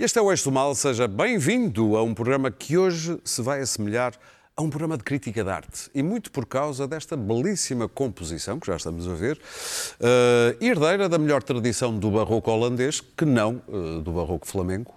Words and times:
Este 0.00 0.16
é 0.16 0.22
o 0.22 0.30
Eixo 0.30 0.44
do 0.44 0.52
Mal, 0.52 0.76
seja 0.76 1.08
bem-vindo 1.08 1.96
a 1.96 2.04
um 2.04 2.14
programa 2.14 2.52
que 2.52 2.78
hoje 2.78 3.18
se 3.24 3.42
vai 3.42 3.60
assemelhar 3.60 4.14
a 4.56 4.62
um 4.62 4.70
programa 4.70 4.96
de 4.96 5.02
crítica 5.02 5.42
de 5.42 5.50
arte. 5.50 5.90
E 5.92 6.04
muito 6.04 6.30
por 6.30 6.46
causa 6.46 6.86
desta 6.86 7.16
belíssima 7.16 7.88
composição, 7.88 8.60
que 8.60 8.68
já 8.68 8.76
estamos 8.76 9.08
a 9.08 9.14
ver, 9.14 9.36
uh, 9.36 10.64
herdeira 10.64 11.08
da 11.08 11.18
melhor 11.18 11.42
tradição 11.42 11.98
do 11.98 12.12
barroco 12.12 12.48
holandês, 12.48 13.00
que 13.00 13.24
não 13.24 13.60
uh, 13.66 14.00
do 14.00 14.12
barroco 14.12 14.46
flamengo. 14.46 14.94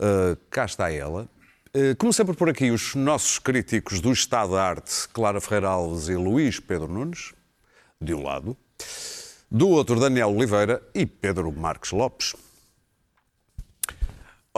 Uh, 0.00 0.34
cá 0.48 0.64
está 0.64 0.90
ela. 0.90 1.28
Como 1.98 2.10
sempre 2.10 2.34
por 2.34 2.48
aqui, 2.48 2.70
os 2.70 2.94
nossos 2.94 3.38
críticos 3.38 4.00
do 4.00 4.10
Estado 4.10 4.52
da 4.52 4.62
Arte, 4.62 5.06
Clara 5.12 5.42
Ferreira 5.42 5.68
Alves 5.68 6.08
e 6.08 6.14
Luís 6.14 6.58
Pedro 6.58 6.88
Nunes, 6.88 7.34
de 8.00 8.14
um 8.14 8.22
lado. 8.22 8.56
Do 9.50 9.68
outro, 9.68 10.00
Daniel 10.00 10.34
Oliveira 10.34 10.82
e 10.94 11.04
Pedro 11.04 11.52
Marques 11.52 11.92
Lopes. 11.92 12.34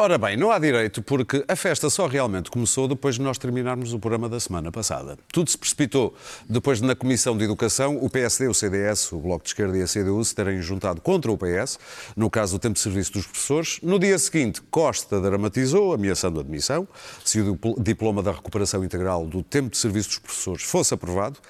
Ora 0.01 0.17
bem, 0.17 0.37
não 0.37 0.53
há 0.53 0.61
direito 0.61 1.03
porque 1.03 1.45
a 1.49 1.57
festa 1.57 1.91
só 1.91 2.07
realmente 2.07 2.53
começou 2.53 2.87
depois 2.87 3.17
de 3.17 3.21
nós 3.21 3.37
terminarmos 3.37 3.93
o 3.93 3.99
programa 3.99 4.29
da 4.29 4.39
semana 4.39 4.71
passada. 4.71 5.19
Tudo 5.33 5.51
se 5.51 5.59
precipitou 5.59 6.15
depois 6.49 6.81
de 6.81 6.87
na 6.87 6.95
Comissão 6.95 7.37
de 7.37 7.43
Educação 7.43 7.97
o 7.97 8.09
PSD, 8.09 8.47
o 8.47 8.55
CDS, 8.55 9.11
o 9.11 9.19
Bloco 9.19 9.43
de 9.43 9.51
Esquerda 9.51 9.77
e 9.77 9.83
a 9.83 9.87
CDU 9.89 10.25
se 10.25 10.37
terem 10.37 10.63
juntado 10.63 11.01
contra 11.01 11.33
o 11.33 11.37
PS, 11.37 11.81
no 12.17 12.31
caso 12.31 12.57
do 12.57 12.61
tempo 12.61 12.75
de 12.75 12.81
serviço 12.81 13.13
dos 13.15 13.27
professores. 13.27 13.81
No 13.83 13.99
dia 13.99 14.17
seguinte, 14.21 14.63
Costa 14.71 15.21
dramatizou, 15.21 15.93
ameaçando 15.93 16.39
a 16.39 16.43
admissão, 16.43 16.87
se 17.25 17.41
o 17.41 17.59
diploma 17.81 18.23
da 18.23 18.31
recuperação 18.31 18.85
integral 18.85 19.27
do 19.27 19.43
tempo 19.43 19.71
de 19.71 19.79
serviço 19.79 20.11
dos 20.11 20.19
professores 20.21 20.63
fosse 20.63 20.95
aprovado. 20.95 21.41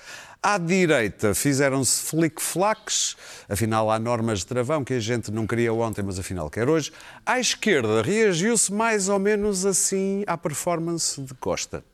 À 0.41 0.57
direita 0.57 1.35
fizeram-se 1.35 2.01
flic-flacs, 2.05 3.17
afinal 3.49 3.91
há 3.91 3.99
normas 3.99 4.39
de 4.39 4.47
travão 4.47 4.85
que 4.85 4.95
a 4.95 5.01
gente 5.01 5.33
não 5.33 5.49
queria 5.49 5.73
ontem, 5.75 6.01
mas 6.01 6.17
afinal 6.17 6.49
quer 6.49 6.69
hoje. 6.69 6.93
À 7.27 7.41
esquerda 7.41 8.03
reagiu-se 8.03 8.73
mais 8.73 9.09
ou 9.09 9.19
menos 9.19 9.67
assim 9.67 10.23
à 10.29 10.39
performance 10.39 11.21
de 11.21 11.35
Costa. 11.35 11.85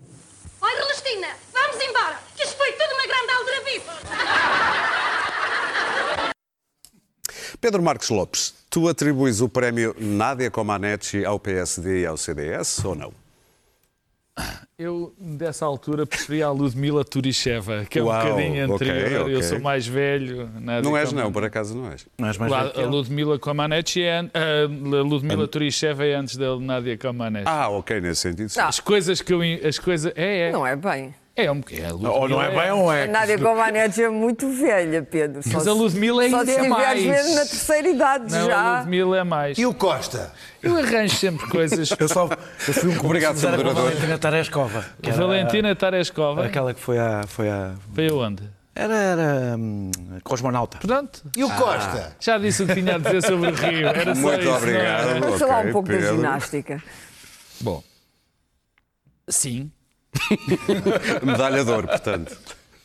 Oi, 0.00 0.70
Celestina, 0.76 1.26
vamos 1.52 1.82
embora, 1.82 2.20
que 2.36 2.44
isto 2.44 2.56
foi 2.56 2.70
tudo 2.70 2.94
uma 2.94 3.06
grande 3.06 3.32
aldrabice. 3.32 3.90
Pedro 7.60 7.82
Marques 7.82 8.10
Lopes, 8.10 8.54
tu 8.70 8.88
atribuis 8.88 9.40
o 9.40 9.48
prémio 9.48 9.96
Nádia 9.98 10.52
Comaneci 10.52 11.24
ao 11.24 11.40
PSD 11.40 12.02
e 12.02 12.06
ao 12.06 12.16
CDS 12.16 12.84
ou 12.84 12.94
não? 12.94 13.19
Eu, 14.78 15.14
dessa 15.18 15.66
altura, 15.66 16.06
preferia 16.06 16.46
a 16.46 16.50
Ludmila 16.50 17.04
Turicheva, 17.04 17.84
que 17.88 17.98
é 17.98 18.02
Uau, 18.02 18.16
um 18.18 18.30
bocadinho 18.30 18.72
anterior. 18.74 19.28
Eu 19.30 19.38
ok. 19.38 19.42
sou 19.42 19.60
mais 19.60 19.86
velho. 19.86 20.48
nada 20.58 20.80
Não 20.82 20.96
és 20.96 21.10
como- 21.10 21.20
não, 21.20 21.30
por 21.32 21.44
acaso 21.44 21.76
não 21.76 21.90
és. 21.92 22.06
Não 22.18 22.28
és 22.28 22.38
mais 22.38 22.50
Lá, 22.50 22.64
velho 22.64 22.86
a? 22.86 22.88
Ludmila 22.88 23.38
Comaneci 23.38 24.02
é, 24.02 24.18
a 24.20 24.66
Ludmila 25.02 25.46
Turicheva 25.46 26.04
é 26.06 26.14
antes 26.14 26.36
da 26.36 26.56
Nádia 26.58 26.96
Comaneci. 26.96 27.44
Ah, 27.46 27.68
ok, 27.68 28.00
nesse 28.00 28.22
sentido. 28.22 28.48
sim. 28.48 28.60
As 28.60 28.80
coisas 28.80 29.20
que 29.20 29.32
eu. 29.34 29.40
As 29.66 29.78
coisas, 29.78 30.12
é, 30.16 30.48
é. 30.48 30.52
Não 30.52 30.66
é 30.66 30.74
bem. 30.76 31.14
É 31.44 31.50
um 31.52 31.60
bocadinho. 31.60 31.86
a 31.86 31.90
Ludmila 31.92 32.14
Ou 32.14 32.28
não 32.28 32.42
é 32.42 32.50
bem 32.60 32.70
ou 32.72 32.90
A 32.90 32.96
é? 32.96 33.06
Nádia 33.06 33.38
Comaneci 33.38 34.02
é 34.02 34.08
muito 34.08 34.48
velha, 34.52 35.02
Pedro. 35.02 35.42
Só 35.42 35.50
Mas 35.54 35.66
a 35.68 35.72
Ludmila 35.72 36.28
Só 36.30 36.38
ainda 36.40 36.52
se 36.52 36.58
é 36.58 36.68
mais. 36.68 37.02
mesmo 37.04 37.34
na 37.34 37.40
terceira 37.46 37.88
idade 37.88 38.32
Não, 38.32 38.38
a 38.38 38.44
já. 38.50 38.78
Ludmila 38.80 39.18
é 39.18 39.24
mais. 39.24 39.58
E 39.58 39.66
o 39.66 39.74
Costa? 39.74 40.32
Eu 40.62 40.76
arranjo 40.76 41.16
sempre 41.16 41.46
coisas. 41.48 41.88
Eu 41.98 42.08
só 42.08 42.28
eu 42.68 42.74
fui 42.74 42.90
um 42.90 42.98
Obrigado, 43.00 43.38
a 43.44 43.50
moderador. 43.50 43.74
Valentina 43.84 44.18
Tereskova. 44.18 44.84
que 45.02 45.08
era- 45.10 45.18
Valentina 45.18 45.74
Tareskova. 45.76 46.44
Aquela 46.46 46.74
que 46.74 46.80
foi 46.80 46.98
a. 46.98 47.24
Foi 47.26 47.48
a 47.48 47.72
Foi 47.94 48.08
aonde? 48.08 48.42
era 48.74 48.94
era 48.94 49.56
hum, 49.58 49.90
cosmonauta. 50.22 50.78
Portanto, 50.78 51.22
E 51.36 51.42
o 51.44 51.50
Costa? 51.50 52.16
já 52.20 52.38
disse 52.38 52.62
o 52.62 52.66
que 52.66 52.74
tinha 52.74 52.94
a 52.94 52.98
dizer 52.98 53.22
sobre 53.22 53.50
o 53.50 53.54
Rio. 53.54 53.88
Era 53.88 54.14
só 54.14 54.20
Muito 54.20 54.40
isso, 54.42 54.50
obrigado. 54.56 55.20
Vamos 55.20 55.38
falar 55.40 55.66
um 55.66 55.72
pouco 55.72 55.88
da 55.88 55.94
Pedro. 55.96 56.16
ginástica. 56.16 56.82
Bom, 57.60 57.82
sim. 59.28 59.70
Medalha 61.24 61.64
de 61.64 61.70
ouro, 61.70 61.88
portanto. 61.88 62.36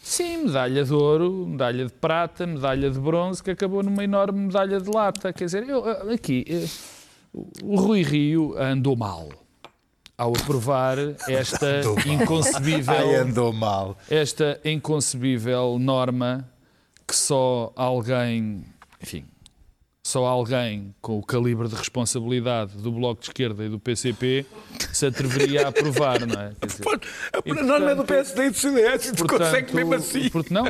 Sim, 0.01 0.45
medalha 0.45 0.83
de 0.83 0.93
ouro, 0.93 1.47
medalha 1.47 1.85
de 1.85 1.91
prata, 1.91 2.45
medalha 2.45 2.91
de 2.91 2.99
bronze, 2.99 3.41
que 3.41 3.51
acabou 3.51 3.81
numa 3.81 4.03
enorme 4.03 4.39
medalha 4.39 4.79
de 4.79 4.89
lata. 4.89 5.33
Quer 5.33 5.45
dizer, 5.45 5.67
eu, 5.67 5.87
eh, 5.87 6.13
aqui, 6.13 6.45
eh, 6.47 6.67
o 7.63 7.75
Rui 7.75 8.03
Rio 8.03 8.55
andou 8.57 8.95
mal 8.95 9.29
ao 10.17 10.31
aprovar 10.31 10.97
esta 11.27 11.81
inconcebível, 12.05 13.21
andou 13.21 13.51
mal. 13.51 13.97
esta 14.09 14.59
inconcebível 14.63 15.77
norma 15.79 16.47
que 17.07 17.15
só 17.15 17.73
alguém, 17.75 18.63
enfim, 19.01 19.25
só 20.05 20.23
alguém 20.23 20.93
com 21.01 21.17
o 21.17 21.23
calibre 21.23 21.67
de 21.67 21.73
responsabilidade 21.73 22.77
do 22.77 22.91
Bloco 22.91 23.21
de 23.21 23.27
Esquerda 23.29 23.65
e 23.65 23.69
do 23.69 23.79
PCP 23.79 24.45
se 24.93 25.07
atreveria 25.07 25.65
a 25.65 25.69
aprovar, 25.69 26.23
não 26.27 26.39
é? 26.39 26.51
Quer 26.61 26.67
dizer, 26.67 26.83
A 27.33 27.39
E, 27.43 27.53
norma 27.53 27.89
é 27.89 27.95
portanto- 27.95 27.97
do 27.97 28.05
PSD 28.05 28.45
e 28.45 28.49
do 28.51 28.55
CDS, 28.55 29.11
tu 29.13 29.25
consegue 29.25 29.75
mesmo 29.75 29.95
assim. 29.95 30.29
Porque 30.29 30.53
não? 30.53 30.65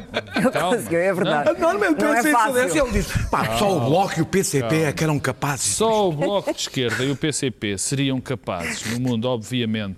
Calma. 0.54 0.78
É 0.78 1.14
verdade. 1.14 1.50
A 1.50 1.54
norma 1.54 1.86
é 1.88 1.94
do 1.94 2.06
Não 2.06 2.14
é 2.14 2.24
PSD 2.24 2.60
e 2.62 2.64
do 2.64 2.70
CDS. 2.70 2.76
Ele 2.78 2.92
diz: 2.94 3.30
pá, 3.30 3.58
só 3.58 3.76
o 3.76 3.80
Bloco 3.90 4.14
e 4.18 4.22
o 4.22 4.26
PCP 4.26 4.76
é 4.84 4.94
que 4.94 5.04
eram 5.04 5.20
capazes. 5.20 5.66
Só 5.76 6.08
o 6.08 6.14
Bloco 6.14 6.54
de 6.54 6.60
Esquerda 6.62 7.04
e 7.04 7.12
o 7.12 7.18
PCP 7.18 7.78
seriam 7.78 8.22
capazes, 8.22 8.90
no 8.90 9.02
mundo, 9.02 9.26
obviamente, 9.28 9.98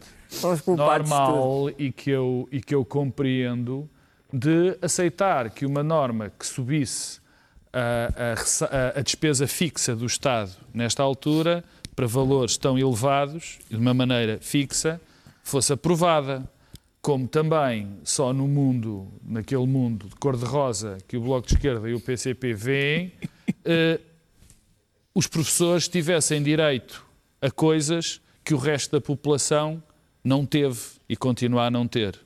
normal 0.66 1.70
e 1.78 1.92
que, 1.92 2.10
eu, 2.10 2.50
e 2.52 2.60
que 2.60 2.74
eu 2.74 2.84
compreendo, 2.84 3.88
de 4.34 4.76
aceitar 4.82 5.52
que 5.52 5.64
uma 5.64 5.84
norma 5.84 6.32
que 6.38 6.46
subisse 6.46 7.20
a, 7.80 8.34
a 8.34 9.00
a- 9.00 9.02
despesa 9.02 9.48
fixa 9.48 9.96
do 9.96 10.06
Estado 10.06 10.52
nesta 10.74 11.04
altura, 11.04 11.64
para 11.96 12.08
valores 12.08 12.58
tão 12.58 12.78
elevados, 12.78 13.60
de 13.70 13.76
uma 13.76 13.94
maneira 13.94 14.38
fixa, 14.42 15.00
fosse 15.44 15.74
aprovada. 15.74 16.50
Como 17.02 17.28
também 17.28 17.98
só 18.04 18.34
no 18.34 18.48
mundo, 18.48 19.08
naquele 19.24 19.66
mundo 19.66 20.08
de 20.10 20.16
cor-de-rosa 20.16 20.98
que 21.08 21.16
o 21.16 21.22
Bloco 21.22 21.48
de 21.48 21.54
Esquerda 21.54 21.88
e 21.90 21.94
o 21.94 22.02
PCP 22.02 22.54
veem, 22.54 23.14
eh, 23.64 24.00
os 25.16 25.26
professores 25.28 25.88
tivessem 25.88 26.44
direito 26.44 27.06
a 27.42 27.50
coisas 27.50 28.20
que 28.44 28.54
o 28.54 28.58
resto 28.58 28.92
da 28.92 29.00
população 29.02 29.82
não 30.24 30.46
teve 30.46 30.80
e 31.08 31.16
continua 31.16 31.68
a 31.68 31.72
não 31.72 31.88
ter. 31.88 32.20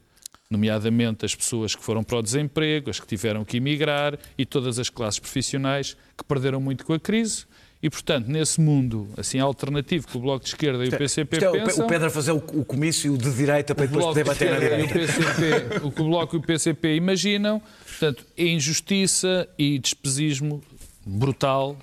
Nomeadamente 0.51 1.25
as 1.25 1.33
pessoas 1.33 1.73
que 1.75 1.81
foram 1.83 2.03
para 2.03 2.17
o 2.17 2.21
desemprego, 2.21 2.89
as 2.89 2.99
que 2.99 3.07
tiveram 3.07 3.45
que 3.45 3.55
emigrar 3.57 4.19
e 4.37 4.45
todas 4.45 4.77
as 4.77 4.89
classes 4.89 5.17
profissionais 5.17 5.95
que 6.17 6.23
perderam 6.25 6.59
muito 6.59 6.85
com 6.85 6.93
a 6.93 6.99
crise. 6.99 7.45
E, 7.81 7.89
portanto, 7.89 8.27
nesse 8.27 8.61
mundo 8.61 9.07
assim 9.17 9.39
alternativo 9.39 10.05
que 10.07 10.15
o 10.15 10.19
Bloco 10.19 10.43
de 10.43 10.49
Esquerda 10.51 10.85
e 10.85 10.89
o 10.89 10.91
PCP 10.97 11.37
Isto 11.37 11.45
é 11.45 11.49
o 11.49 11.53
Pe- 11.53 11.59
pensam... 11.61 11.85
o 11.85 11.87
Pedro 11.87 12.07
a 12.07 12.09
fazer 12.11 12.31
o, 12.31 12.35
o 12.35 12.63
comício 12.65 13.17
de 13.17 13.31
direita 13.33 13.73
para 13.73 13.85
depois 13.87 14.05
poder 14.05 14.23
de 14.23 14.29
bater 14.29 14.51
na 14.51 14.57
e 14.57 14.83
o 14.83 14.87
direita. 14.87 14.93
PCP, 15.13 15.85
o 15.87 15.91
que 15.91 16.01
o 16.01 16.05
Bloco 16.05 16.35
e 16.35 16.39
o 16.39 16.41
PCP 16.43 16.95
imaginam, 16.95 17.59
portanto, 17.87 18.23
é 18.37 18.45
injustiça 18.45 19.47
e 19.57 19.79
despesismo 19.79 20.61
brutal. 21.03 21.75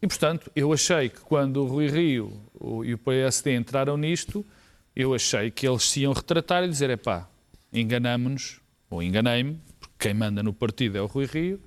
E, 0.00 0.06
portanto, 0.06 0.50
eu 0.54 0.72
achei 0.72 1.08
que 1.08 1.20
quando 1.20 1.64
o 1.64 1.66
Rui 1.66 1.88
Rio 1.88 2.30
e 2.84 2.94
o 2.94 2.98
PSD 2.98 3.56
entraram 3.56 3.96
nisto, 3.96 4.44
eu 4.94 5.14
achei 5.14 5.50
que 5.50 5.66
eles 5.66 5.82
se 5.82 6.02
iam 6.02 6.12
retratar 6.12 6.62
e 6.62 6.68
dizer, 6.68 6.90
epá, 6.90 7.28
enganamos-nos, 7.74 8.60
ou 8.88 9.02
enganei-me, 9.02 9.60
porque 9.80 9.94
quem 9.98 10.14
manda 10.14 10.42
no 10.42 10.52
partido 10.52 10.96
é 10.96 11.02
o 11.02 11.06
Rui 11.06 11.26
Rio, 11.26 11.60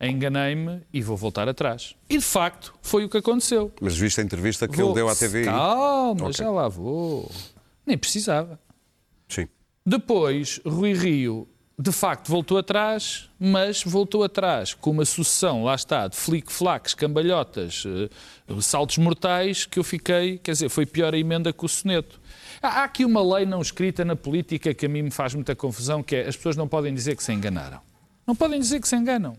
enganei-me 0.00 0.80
e 0.92 1.02
vou 1.02 1.16
voltar 1.16 1.48
atrás. 1.48 1.94
E, 2.08 2.16
de 2.16 2.24
facto, 2.24 2.74
foi 2.80 3.04
o 3.04 3.08
que 3.08 3.18
aconteceu. 3.18 3.70
Mas 3.80 3.96
viste 3.96 4.20
a 4.20 4.24
entrevista 4.24 4.66
que 4.66 4.76
Vou- 4.76 4.86
ele 4.86 4.94
deu 4.94 5.08
à 5.08 5.14
TVI? 5.14 5.44
Calma, 5.44 6.22
Ok. 6.28 6.32
já 6.32 6.50
lá 6.50 6.68
vou. 6.68 7.30
Nem 7.86 7.98
precisava. 7.98 8.58
Sim. 9.28 9.46
Depois, 9.84 10.60
Rui 10.64 10.92
Rio, 10.94 11.46
de 11.78 11.92
facto, 11.92 12.28
voltou 12.28 12.58
atrás, 12.58 13.28
mas 13.38 13.82
voltou 13.82 14.22
atrás 14.22 14.74
com 14.74 14.90
uma 14.90 15.04
sucessão, 15.04 15.64
lá 15.64 15.74
está, 15.74 16.06
de 16.08 16.16
flic-flacs, 16.16 16.94
cambalhotas, 16.94 17.84
eh, 17.86 18.60
saltos 18.60 18.98
mortais, 18.98 19.64
que 19.66 19.78
eu 19.78 19.84
fiquei, 19.84 20.38
quer 20.38 20.52
dizer, 20.52 20.68
foi 20.68 20.84
pior 20.86 21.14
a 21.14 21.18
emenda 21.18 21.52
que 21.52 21.64
o 21.64 21.68
soneto. 21.68 22.19
Há 22.62 22.84
aqui 22.84 23.04
uma 23.06 23.22
lei 23.36 23.46
não 23.46 23.62
escrita 23.62 24.04
na 24.04 24.14
política 24.14 24.74
que 24.74 24.84
a 24.84 24.88
mim 24.88 25.02
me 25.02 25.10
faz 25.10 25.34
muita 25.34 25.56
confusão, 25.56 26.02
que 26.02 26.14
é 26.14 26.28
as 26.28 26.36
pessoas 26.36 26.56
não 26.56 26.68
podem 26.68 26.92
dizer 26.92 27.16
que 27.16 27.22
se 27.22 27.32
enganaram. 27.32 27.80
Não 28.26 28.36
podem 28.36 28.60
dizer 28.60 28.80
que 28.80 28.88
se 28.88 28.94
enganam. 28.96 29.34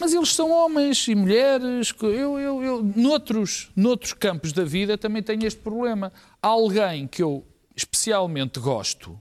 Mas 0.00 0.12
eles 0.12 0.34
são 0.34 0.50
homens 0.50 1.06
e 1.06 1.14
mulheres. 1.14 1.94
Eu, 2.02 2.38
eu, 2.38 2.62
eu, 2.62 2.92
noutros, 2.96 3.70
noutros 3.76 4.12
campos 4.12 4.52
da 4.52 4.64
vida 4.64 4.98
também 4.98 5.22
tenho 5.22 5.46
este 5.46 5.60
problema. 5.60 6.12
Alguém 6.42 7.06
que 7.06 7.22
eu 7.22 7.46
especialmente 7.76 8.58
gosto, 8.58 9.18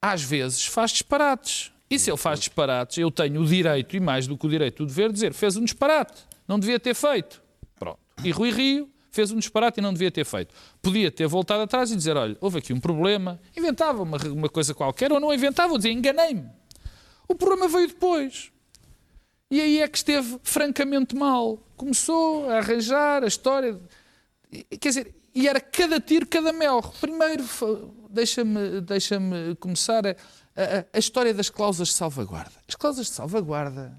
às 0.00 0.22
vezes 0.22 0.64
faz 0.64 0.92
disparates. 0.92 1.72
E 1.90 1.98
se 1.98 2.10
ele 2.10 2.16
faz 2.16 2.38
disparates, 2.38 2.96
eu 2.96 3.10
tenho 3.10 3.42
o 3.42 3.46
direito, 3.46 3.94
e 3.94 4.00
mais 4.00 4.26
do 4.26 4.38
que 4.38 4.46
o 4.46 4.48
direito, 4.48 4.82
o 4.82 4.86
dever, 4.86 5.08
de 5.08 5.14
dizer 5.14 5.34
fez 5.34 5.58
um 5.58 5.64
disparate, 5.64 6.22
não 6.48 6.58
devia 6.58 6.80
ter 6.80 6.94
feito. 6.94 7.42
Pronto. 7.78 7.98
E 8.24 8.30
Rui 8.30 8.50
Rio 8.50 8.88
fez 9.12 9.30
um 9.30 9.36
disparate 9.36 9.78
e 9.78 9.82
não 9.82 9.92
devia 9.92 10.10
ter 10.10 10.24
feito. 10.24 10.54
Podia 10.80 11.10
ter 11.10 11.28
voltado 11.28 11.62
atrás 11.62 11.92
e 11.92 11.96
dizer, 11.96 12.16
olha, 12.16 12.36
houve 12.40 12.58
aqui 12.58 12.72
um 12.72 12.80
problema, 12.80 13.38
inventava 13.56 14.02
uma, 14.02 14.16
uma 14.28 14.48
coisa 14.48 14.74
qualquer, 14.74 15.12
ou 15.12 15.20
não 15.20 15.32
inventava, 15.32 15.72
ou 15.72 15.78
dizia, 15.78 15.92
enganei-me. 15.92 16.50
O 17.28 17.34
problema 17.34 17.68
veio 17.68 17.88
depois. 17.88 18.50
E 19.50 19.60
aí 19.60 19.80
é 19.80 19.86
que 19.86 19.98
esteve 19.98 20.40
francamente 20.42 21.14
mal. 21.14 21.58
Começou 21.76 22.48
a 22.50 22.56
arranjar 22.56 23.22
a 23.22 23.26
história. 23.26 23.78
Quer 24.80 24.88
dizer, 24.88 25.14
e 25.34 25.46
era 25.46 25.60
cada 25.60 26.00
tiro, 26.00 26.26
cada 26.26 26.52
mel. 26.52 26.82
Primeiro, 27.00 27.44
deixa-me 28.08 28.80
deixa 28.80 29.18
começar 29.60 30.06
a, 30.06 30.10
a, 30.10 30.84
a, 30.92 30.98
história 30.98 31.34
das 31.34 31.50
cláusulas 31.50 31.88
de 31.88 31.94
salvaguarda. 31.94 32.52
As 32.66 32.74
cláusulas 32.74 33.08
de 33.08 33.12
salvaguarda, 33.12 33.96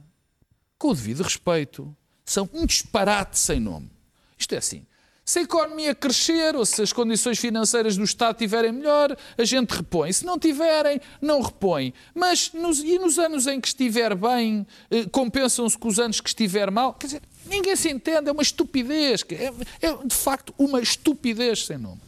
com 0.77 0.89
o 0.89 0.95
devido 0.95 1.21
respeito, 1.21 1.95
são 2.25 2.49
um 2.53 2.65
disparate 2.65 3.37
sem 3.37 3.59
nome. 3.59 3.91
Isto 4.37 4.55
é 4.55 4.57
assim. 4.57 4.85
Se 5.25 5.39
a 5.39 5.41
economia 5.43 5.95
crescer 5.95 6.53
ou 6.55 6.65
se 6.65 6.81
as 6.81 6.91
condições 6.91 7.39
financeiras 7.39 7.95
do 7.95 8.03
Estado 8.03 8.35
estiverem 8.35 8.73
melhor, 8.73 9.15
a 9.37 9.45
gente 9.45 9.71
repõe. 9.71 10.11
Se 10.11 10.25
não 10.25 10.37
tiverem, 10.37 10.99
não 11.21 11.41
repõe. 11.41 11.93
Mas 12.13 12.51
nos, 12.53 12.79
e 12.79 12.99
nos 12.99 13.17
anos 13.17 13.47
em 13.47 13.61
que 13.61 13.69
estiver 13.69 14.15
bem, 14.15 14.67
eh, 14.91 15.05
compensam-se 15.05 15.77
com 15.77 15.87
os 15.87 15.97
anos 15.97 16.19
que 16.19 16.27
estiver 16.27 16.69
mal? 16.69 16.93
Quer 16.93 17.07
dizer, 17.07 17.21
ninguém 17.45 17.75
se 17.75 17.89
entende, 17.89 18.27
é 18.27 18.33
uma 18.33 18.41
estupidez. 18.41 19.23
É, 19.31 19.87
é 19.87 19.97
de 20.05 20.15
facto 20.15 20.53
uma 20.57 20.81
estupidez 20.81 21.65
sem 21.65 21.77
nome. 21.77 22.01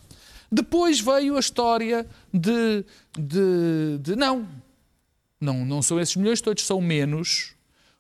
Depois 0.52 1.00
veio 1.00 1.38
a 1.38 1.40
história 1.40 2.06
de, 2.34 2.86
de, 3.18 3.98
de 4.02 4.16
não, 4.18 4.46
não, 5.40 5.66
não 5.66 5.82
são 5.82 6.00
esses 6.02 6.18
milhões 6.18 6.42
todos, 6.42 6.66
são 6.66 6.82
menos, 6.82 7.56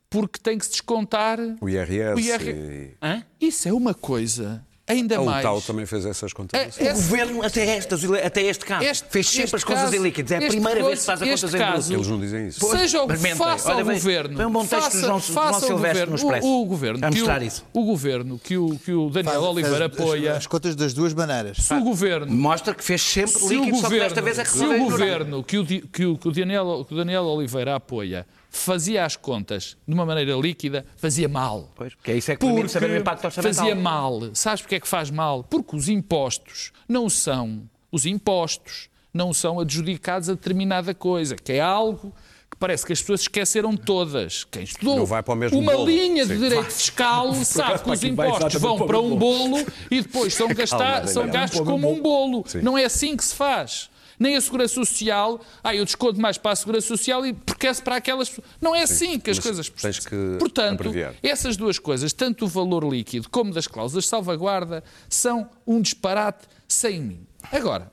porque 0.10 0.40
tem 0.40 0.58
que 0.58 0.66
se 0.66 0.72
descontar 0.72 1.40
o 1.62 1.70
IRS. 1.70 2.16
O 2.16 2.20
IRS. 2.20 2.98
E... 3.02 3.48
Isso 3.48 3.68
é 3.70 3.74
uma 3.74 3.94
coisa 3.94 4.66
ainda 4.88 5.18
a 5.18 5.22
mais. 5.22 5.40
O 5.46 5.48
TAU 5.50 5.62
também 5.62 5.86
fez 5.86 6.06
essas 6.06 6.32
contas. 6.34 6.80
É, 6.80 6.92
o 6.92 6.96
governo, 6.96 7.44
até, 7.44 7.66
estas, 7.78 8.04
até 8.04 8.42
este 8.44 8.66
caso, 8.66 8.86
este, 8.86 9.08
fez 9.10 9.28
sempre 9.28 9.44
este 9.46 9.56
as 9.56 9.64
contas 9.64 9.82
caso, 9.84 9.96
em 9.96 10.00
líquidos. 10.00 10.32
É 10.32 10.38
a 10.38 10.48
primeira 10.48 10.84
vez 10.84 11.00
que 11.00 11.06
faz 11.06 11.22
as 11.22 11.28
contas 11.30 11.52
caso, 11.56 11.58
em 11.58 11.78
bruto. 11.78 11.94
Eles 11.94 12.08
não 12.08 12.20
dizem 12.20 12.48
isso. 12.48 12.66
Seja 12.70 13.02
o 13.04 13.08
que 13.08 13.18
faça 13.36 13.70
Olha, 13.74 13.84
o 13.84 13.88
governo. 13.88 14.36
Foi 14.36 14.46
um 14.46 14.52
bom 14.52 14.66
texto 14.66 14.84
faça, 14.84 14.98
do 15.02 15.06
João, 15.08 15.20
faça 15.20 15.50
João 15.68 15.80
Silvestre 15.80 16.10
no 16.10 16.16
Expresso. 16.16 16.48
O, 16.48 16.62
o 16.62 16.66
governo, 16.66 17.06
a 17.06 17.10
mostrar 17.12 17.42
o, 17.42 17.46
isso. 17.46 17.66
O 17.74 17.84
governo 17.86 18.40
que 18.40 18.58
o, 18.58 18.80
que 18.80 18.92
o 18.92 19.10
Daniel 19.10 19.34
Faz- 19.34 19.44
Oliveira 19.46 19.90
faz 19.90 20.00
apoia. 20.02 20.32
As, 20.32 20.38
as 20.38 20.48
contas 20.48 20.76
das 20.76 20.94
duas 20.94 21.14
maneiras. 21.14 21.58
Se 21.58 21.74
o 21.74 21.82
governo 21.84 22.32
Mostra 22.32 22.74
que 22.74 22.84
fez 22.84 23.02
sempre 23.02 23.42
líquidos, 23.48 23.80
só 23.82 23.90
que 23.90 24.00
desta 24.00 24.22
vez 24.22 24.40
é 24.40 24.44
que 24.44 24.50
se 24.52 24.66
o 24.66 24.80
governo 24.80 25.44
que 25.44 25.58
o, 25.58 25.66
que 25.66 26.06
o- 26.06 26.18
que 26.18 26.28
o 26.28 26.32
Daniel, 26.32 26.86
que 26.88 26.94
o 26.94 26.98
Daniel 26.98 27.24
Oliveira 27.24 27.76
apoia 27.76 28.26
fazia 28.58 29.06
as 29.06 29.16
contas 29.16 29.78
de 29.88 29.94
uma 29.94 30.06
maneira 30.06 30.34
líquida, 30.36 30.86
fazia 30.96 31.28
mal. 31.28 31.70
Pois, 31.76 31.94
porque 31.96 32.12
é 32.12 32.18
isso 32.18 32.32
é 32.32 32.36
que 32.36 32.46
permite 32.46 32.72
saber 32.72 32.92
o 32.92 32.98
impacto 32.98 33.26
orçamental. 33.26 33.54
fazia 33.54 33.76
mal. 33.76 34.22
Sabes 34.34 34.62
porque 34.62 34.76
é 34.76 34.80
que 34.80 34.88
faz 34.88 35.10
mal? 35.10 35.44
Porque 35.44 35.76
os 35.76 35.90
impostos 35.90 36.72
não 36.88 37.10
são 37.10 37.70
os 37.92 38.06
impostos 38.06 38.90
não 39.16 39.34
são 39.34 39.62
adjudicados 39.62 40.30
a 40.30 40.34
determinada 40.34 40.94
coisa, 40.94 41.38
que 41.38 41.54
é 41.54 41.62
algo 41.62 42.14
que 42.52 42.58
parece 42.60 42.86
que 42.86 42.92
as 42.92 43.00
pessoas 43.00 43.22
esqueceram 43.22 43.78
todas. 43.78 44.44
Quem 44.44 44.64
estudou 44.64 45.06
uma 45.06 45.72
bolo. 45.72 45.86
linha 45.86 46.26
de 46.26 46.34
Sim. 46.34 46.42
direito 46.42 46.72
fiscal 46.72 47.34
sabe 47.46 47.84
que 47.84 47.90
os 47.90 48.04
impostos 48.04 48.62
vão 48.62 48.86
para 48.86 49.00
um 49.00 49.16
bolo 49.16 49.66
e 49.90 50.02
depois 50.02 50.34
são, 50.34 50.50
gastar, 50.54 51.08
são 51.08 51.28
gastos 51.30 51.62
como 51.62 51.90
um 51.90 52.02
bolo. 52.02 52.46
Não 52.62 52.78
é 52.78 52.84
assim 52.84 53.16
que 53.16 53.24
se 53.24 53.34
faz. 53.34 53.90
Nem 54.20 54.36
a 54.36 54.42
Segurança 54.42 54.74
Social, 54.74 55.42
ah, 55.64 55.76
eu 55.76 55.84
desconto 55.86 56.20
mais 56.20 56.38
para 56.38 56.52
a 56.52 56.56
Segurança 56.56 56.88
Social 56.88 57.26
e 57.26 57.34
porque 57.34 57.68
é 57.68 57.74
para 57.76 57.96
aquelas 57.98 58.30
pessoas. 58.30 58.48
Não 58.62 58.76
é 58.76 58.84
assim 58.84 59.20
que 59.20 59.30
as 59.30 59.38
mas 59.38 59.46
coisas. 59.46 59.70
tens 59.70 60.00
que 60.00 60.16
Portanto, 60.40 60.82
abreviar. 60.82 61.16
essas 61.22 61.58
duas 61.58 61.78
coisas, 61.80 62.14
tanto 62.14 62.46
o 62.46 62.48
valor 62.48 62.84
líquido 62.88 63.30
como 63.30 63.54
das 63.54 63.68
cláusulas 63.68 64.06
de 64.06 64.10
salvaguarda, 64.10 64.84
são 65.10 65.50
um 65.66 65.82
disparate 65.82 66.48
sem 66.68 67.02
mim. 67.02 67.28
Agora, 67.52 67.92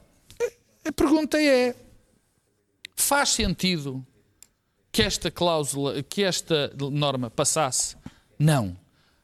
a 0.84 0.92
pergunta 0.92 1.40
é: 1.40 1.74
faz 2.94 3.30
sentido 3.30 4.04
que 4.90 5.02
esta 5.02 5.30
cláusula, 5.30 6.02
que 6.02 6.22
esta 6.22 6.72
norma 6.90 7.30
passasse? 7.30 7.96
Não. 8.38 8.76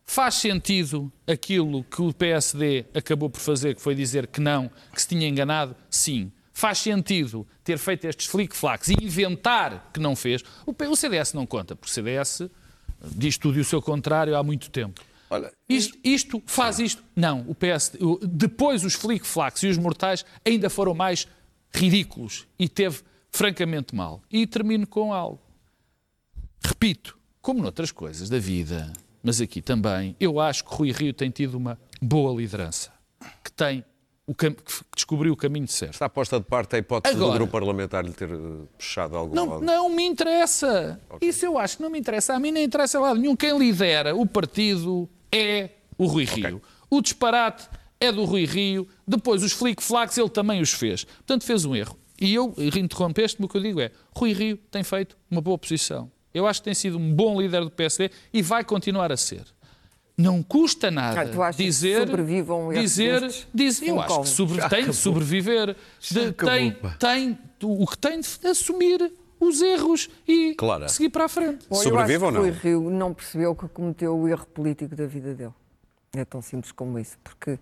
Faz 0.04 0.36
sentido 0.36 1.12
aquilo 1.26 1.84
que 1.84 2.00
o 2.00 2.14
PSD 2.14 2.86
acabou 2.94 3.28
por 3.28 3.40
fazer, 3.40 3.74
que 3.74 3.82
foi 3.82 3.94
dizer 3.94 4.26
que 4.26 4.40
não, 4.40 4.70
que 4.94 5.02
se 5.02 5.08
tinha 5.08 5.28
enganado? 5.28 5.76
Sim. 5.90 6.32
Faz 6.58 6.78
sentido 6.78 7.46
ter 7.62 7.78
feito 7.78 8.04
estes 8.04 8.26
flic-flacs 8.26 8.88
e 8.88 8.94
inventar 9.00 9.92
que 9.94 10.00
não 10.00 10.16
fez? 10.16 10.42
O 10.66 10.96
CDS 10.96 11.32
não 11.32 11.46
conta, 11.46 11.76
porque 11.76 11.88
o 11.88 11.94
CDS 11.94 12.50
diz 13.14 13.38
tudo 13.38 13.58
e 13.58 13.60
o 13.60 13.64
seu 13.64 13.80
contrário 13.80 14.36
há 14.36 14.42
muito 14.42 14.68
tempo. 14.68 15.00
Olha, 15.30 15.52
Isto, 15.68 15.96
isto 16.02 16.42
faz 16.46 16.80
isto. 16.80 17.00
Não, 17.14 17.44
o 17.46 17.54
PSD. 17.54 18.04
o- 18.04 18.18
Depois 18.26 18.82
os 18.84 18.94
flic-flacs 18.94 19.62
e 19.62 19.68
os 19.68 19.78
mortais 19.78 20.24
ainda 20.44 20.68
foram 20.68 20.94
mais 20.94 21.28
ridículos 21.72 22.44
e 22.58 22.68
teve 22.68 23.02
francamente 23.30 23.94
mal. 23.94 24.20
E 24.28 24.44
termino 24.44 24.84
com 24.84 25.14
algo. 25.14 25.40
Repito, 26.64 27.16
como 27.40 27.62
noutras 27.62 27.92
coisas 27.92 28.28
da 28.28 28.40
vida, 28.40 28.92
mas 29.22 29.40
aqui 29.40 29.62
também, 29.62 30.16
eu 30.18 30.40
acho 30.40 30.64
que 30.64 30.74
Rui 30.74 30.90
Rio 30.90 31.12
tem 31.12 31.30
tido 31.30 31.54
uma 31.56 31.78
boa 32.02 32.34
liderança, 32.36 32.90
que 33.44 33.52
tem 33.52 33.84
o 34.28 34.34
que 34.34 34.54
descobriu 34.94 35.32
o 35.32 35.36
caminho 35.36 35.66
certo. 35.66 35.94
está 35.94 36.08
posta 36.08 36.38
de 36.38 36.44
parte 36.44 36.76
a 36.76 36.78
hipótese 36.78 37.16
do 37.16 37.22
Agora- 37.24 37.38
grupo 37.38 37.50
parlamentar 37.52 38.04
lhe 38.04 38.12
ter 38.12 38.30
eh, 38.30 38.36
puxado 38.76 39.16
algum 39.16 39.34
Não, 39.34 39.46
lado. 39.48 39.64
não 39.64 39.88
me 39.88 40.04
interessa. 40.04 41.00
Isso 41.20 41.46
eu 41.46 41.58
acho 41.58 41.78
que 41.78 41.82
não 41.82 41.88
me 41.90 41.98
interessa. 41.98 42.34
A 42.34 42.38
mim 42.38 42.50
não 42.52 42.60
interessa 42.60 43.00
lado 43.00 43.18
nenhum. 43.18 43.34
Quem 43.34 43.58
lidera 43.58 44.14
o 44.14 44.26
partido 44.26 45.08
é 45.32 45.70
o 45.96 46.04
Rui 46.06 46.24
Rio. 46.24 46.60
O 46.90 47.00
disparate 47.00 47.68
é 47.98 48.12
do 48.12 48.24
Rui 48.26 48.44
Rio. 48.44 48.86
Depois, 49.06 49.42
os 49.42 49.52
flic-flacs 49.52 50.16
ele 50.18 50.28
também 50.28 50.60
os 50.60 50.72
fez. 50.72 51.04
Portanto, 51.04 51.44
fez 51.44 51.64
um 51.64 51.74
erro. 51.74 51.96
E 52.20 52.34
eu 52.34 52.54
interrompeste-me, 52.58 53.46
o 53.46 53.48
que 53.48 53.56
eu 53.56 53.62
digo 53.62 53.80
é 53.80 53.90
Rui 54.14 54.32
Rio 54.32 54.56
tem 54.70 54.82
feito 54.82 55.16
uma 55.30 55.40
boa 55.40 55.56
posição. 55.56 56.10
Eu 56.34 56.46
acho 56.46 56.60
que 56.60 56.64
tem 56.66 56.74
sido 56.74 56.98
um 56.98 57.14
bom 57.14 57.40
líder 57.40 57.64
do 57.64 57.70
PSD 57.70 58.10
e 58.32 58.42
vai 58.42 58.62
continuar 58.62 59.10
a 59.10 59.16
ser. 59.16 59.42
Não 60.18 60.42
custa 60.42 60.90
nada 60.90 61.20
Ah, 61.20 61.28
tu 61.28 61.40
achas 61.40 61.56
que 61.56 61.62
dizer, 61.62 62.08
dizer, 62.74 63.46
dizer, 63.54 63.86
eu 63.86 64.00
acho 64.00 64.22
que 64.22 64.28
sobre, 64.28 64.68
tem 64.68 64.86
de 64.86 64.92
sobreviver, 64.92 65.76
de- 66.00 66.32
tem, 66.32 66.76
tem 66.98 67.38
o 67.62 67.86
que 67.86 67.96
tem 67.96 68.20
de 68.20 68.46
assumir 68.48 69.12
os 69.38 69.62
erros 69.62 70.10
e 70.26 70.54
Claro. 70.56 70.88
seguir 70.88 71.10
para 71.10 71.26
a 71.26 71.28
frente. 71.28 71.64
Bom, 71.70 71.76
Sobrevive 71.76 72.24
eu 72.24 72.26
ou 72.26 72.32
não? 72.32 72.42
que 72.42 72.48
Rui 72.50 72.58
Rio 72.60 72.90
não 72.90 73.14
percebeu 73.14 73.54
que 73.54 73.68
cometeu 73.68 74.16
o 74.18 74.26
erro 74.26 74.44
político 74.46 74.96
da 74.96 75.06
vida 75.06 75.32
dele. 75.34 75.54
É 76.16 76.24
tão 76.24 76.42
simples 76.42 76.72
como 76.72 76.98
isso, 76.98 77.16
porque 77.22 77.56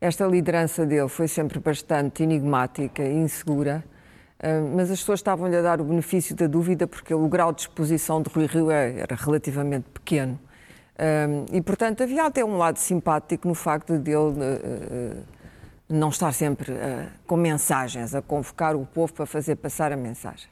esta 0.00 0.24
liderança 0.26 0.86
dele 0.86 1.08
foi 1.08 1.26
sempre 1.26 1.58
bastante 1.58 2.22
enigmática 2.22 3.02
e 3.02 3.12
insegura, 3.14 3.84
ah, 4.38 4.46
mas 4.76 4.92
as 4.92 5.00
pessoas 5.00 5.18
estavam-lhe 5.18 5.56
a 5.56 5.62
dar 5.62 5.80
o 5.80 5.84
benefício 5.84 6.36
da 6.36 6.46
dúvida 6.46 6.86
porque 6.86 7.12
o 7.12 7.26
grau 7.26 7.52
de 7.52 7.62
exposição 7.62 8.22
de 8.22 8.30
Rui 8.30 8.46
Rio 8.46 8.70
é- 8.70 9.00
era 9.00 9.16
relativamente 9.16 9.86
pequeno. 9.92 10.38
Ah, 10.98 11.26
e, 11.52 11.60
portanto, 11.60 12.02
havia 12.02 12.24
até 12.24 12.44
um 12.44 12.56
lado 12.56 12.78
simpático 12.78 13.46
no 13.46 13.54
facto 13.54 13.98
de 13.98 14.10
ele 14.10 14.34
ah, 14.42 15.22
não 15.88 16.08
estar 16.08 16.32
sempre 16.32 16.72
ah, 16.72 17.08
com 17.26 17.36
mensagens, 17.36 18.14
a 18.14 18.22
convocar 18.22 18.74
o 18.74 18.84
povo 18.86 19.12
para 19.12 19.26
fazer 19.26 19.56
passar 19.56 19.92
a 19.92 19.96
mensagem. 19.96 20.48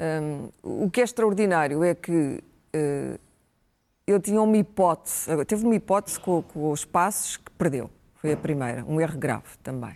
Hum, 0.00 0.48
o 0.84 0.90
que 0.90 1.00
é 1.00 1.04
extraordinário 1.04 1.84
é 1.84 1.94
que 1.94 2.42
eh, 2.72 3.18
ele 4.04 4.18
tinha 4.20 4.40
uma 4.42 4.56
hipótese, 4.56 5.28
teve 5.46 5.64
uma 5.64 5.74
hipótese 5.76 6.18
com, 6.18 6.42
com 6.42 6.72
os 6.72 6.84
passos 6.84 7.36
que 7.36 7.50
perdeu. 7.52 7.88
Foi 8.16 8.32
a 8.32 8.36
primeira, 8.36 8.84
um 8.88 9.00
erro 9.00 9.16
grave 9.18 9.44
também. 9.62 9.94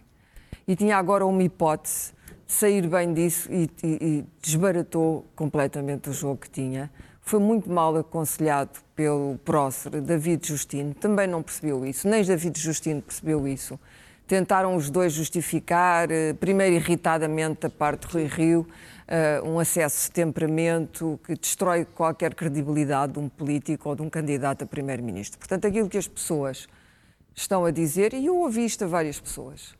E 0.68 0.76
tinha 0.76 0.96
agora 0.96 1.24
uma 1.26 1.42
hipótese 1.42 2.12
de 2.46 2.52
sair 2.52 2.86
bem 2.86 3.12
disso 3.14 3.50
e, 3.52 3.68
e- 3.82 3.98
e 4.00 4.24
desbaratou 4.40 5.24
completamente 5.34 6.10
o 6.10 6.12
jogo 6.12 6.36
que 6.42 6.50
tinha. 6.50 6.88
Foi 7.28 7.40
muito 7.40 7.68
mal 7.68 7.96
aconselhado 7.96 8.70
pelo 8.94 9.36
prócer 9.44 10.00
David 10.00 10.46
Justino, 10.46 10.94
também 10.94 11.26
não 11.26 11.42
percebeu 11.42 11.84
isso, 11.84 12.06
nem 12.06 12.22
David 12.22 12.56
Justino 12.56 13.02
percebeu 13.02 13.48
isso. 13.48 13.80
Tentaram 14.28 14.76
os 14.76 14.90
dois 14.90 15.12
justificar, 15.12 16.08
eh, 16.08 16.34
primeiro 16.34 16.76
irritadamente 16.76 17.62
da 17.62 17.68
parte 17.68 18.06
de 18.06 18.12
Rui 18.12 18.26
Rio, 18.26 18.68
eh, 19.08 19.42
um 19.44 19.58
acesso 19.58 20.04
de 20.04 20.12
temperamento 20.12 21.18
que 21.24 21.34
destrói 21.34 21.84
qualquer 21.84 22.32
credibilidade 22.32 23.14
de 23.14 23.18
um 23.18 23.28
político 23.28 23.88
ou 23.88 23.96
de 23.96 24.02
um 24.02 24.08
candidato 24.08 24.62
a 24.62 24.66
primeiro-ministro. 24.66 25.36
Portanto, 25.36 25.66
aquilo 25.66 25.88
que 25.88 25.98
as 25.98 26.06
pessoas 26.06 26.68
estão 27.34 27.64
a 27.64 27.72
dizer, 27.72 28.14
e 28.14 28.26
eu 28.26 28.36
ouvi 28.36 28.64
isto 28.64 28.84
a 28.84 28.86
várias 28.86 29.18
pessoas, 29.18 29.74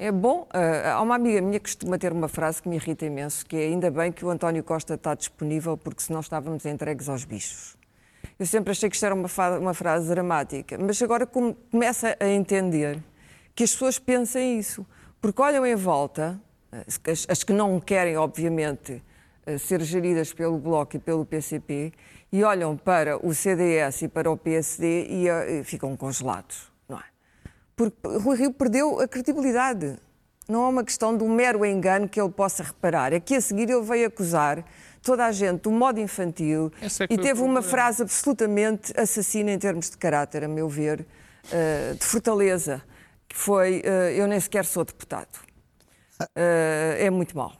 é 0.00 0.10
bom. 0.10 0.48
eh, 0.54 0.90
há 0.90 1.00
uma 1.02 1.14
amiga 1.14 1.42
minha 1.42 1.60
que 1.60 1.64
costuma 1.64 1.98
ter 1.98 2.10
uma 2.10 2.26
frase 2.26 2.62
que 2.62 2.68
me 2.70 2.76
irrita 2.76 3.04
imenso, 3.04 3.44
que 3.44 3.54
é 3.54 3.64
ainda 3.66 3.90
bem 3.90 4.10
que 4.10 4.24
o 4.24 4.30
António 4.30 4.64
Costa 4.64 4.94
está 4.94 5.14
disponível, 5.14 5.76
porque 5.76 6.02
senão 6.02 6.20
estávamos 6.20 6.64
entregues 6.64 7.06
aos 7.06 7.26
bichos. 7.26 7.76
Eu 8.38 8.46
sempre 8.46 8.70
achei 8.70 8.88
que 8.88 8.96
isto 8.96 9.04
era 9.04 9.14
uma, 9.14 9.28
uma 9.58 9.74
frase 9.74 10.08
dramática, 10.08 10.78
mas 10.78 11.00
agora 11.02 11.26
começa 11.26 12.16
a 12.18 12.26
entender 12.26 13.02
que 13.54 13.62
as 13.62 13.72
pessoas 13.72 13.98
pensem 13.98 14.58
isso, 14.58 14.86
porque 15.20 15.42
olham 15.42 15.66
em 15.66 15.76
volta, 15.76 16.40
as, 16.72 17.26
as 17.28 17.44
que 17.44 17.52
não 17.52 17.78
querem, 17.78 18.16
obviamente, 18.16 19.02
eh, 19.44 19.58
ser 19.58 19.82
geridas 19.82 20.32
pelo 20.32 20.56
Bloco 20.56 20.96
e 20.96 20.98
pelo 20.98 21.26
PCP, 21.26 21.92
e 22.32 22.42
olham 22.42 22.74
para 22.74 23.18
o 23.18 23.34
CDS 23.34 24.02
e 24.02 24.08
para 24.08 24.30
o 24.30 24.36
PSD 24.36 25.08
e, 25.10 25.28
e 25.28 25.62
ficam 25.62 25.94
congelados? 25.94 26.69
Porque 27.88 28.18
Rui 28.18 28.36
Rio 28.36 28.52
perdeu 28.52 29.00
a 29.00 29.08
credibilidade. 29.08 29.96
Não 30.46 30.64
é 30.64 30.68
uma 30.68 30.84
questão 30.84 31.16
de 31.16 31.24
um 31.24 31.32
mero 31.32 31.64
engano 31.64 32.08
que 32.08 32.20
ele 32.20 32.30
possa 32.30 32.62
reparar. 32.62 33.12
É 33.12 33.20
que 33.20 33.36
a 33.36 33.40
seguir 33.40 33.70
ele 33.70 33.80
veio 33.82 34.08
acusar 34.08 34.64
toda 35.02 35.24
a 35.24 35.32
gente 35.32 35.62
do 35.62 35.70
modo 35.70 35.98
infantil 35.98 36.70
é 36.82 36.86
e 37.08 37.16
teve 37.16 37.40
uma 37.40 37.62
frase 37.62 38.02
absolutamente 38.02 38.92
assassina 38.98 39.50
em 39.50 39.58
termos 39.58 39.88
de 39.88 39.96
caráter, 39.96 40.44
a 40.44 40.48
meu 40.48 40.68
ver, 40.68 41.06
uh, 41.46 41.94
de 41.94 42.04
fortaleza, 42.04 42.82
que 43.26 43.36
foi: 43.36 43.80
uh, 43.80 44.10
Eu 44.10 44.26
nem 44.26 44.38
sequer 44.38 44.66
sou 44.66 44.84
deputado. 44.84 45.38
Uh, 46.20 46.98
é 46.98 47.08
muito 47.08 47.34
mau. 47.34 47.59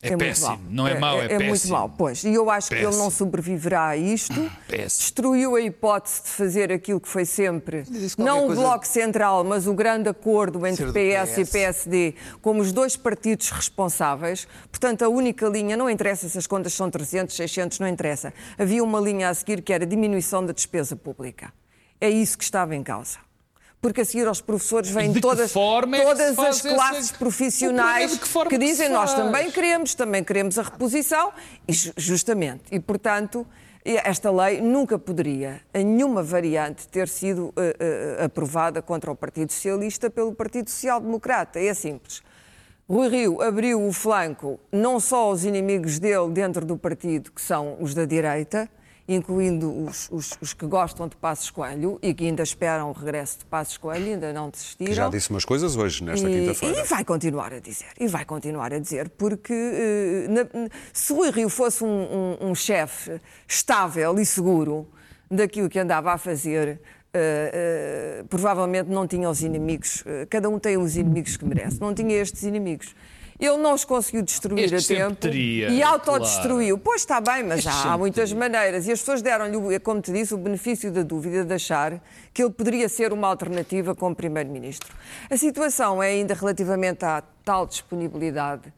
É, 0.00 0.12
é 0.12 0.16
péssimo, 0.16 0.60
não 0.70 0.86
é 0.86 0.96
mau, 0.96 1.18
é, 1.18 1.22
é, 1.22 1.24
é 1.24 1.28
péssimo. 1.28 1.42
É 1.42 1.48
muito 1.48 1.68
mau, 1.68 1.88
pois. 1.96 2.22
E 2.22 2.32
eu 2.32 2.48
acho 2.48 2.68
péssimo. 2.68 2.88
que 2.88 2.94
ele 2.94 3.02
não 3.02 3.10
sobreviverá 3.10 3.88
a 3.88 3.96
isto. 3.96 4.34
Péssimo. 4.68 5.00
Destruiu 5.00 5.56
a 5.56 5.60
hipótese 5.60 6.22
de 6.22 6.28
fazer 6.28 6.72
aquilo 6.72 7.00
que 7.00 7.08
foi 7.08 7.24
sempre, 7.24 7.82
não 8.16 8.48
o 8.48 8.54
Bloco 8.54 8.86
Central, 8.86 9.42
mas 9.42 9.66
o 9.66 9.74
grande 9.74 10.08
acordo 10.08 10.64
entre 10.66 10.86
PS, 10.86 11.32
PS, 11.32 11.38
e 11.38 11.44
PSD, 11.44 12.14
como 12.40 12.60
os 12.60 12.70
dois 12.70 12.96
partidos 12.96 13.50
responsáveis. 13.50 14.46
Portanto, 14.70 15.02
a 15.02 15.08
única 15.08 15.46
linha, 15.48 15.76
não 15.76 15.90
interessa 15.90 16.28
se 16.28 16.38
as 16.38 16.46
contas 16.46 16.74
são 16.74 16.88
300, 16.88 17.34
600, 17.34 17.80
não 17.80 17.88
interessa. 17.88 18.32
Havia 18.56 18.84
uma 18.84 19.00
linha 19.00 19.28
a 19.28 19.34
seguir 19.34 19.62
que 19.62 19.72
era 19.72 19.84
diminuição 19.84 20.46
da 20.46 20.52
despesa 20.52 20.94
pública. 20.94 21.52
É 22.00 22.08
isso 22.08 22.38
que 22.38 22.44
estava 22.44 22.76
em 22.76 22.82
causa 22.84 23.27
porque 23.80 24.00
a 24.00 24.04
seguir 24.04 24.26
aos 24.26 24.40
professores 24.40 24.90
vêm 24.90 25.12
todas, 25.14 25.50
é 25.50 26.02
todas 26.02 26.38
as 26.38 26.60
classes 26.62 27.10
essa... 27.10 27.18
profissionais 27.18 28.18
que, 28.18 28.48
que, 28.48 28.58
dizem 28.58 28.88
que 28.88 28.92
nós 28.92 29.14
também 29.14 29.50
queremos, 29.50 29.94
também 29.94 30.24
queremos 30.24 30.58
a 30.58 30.62
reposição, 30.62 31.32
e 31.66 31.72
justamente, 31.96 32.64
e 32.72 32.80
portanto 32.80 33.46
esta 33.84 34.30
lei 34.30 34.60
nunca 34.60 34.98
poderia, 34.98 35.62
em 35.72 35.84
nenhuma 35.84 36.22
variante, 36.22 36.86
ter 36.88 37.08
sido 37.08 37.46
uh, 37.46 37.52
uh, 37.52 38.24
aprovada 38.24 38.82
contra 38.82 39.10
o 39.10 39.16
Partido 39.16 39.52
Socialista 39.52 40.10
pelo 40.10 40.34
Partido 40.34 40.68
Social 40.68 41.00
Democrata. 41.00 41.58
É 41.58 41.72
simples. 41.72 42.22
Rui 42.88 43.08
Rio 43.08 43.40
abriu 43.40 43.86
o 43.86 43.92
flanco 43.92 44.58
não 44.72 44.98
só 44.98 45.24
aos 45.24 45.44
inimigos 45.44 45.98
dele 45.98 46.30
dentro 46.30 46.66
do 46.66 46.76
partido, 46.76 47.30
que 47.30 47.40
são 47.40 47.76
os 47.80 47.94
da 47.94 48.04
direita, 48.04 48.68
incluindo 49.08 49.86
os, 49.86 50.08
os, 50.12 50.32
os, 50.40 50.52
que 50.52 50.66
gostam 50.66 51.08
de 51.08 51.16
Passos 51.16 51.50
Coelho 51.50 51.98
e 52.02 52.12
que 52.12 52.26
ainda 52.26 52.42
esperam 52.42 52.90
o 52.90 52.92
regresso 52.92 53.38
de 53.38 53.46
Passos 53.46 53.78
Coelho, 53.78 54.12
ainda 54.12 54.32
não 54.32 54.50
desistiram. 54.50 54.92
Já 54.92 55.08
disse 55.08 55.30
umas 55.30 55.46
coisas 55.46 55.74
hoje, 55.76 56.04
nesta 56.04 56.28
quinta-feira. 56.28 56.80
E 56.80 56.84
vai 56.84 57.04
continuar 57.04 57.54
a 57.54 57.58
dizer, 57.58 57.88
e 57.98 58.06
vai 58.06 58.24
continuar 58.26 58.72
a 58.72 58.78
dizer, 58.78 59.08
porque 59.08 59.52
uh, 59.52 60.30
na, 60.30 60.68
se 60.92 61.12
Rui 61.14 61.30
Rio 61.30 61.48
fosse 61.48 61.82
um, 61.82 62.36
um, 62.40 62.50
um 62.50 62.54
chefe 62.54 63.18
estável 63.48 64.18
e 64.18 64.26
seguro 64.26 64.86
daquilo 65.30 65.68
que 65.68 65.78
andava 65.78 66.12
a 66.12 66.18
fazer, 66.18 66.80
Uh, 67.08 68.20
uh, 68.20 68.28
provavelmente 68.28 68.90
não 68.90 69.06
tinha 69.06 69.30
os 69.30 69.40
inimigos, 69.40 70.02
uh, 70.02 70.26
cada 70.28 70.46
um 70.50 70.58
tem 70.58 70.76
os 70.76 70.94
inimigos 70.94 71.38
que 71.38 71.44
merece, 71.44 71.80
não 71.80 71.94
tinha 71.94 72.14
estes 72.14 72.42
inimigos. 72.42 72.94
Ele 73.38 73.56
não 73.56 73.74
os 73.74 73.84
conseguiu 73.84 74.22
destruir 74.22 74.72
este 74.72 74.94
a 74.94 74.96
tempo 74.96 75.16
teria, 75.16 75.68
e 75.68 75.82
autodestruiu. 75.82 76.76
Claro. 76.76 76.82
Pois 76.84 77.02
está 77.02 77.20
bem, 77.20 77.44
mas 77.44 77.64
há, 77.66 77.92
há, 77.92 77.98
muitas 77.98 78.30
teria. 78.30 78.40
maneiras. 78.40 78.86
E 78.88 78.92
as 78.92 78.98
pessoas 78.98 79.22
deram-lhe, 79.22 79.78
como 79.78 80.00
te 80.00 80.12
disse, 80.12 80.34
o 80.34 80.38
benefício 80.38 80.90
da 80.90 81.02
dúvida 81.02 81.44
de 81.44 81.54
achar 81.54 82.02
que 82.34 82.42
ele 82.42 82.50
poderia 82.50 82.88
ser 82.88 83.12
uma 83.12 83.28
alternativa 83.28 83.94
como 83.94 84.14
Primeiro-Ministro. 84.14 84.92
A 85.30 85.36
situação 85.36 86.02
é 86.02 86.08
ainda 86.08 86.34
relativamente 86.34 87.04
à 87.04 87.22
tal 87.44 87.66
disponibilidade 87.66 88.72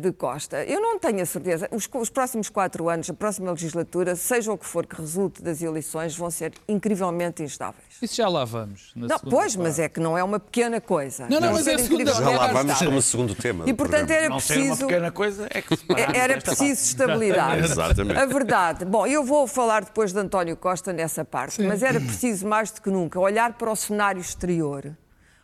de 0.00 0.12
Costa. 0.12 0.64
Eu 0.64 0.80
não 0.80 0.98
tenho 0.98 1.22
a 1.22 1.26
certeza. 1.26 1.68
Os, 1.70 1.88
os, 1.94 2.10
próximos 2.10 2.48
quatro 2.48 2.88
anos, 2.88 3.08
a 3.08 3.14
próxima 3.14 3.50
legislatura, 3.50 4.16
seja 4.16 4.52
o 4.52 4.58
que 4.58 4.66
for 4.66 4.84
que 4.84 5.00
resulte 5.00 5.40
das 5.40 5.62
eleições, 5.62 6.16
vão 6.16 6.30
ser 6.30 6.52
incrivelmente 6.68 7.42
instáveis. 7.42 7.84
Isso 8.02 8.16
já 8.16 8.28
lá 8.28 8.44
vamos. 8.44 8.92
não, 8.96 9.18
pois, 9.20 9.54
mas 9.54 9.78
é 9.78 9.88
que 9.88 10.00
não 10.00 10.18
é 10.18 10.24
uma 10.24 10.40
pequena 10.40 10.80
coisa. 10.80 11.28
Não, 11.28 11.38
não, 11.38 11.52
mas 11.52 11.66
é 11.68 11.78
segunda 11.78 12.12
Já 12.12 12.30
lá 12.30 12.48
vamos 12.48 12.78
como 12.78 13.02
segundo 13.02 13.34
tema. 13.34 13.64
E 13.68 13.72
portanto 13.72 14.10
era 14.10 14.28
não 14.28 14.36
preciso. 14.38 14.58
Não 14.58 14.76
ser 14.76 14.82
uma 14.82 14.88
pequena 14.88 15.12
coisa 15.12 15.46
é 15.50 15.62
que 15.62 15.74
é, 15.74 16.18
Era 16.18 16.40
preciso 16.40 16.82
estabilidade. 16.82 17.62
Exatamente. 17.64 18.18
A 18.18 18.26
verdade. 18.26 18.84
Bom, 18.84 19.06
eu 19.06 19.22
vou 19.24 19.46
falar 19.46 19.84
depois 19.84 20.12
de 20.12 20.18
António 20.18 20.56
Costa 20.56 20.92
nessa 20.92 21.24
parte, 21.24 21.54
Sim. 21.54 21.66
mas 21.68 21.82
era 21.82 22.00
preciso 22.00 22.46
mais 22.46 22.72
do 22.72 22.82
que 22.82 22.90
nunca 22.90 23.20
olhar 23.20 23.52
para 23.52 23.70
o 23.70 23.76
cenário 23.76 24.20
exterior 24.20 24.96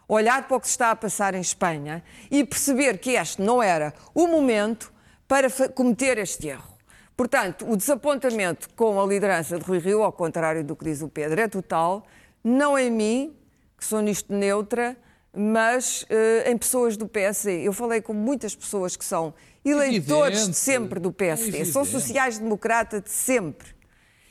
olhar 0.08 0.48
para 0.48 0.56
o 0.56 0.60
que 0.60 0.66
se 0.66 0.72
está 0.72 0.90
a 0.90 0.96
passar 0.96 1.34
em 1.34 1.40
Espanha 1.40 2.02
e 2.30 2.42
perceber 2.42 2.98
que 2.98 3.10
este 3.10 3.42
não 3.42 3.62
era 3.62 3.92
o 4.14 4.26
momento 4.26 4.92
para 5.28 5.50
cometer 5.68 6.16
este 6.18 6.48
erro. 6.48 6.78
Portanto, 7.14 7.70
o 7.70 7.76
desapontamento 7.76 8.68
com 8.74 9.00
a 9.00 9.06
liderança 9.06 9.58
de 9.58 9.64
Rui 9.64 9.78
Rio, 9.78 10.02
ao 10.02 10.12
contrário 10.12 10.64
do 10.64 10.74
que 10.74 10.84
diz 10.84 11.02
o 11.02 11.08
Pedro, 11.08 11.40
é 11.40 11.48
total, 11.48 12.06
não 12.42 12.78
em 12.78 12.90
mim, 12.90 13.36
que 13.76 13.84
sou 13.84 14.00
nisto 14.00 14.32
neutra, 14.32 14.96
mas 15.36 16.02
uh, 16.02 16.48
em 16.48 16.56
pessoas 16.56 16.96
do 16.96 17.06
PSD. 17.06 17.66
Eu 17.66 17.72
falei 17.72 18.00
com 18.00 18.14
muitas 18.14 18.54
pessoas 18.54 18.96
que 18.96 19.04
são 19.04 19.34
eleitores 19.64 20.38
Evidente. 20.38 20.50
de 20.52 20.56
sempre 20.56 21.00
do 21.00 21.12
PSD, 21.12 21.64
são 21.66 21.84
sociais-democratas 21.84 23.02
de 23.02 23.10
sempre 23.10 23.77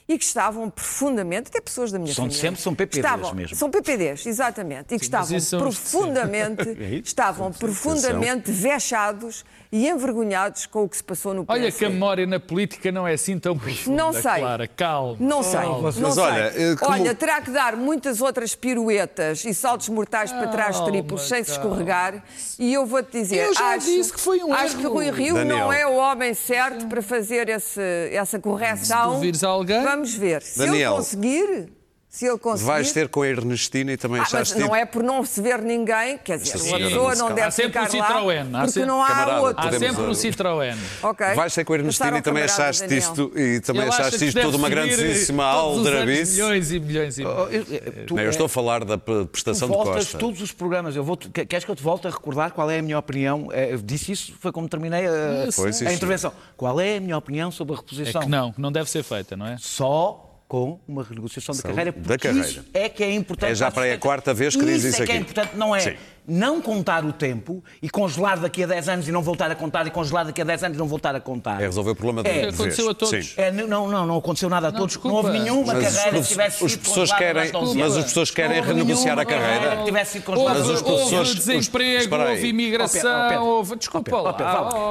e 0.08 0.18
que 0.18 0.24
estavam 0.24 0.70
profundamente, 0.70 1.50
até 1.50 1.60
pessoas 1.60 1.92
da 1.92 2.00
minha 2.00 2.14
são 2.14 2.26
família. 2.26 2.42
sempre, 2.42 2.62
são 2.62 2.74
PPDs 2.74 3.06
estavam, 3.06 3.34
mesmo. 3.34 3.56
São 3.58 3.70
PPDs, 3.70 4.26
exatamente. 4.26 4.96
E 4.96 5.00
que 5.00 5.06
Sim, 5.06 5.36
estavam 5.36 5.60
profundamente, 5.60 6.70
é 6.80 6.96
estavam 6.96 7.52
profundamente 7.52 8.52
vexados 8.52 9.44
e 9.72 9.88
envergonhados 9.88 10.66
com 10.66 10.84
o 10.84 10.90
que 10.90 10.96
se 10.96 11.04
passou 11.04 11.34
no 11.34 11.46
PSD. 11.46 11.66
Olha 11.66 11.72
que 11.72 11.86
a 11.86 11.90
memória 11.90 12.26
na 12.26 12.40
política 12.40 12.90
não 12.92 13.06
é 13.06 13.14
assim 13.14 13.38
tão 13.38 13.58
profunda, 13.58 13.98
Não 14.02 14.14
sei. 14.14 14.40
Clara, 14.40 14.68
calma. 14.68 15.18
Não 15.20 15.44
sei. 15.44 15.60
Não 15.60 15.82
Mas 15.82 16.18
olha, 16.18 16.54
eh, 16.56 16.76
como... 16.78 16.92
olha, 16.92 17.14
terá 17.14 17.42
que 17.42 17.52
dar 17.52 17.76
muitas 17.76 18.22
outras 18.22 18.56
piruetas 18.56 19.44
e 19.44 19.54
saltos 19.54 19.90
mortais 19.90 20.32
para 20.32 20.48
trás 20.48 20.80
triplos 20.82 21.28
sem 21.28 21.44
se 21.44 21.52
escorregar 21.52 22.24
e 22.58 22.74
eu 22.74 22.86
vou-te 22.86 23.12
dizer, 23.12 23.46
eu 23.46 23.54
já 23.54 23.76
acho, 23.76 23.86
disse 23.88 24.14
que 24.14 24.20
foi 24.20 24.42
um 24.44 24.54
acho 24.54 24.74
erro. 24.74 24.78
que 24.78 24.88
Rui 24.88 25.12
Rio 25.12 25.36
Daniel. 25.36 25.58
não 25.58 25.74
é 25.74 25.86
o 25.86 25.96
homem 25.96 26.34
certo 26.34 26.86
para 26.88 27.02
fazer 27.02 27.50
esse, 27.50 27.82
essa 28.12 28.40
correção. 28.40 29.22
Se 29.34 29.46
alguém... 29.46 29.84
Vamos 29.84 29.97
ver. 30.04 30.42
Se 30.42 30.60
Daniel. 30.60 30.92
ele 30.92 30.98
conseguir 30.98 31.70
se 32.10 32.26
ele 32.26 32.38
conseguir... 32.38 32.68
Vais 32.68 32.92
ter 32.92 33.10
com 33.10 33.22
a 33.22 33.28
Ernestina 33.28 33.92
e 33.92 33.98
também 33.98 34.22
ah, 34.22 34.28
mas 34.32 34.56
não 34.56 34.76
é 34.76 34.86
por 34.86 35.04
não 35.04 35.26
se 35.26 35.42
ver 35.42 35.62
ninguém, 35.62 36.18
quer 36.18 36.38
dizer, 36.38 36.58
uma 36.62 36.78
pessoa 36.78 37.16
não 37.16 37.34
deve 37.34 37.52
ficar 37.52 37.84
um 37.84 37.88
Citroën, 37.88 38.52
lá 38.52 38.64
porque 38.64 38.86
não 38.86 39.04
há 39.04 39.08
Camarada, 39.08 39.42
outro. 39.42 39.68
Há 39.68 39.72
sempre 39.74 40.02
um 40.04 40.12
Citroën. 40.12 40.78
Okay. 41.04 41.36
Vais 41.36 41.54
ter 41.54 41.66
com 41.66 41.74
a 41.74 41.76
Ernestina 41.76 42.18
e 42.18 42.22
também 42.22 42.44
achaste 42.44 42.98
isto, 42.98 43.32
e 43.36 43.60
também 43.60 43.88
achaste 43.88 44.26
isto 44.26 44.42
tudo 44.42 44.58
uma 44.58 44.70
grandíssima 44.70 45.44
aldrabice. 45.44 46.34
Milhões 46.34 46.72
e 46.72 46.80
milhões 46.80 47.18
e 47.18 47.22
milhões. 47.26 47.40
Oh, 47.40 47.50
eu, 47.50 48.18
eu, 48.18 48.30
estou 48.30 48.46
a 48.46 48.50
falar 48.50 48.86
da 48.86 48.98
prestação 48.98 49.70
de 49.70 49.76
Costa. 49.76 50.18
todos 50.18 50.42
os 50.42 50.52
programas. 50.54 50.96
Eu 50.96 51.04
vou, 51.04 51.18
queres 51.18 51.66
que 51.66 51.72
eu 51.72 51.76
te 51.76 51.84
volte 51.84 52.08
a 52.08 52.10
recordar 52.10 52.52
qual 52.52 52.72
é 52.72 52.80
a 52.80 52.82
minha 52.82 52.98
opinião? 52.98 53.50
É, 53.52 53.74
eu 53.74 53.78
disse 53.78 54.14
isso, 54.14 54.34
foi 54.40 54.52
como 54.52 54.68
terminei 54.70 55.06
a, 55.06 55.44
a 55.88 55.94
intervenção. 55.94 56.32
Qual 56.56 56.80
é 56.80 56.98
a 56.98 57.02
minha 57.02 57.18
opinião 57.18 57.52
sobre 57.52 57.76
a 57.76 57.78
reposição? 57.78 58.22
É 58.22 58.26
que 58.26 58.32
não, 58.32 58.54
não 58.58 58.72
deve 58.72 58.90
ser 58.90 59.04
feita, 59.04 59.36
não 59.36 59.46
é? 59.46 59.58
Só 59.60 60.27
com 60.48 60.80
uma 60.88 61.04
renegociação 61.04 61.56
da 61.56 61.62
carreira, 61.62 61.92
porque 61.92 62.08
da 62.08 62.18
carreira. 62.18 62.48
isso 62.48 62.64
é 62.74 62.88
que 62.88 63.04
é 63.04 63.14
importante. 63.14 63.52
É 63.52 63.56
já 63.56 63.70
para 63.70 63.94
a 63.94 63.98
quarta 63.98 64.34
vez 64.34 64.56
que 64.56 64.64
diz 64.64 64.84
isso, 64.84 64.88
isso 64.88 65.02
é 65.02 65.04
aqui. 65.04 65.12
que 65.12 65.18
é 65.18 65.22
importante, 65.22 65.56
não 65.56 65.76
é 65.76 65.80
Sim 65.82 65.96
não 66.28 66.62
contar 66.62 67.06
o 67.06 67.14
tempo 67.14 67.64
e 67.82 67.90
congelar 67.90 68.40
daqui 68.40 68.64
a 68.64 68.68
10 68.68 68.90
anos 68.90 69.08
e 69.08 69.12
não 69.12 69.22
voltar 69.22 69.50
a 69.50 69.56
contar 69.56 69.88
e 69.88 69.90
congelar 69.90 70.26
daqui 70.26 70.42
a 70.42 70.46
10 70.46 70.64
anos 70.66 70.78
e 70.78 70.80
não 70.80 70.88
voltar 70.88 71.16
a 71.16 71.20
contar. 71.22 71.62
É 71.62 71.66
resolver 71.66 71.92
o 71.92 71.96
problema 71.96 72.24
da 72.24 72.30
é. 72.30 72.50
Aconteceu 72.50 72.90
a 72.90 72.94
todos. 72.94 73.34
É, 73.38 73.52
não, 73.52 73.88
não, 73.88 74.06
não 74.06 74.18
aconteceu 74.18 74.50
nada 74.50 74.68
a 74.68 74.72
todos. 74.72 74.98
Não, 74.98 75.04
não 75.06 75.16
houve 75.16 75.32
nenhuma 75.32 75.74
mas 75.74 75.96
carreira 75.96 76.22
que 76.22 76.28
tivesse 76.28 76.64
os 76.66 76.72
sido 76.74 76.82
pessoas 76.82 77.14
querem, 77.14 77.52
Mas 77.76 77.98
as 77.98 78.04
pessoas 78.06 78.32
querem 78.32 78.62
renegociar 78.62 79.18
a 79.18 79.26
carreira. 79.26 79.78
Que 79.78 79.86
tivesse 79.86 80.12
sido 80.14 80.24
congelada. 80.24 80.60
Houve, 80.60 81.16
houve 81.16 81.36
desemprego, 81.36 82.16
houve 82.16 82.48
imigração, 82.48 83.46
houve... 83.46 83.76
Desculpa 83.78 84.18
lá. 84.18 84.36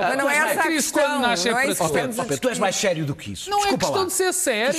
Mas 0.01 0.19
não 0.19 0.31
é 0.31 0.37
essa 0.37 0.61
a 0.61 0.69
questão. 0.69 1.21
Não 1.21 1.31
é 1.31 2.37
Tu 2.41 2.49
és 2.49 2.59
mais 2.59 2.77
sério 2.77 3.05
do 3.05 3.15
que 3.15 3.33
isso. 3.33 3.51
Não 3.51 3.67
é 3.67 3.77
questão 3.77 4.07
de 4.07 4.13
ser 4.13 4.33
sério. 4.33 4.79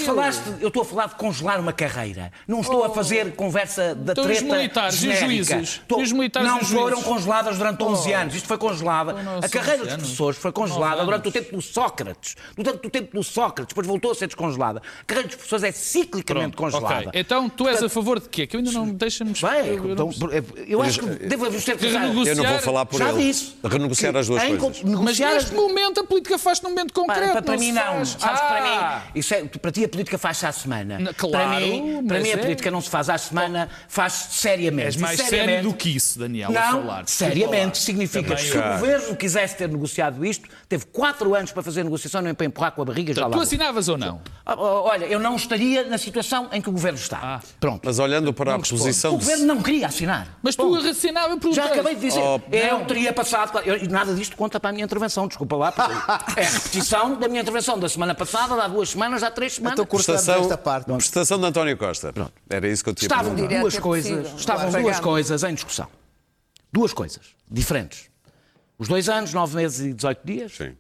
Eu 0.60 0.70
estou 0.70 0.82
a 0.82 0.86
falar 0.86 1.08
de 1.08 1.16
congelar 1.16 1.60
uma 1.60 1.74
carreira. 1.74 2.32
Não 2.48 2.62
estou 2.62 2.84
a 2.84 2.90
fazer 2.90 3.36
conversa 3.36 3.94
da 3.94 4.14
então 4.14 4.24
treta 4.24 4.44
militares 4.44 5.04
e 5.04 5.16
juízes. 5.16 5.82
E 5.90 6.02
os 6.02 6.12
militares 6.12 6.47
não 6.48 6.60
foram 6.62 7.02
congeladas 7.02 7.58
durante 7.58 7.84
11 7.84 8.14
anos. 8.14 8.36
Isto 8.36 8.48
foi 8.48 8.58
congelada. 8.58 9.16
A 9.44 9.50
carreira 9.50 9.84
11 9.84 9.90
dos 9.90 9.98
professores 9.98 10.38
foi 10.40 10.52
congelada 10.52 11.04
durante 11.06 11.28
o 11.28 11.32
tempo 11.32 11.56
do 11.56 11.62
Sócrates. 11.62 12.36
Durante 12.56 12.88
o 12.88 12.90
tempo 12.90 13.16
do 13.16 13.24
Sócrates, 13.24 13.70
depois 13.70 13.88
voltou 13.88 14.12
a 14.12 14.16
ser 14.16 14.28
descongelada. 14.28 14.82
A 15.02 15.04
carreira 15.06 15.28
dos 15.28 15.36
professores 15.38 15.64
é 15.64 15.72
ciclicamente 15.72 16.56
congelada. 16.56 17.12
Então 17.14 17.50
tu 17.50 17.68
és 17.68 17.82
a 17.84 17.90
favor 17.90 18.20
de 18.20 18.30
quê? 18.30 18.48
Que 18.48 18.56
eu 18.56 18.60
ainda 18.60 18.72
não 18.72 18.90
deixa-me 18.90 19.34
Bem, 19.34 19.68
eu 19.68 19.84
não 19.96 20.10
então, 20.10 20.30
eu 20.68 20.82
acho 20.82 21.00
que 21.00 21.06
devemos 21.28 21.64
ter 21.64 21.78
que 21.78 21.88
renegociar- 21.88 22.38
Eu 22.38 22.44
não 22.44 22.50
vou 22.50 22.60
falar 22.60 22.86
por 22.86 22.98
Já 22.98 23.10
ele. 23.10 23.24
disse. 23.24 23.54
Renegociar 23.64 24.16
as 24.16 24.28
duas 24.28 24.44
coisas. 24.44 24.84
Mas 24.84 25.20
neste 25.20 25.54
momento 25.54 26.00
a 26.00 26.04
política 26.04 26.38
faz 26.38 26.62
num 26.62 26.70
momento 26.70 26.94
concreto. 26.94 27.42
Para, 27.44 27.58
mim 27.58 27.72
não. 27.72 28.06
Sabes, 28.06 28.18
Ah! 28.22 28.38
para 28.38 28.62
mim, 29.12 29.20
isso 29.20 29.34
é, 29.34 29.44
para 29.44 29.72
ti 29.72 29.84
a 29.86 29.90
política 29.90 30.18
faz-se 30.18 30.46
à 30.46 30.52
semana. 30.52 31.14
Claro, 31.16 31.32
para 31.32 31.60
mim, 31.60 32.06
para 32.08 32.20
mim 32.20 32.30
a 32.30 32.34
é- 32.34 32.38
política 32.38 32.72
não 32.72 32.82
se 32.82 32.90
faz 32.90 33.10
à 33.10 33.18
semana, 33.18 33.70
faz 33.88 34.14
seriamente. 34.32 34.88
És 34.88 34.98
mais 34.98 35.20
sério 35.20 35.64
do 35.64 35.74
que 35.74 35.90
isso, 35.96 36.20
Daniel, 36.20 36.37
a 36.44 36.50
Não, 36.50 36.62
falar. 36.82 37.04
Desculpa 37.04 37.08
seriamente. 37.08 37.78
Significa 37.78 38.36
que 38.36 38.42
se 38.42 38.58
o 38.58 38.62
governo 38.62 39.16
quisesse 39.16 39.56
ter 39.58 39.70
negociado 39.70 40.26
isto, 40.26 40.48
teve 40.68 40.86
quatro 40.86 41.34
anos 41.36 41.52
para 41.52 41.64
fazer 41.64 41.82
a 41.82 41.84
negociação, 41.84 42.22
não 42.22 42.30
é 42.30 42.34
para 42.34 42.46
empurrar 42.46 42.72
com 42.72 42.82
a 42.82 42.86
barriga 42.86 43.14
já 43.14 43.26
lá. 43.28 43.36
Tu 43.36 43.42
assinavas 43.42 43.88
ou 43.90 43.98
não? 43.98 44.22
Ah, 44.46 44.54
ah, 44.54 44.58
Olha, 44.58 45.06
eu 45.06 45.20
não 45.20 45.36
estaria 45.36 45.86
na 45.86 45.98
situação 45.98 46.50
em 46.52 46.62
que 46.62 46.70
o 46.70 46.72
governo 46.72 46.98
está. 47.00 47.20
Ah. 47.22 47.40
Pronto. 47.60 47.82
Mas 47.84 48.00
olhando 48.00 48.34
para 48.34 48.56
a 48.56 48.60
posição 48.60 49.14
O 49.16 49.18
governo 49.18 49.46
não 49.46 49.62
queria 49.62 49.88
assinar. 49.88 50.28
Mas 50.42 50.56
tu 50.56 50.76
assinava 50.76 51.38
e 51.44 51.54
Já 51.54 51.66
acabei 51.66 51.96
de 51.96 52.02
dizer. 52.02 52.20
Oh, 52.20 52.40
eu 52.52 52.86
teria 52.86 53.14
passado. 53.14 53.60
eu- 53.66 53.78
e 53.78 53.88
nada 53.88 54.14
disto 54.14 54.36
conta 54.36 54.60
para 54.60 54.70
a 54.70 54.74
minha 54.74 54.86
intervenção, 54.86 55.28
desculpa 55.28 55.56
lá. 55.56 55.72
porque 55.72 55.92
é 56.40 56.46
a 56.46 56.50
repetição 56.50 57.16
da 57.16 57.28
minha 57.28 57.42
intervenção 57.42 57.78
da 57.80 57.90
semana 57.90 58.14
passada, 58.16 58.56
há 58.64 58.68
duas 58.68 58.90
semanas, 58.90 59.24
há 59.24 59.32
três 59.32 59.54
semanas. 59.54 59.74
Então 59.74 59.86
cortamos 59.86 60.22
Prestação, 60.22 60.42
esta 60.44 60.58
parte. 60.58 60.86
prestação 60.92 61.40
de 61.40 61.46
António 61.46 61.78
Costa. 61.78 62.14
Era 62.50 62.68
isso 62.68 62.84
que 62.84 62.90
eu 62.90 62.94
tinha 62.94 63.08
Estavam 63.08 63.36
duas 63.36 63.76
é 63.76 63.80
coisas, 63.82 64.28
estavam 64.38 64.82
duas 64.82 65.00
coisas 65.00 65.44
em 65.44 65.54
discussão. 65.54 65.88
Duas 66.72 66.94
coisas 66.94 67.36
diferentes. 67.50 68.10
Os 68.78 68.88
dois 68.88 69.10
anos, 69.10 69.34
nove 69.34 69.56
meses 69.56 69.88
e 69.88 69.94
18 69.94 70.26
dias, 70.26 70.56
Sim. 70.56 70.78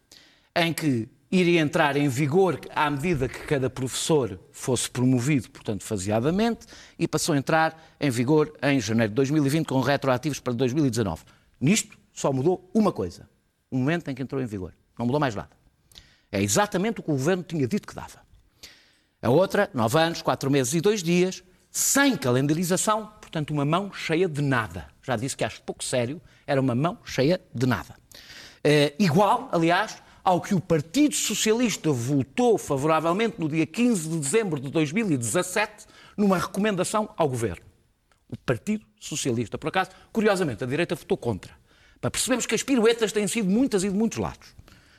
em 0.55 0.73
que 0.73 1.09
iria 1.31 1.59
entrar 1.59 1.97
em 1.97 2.07
vigor 2.07 2.59
à 2.73 2.89
medida 2.89 3.27
que 3.27 3.39
cada 3.39 3.69
professor 3.69 4.39
fosse 4.51 4.89
promovido, 4.89 5.49
portanto, 5.49 5.83
faseadamente, 5.83 6.65
e 6.97 7.07
passou 7.07 7.33
a 7.33 7.37
entrar 7.37 7.95
em 7.99 8.09
vigor 8.09 8.53
em 8.61 8.79
janeiro 8.79 9.11
de 9.11 9.15
2020 9.15 9.67
com 9.67 9.79
retroativos 9.81 10.39
para 10.39 10.53
2019. 10.53 11.23
Nisto 11.59 11.97
só 12.13 12.31
mudou 12.31 12.69
uma 12.73 12.91
coisa: 12.91 13.27
o 13.69 13.77
momento 13.77 14.09
em 14.09 14.15
que 14.15 14.21
entrou 14.21 14.41
em 14.41 14.45
vigor. 14.45 14.73
Não 14.97 15.05
mudou 15.05 15.19
mais 15.19 15.35
nada. 15.35 15.49
É 16.31 16.41
exatamente 16.41 16.99
o 16.99 17.03
que 17.03 17.11
o 17.11 17.13
governo 17.13 17.43
tinha 17.43 17.67
dito 17.67 17.87
que 17.87 17.95
dava. 17.95 18.21
A 19.21 19.29
outra, 19.29 19.69
nove 19.73 19.99
anos, 19.99 20.21
quatro 20.21 20.49
meses 20.49 20.73
e 20.73 20.81
dois 20.81 21.01
dias, 21.01 21.43
sem 21.71 22.15
calendarização, 22.15 23.07
portanto, 23.21 23.51
uma 23.51 23.65
mão 23.65 23.91
cheia 23.93 24.27
de 24.27 24.41
nada. 24.41 24.87
Já 25.07 25.15
disse 25.15 25.37
que 25.37 25.45
acho 25.45 25.61
pouco 25.61 25.81
sério, 25.85 26.21
era 26.45 26.59
uma 26.59 26.75
mão 26.75 26.97
cheia 27.05 27.39
de 27.55 27.65
nada. 27.65 27.95
Eh, 28.61 28.93
igual, 28.99 29.47
aliás, 29.53 30.03
ao 30.21 30.41
que 30.41 30.53
o 30.53 30.59
Partido 30.59 31.15
Socialista 31.15 31.89
votou 31.93 32.57
favoravelmente 32.57 33.39
no 33.39 33.47
dia 33.47 33.65
15 33.65 34.09
de 34.09 34.19
dezembro 34.19 34.59
de 34.59 34.69
2017, 34.69 35.85
numa 36.17 36.37
recomendação 36.37 37.09
ao 37.15 37.29
governo. 37.29 37.63
O 38.27 38.37
Partido 38.37 38.85
Socialista, 38.99 39.57
por 39.57 39.69
acaso, 39.69 39.91
curiosamente, 40.11 40.65
a 40.65 40.67
direita 40.67 40.93
votou 40.93 41.17
contra. 41.17 41.53
Para 42.01 42.11
que 42.11 42.55
as 42.55 42.63
piruetas 42.63 43.13
têm 43.13 43.29
sido 43.29 43.49
muitas 43.49 43.85
e 43.85 43.89
de 43.89 43.95
muitos 43.95 44.17
lados. 44.17 44.49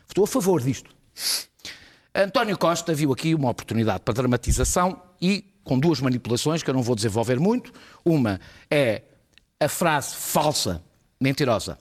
Votou 0.07 0.25
a 0.25 0.27
favor 0.27 0.63
disto. 0.63 0.91
António 2.15 2.57
Costa 2.57 2.95
viu 2.95 3.13
aqui 3.13 3.35
uma 3.35 3.51
oportunidade 3.51 4.01
para 4.01 4.15
dramatização 4.15 5.03
e 5.21 5.45
com 5.63 5.79
duas 5.79 6.01
manipulações 6.01 6.63
que 6.63 6.71
eu 6.71 6.75
não 6.75 6.83
vou 6.83 6.97
desenvolver 6.97 7.39
muito. 7.39 7.71
Uma 8.03 8.41
é 8.71 9.03
a 9.61 9.69
frase 9.69 10.15
falsa, 10.15 10.83
mentirosa, 11.21 11.79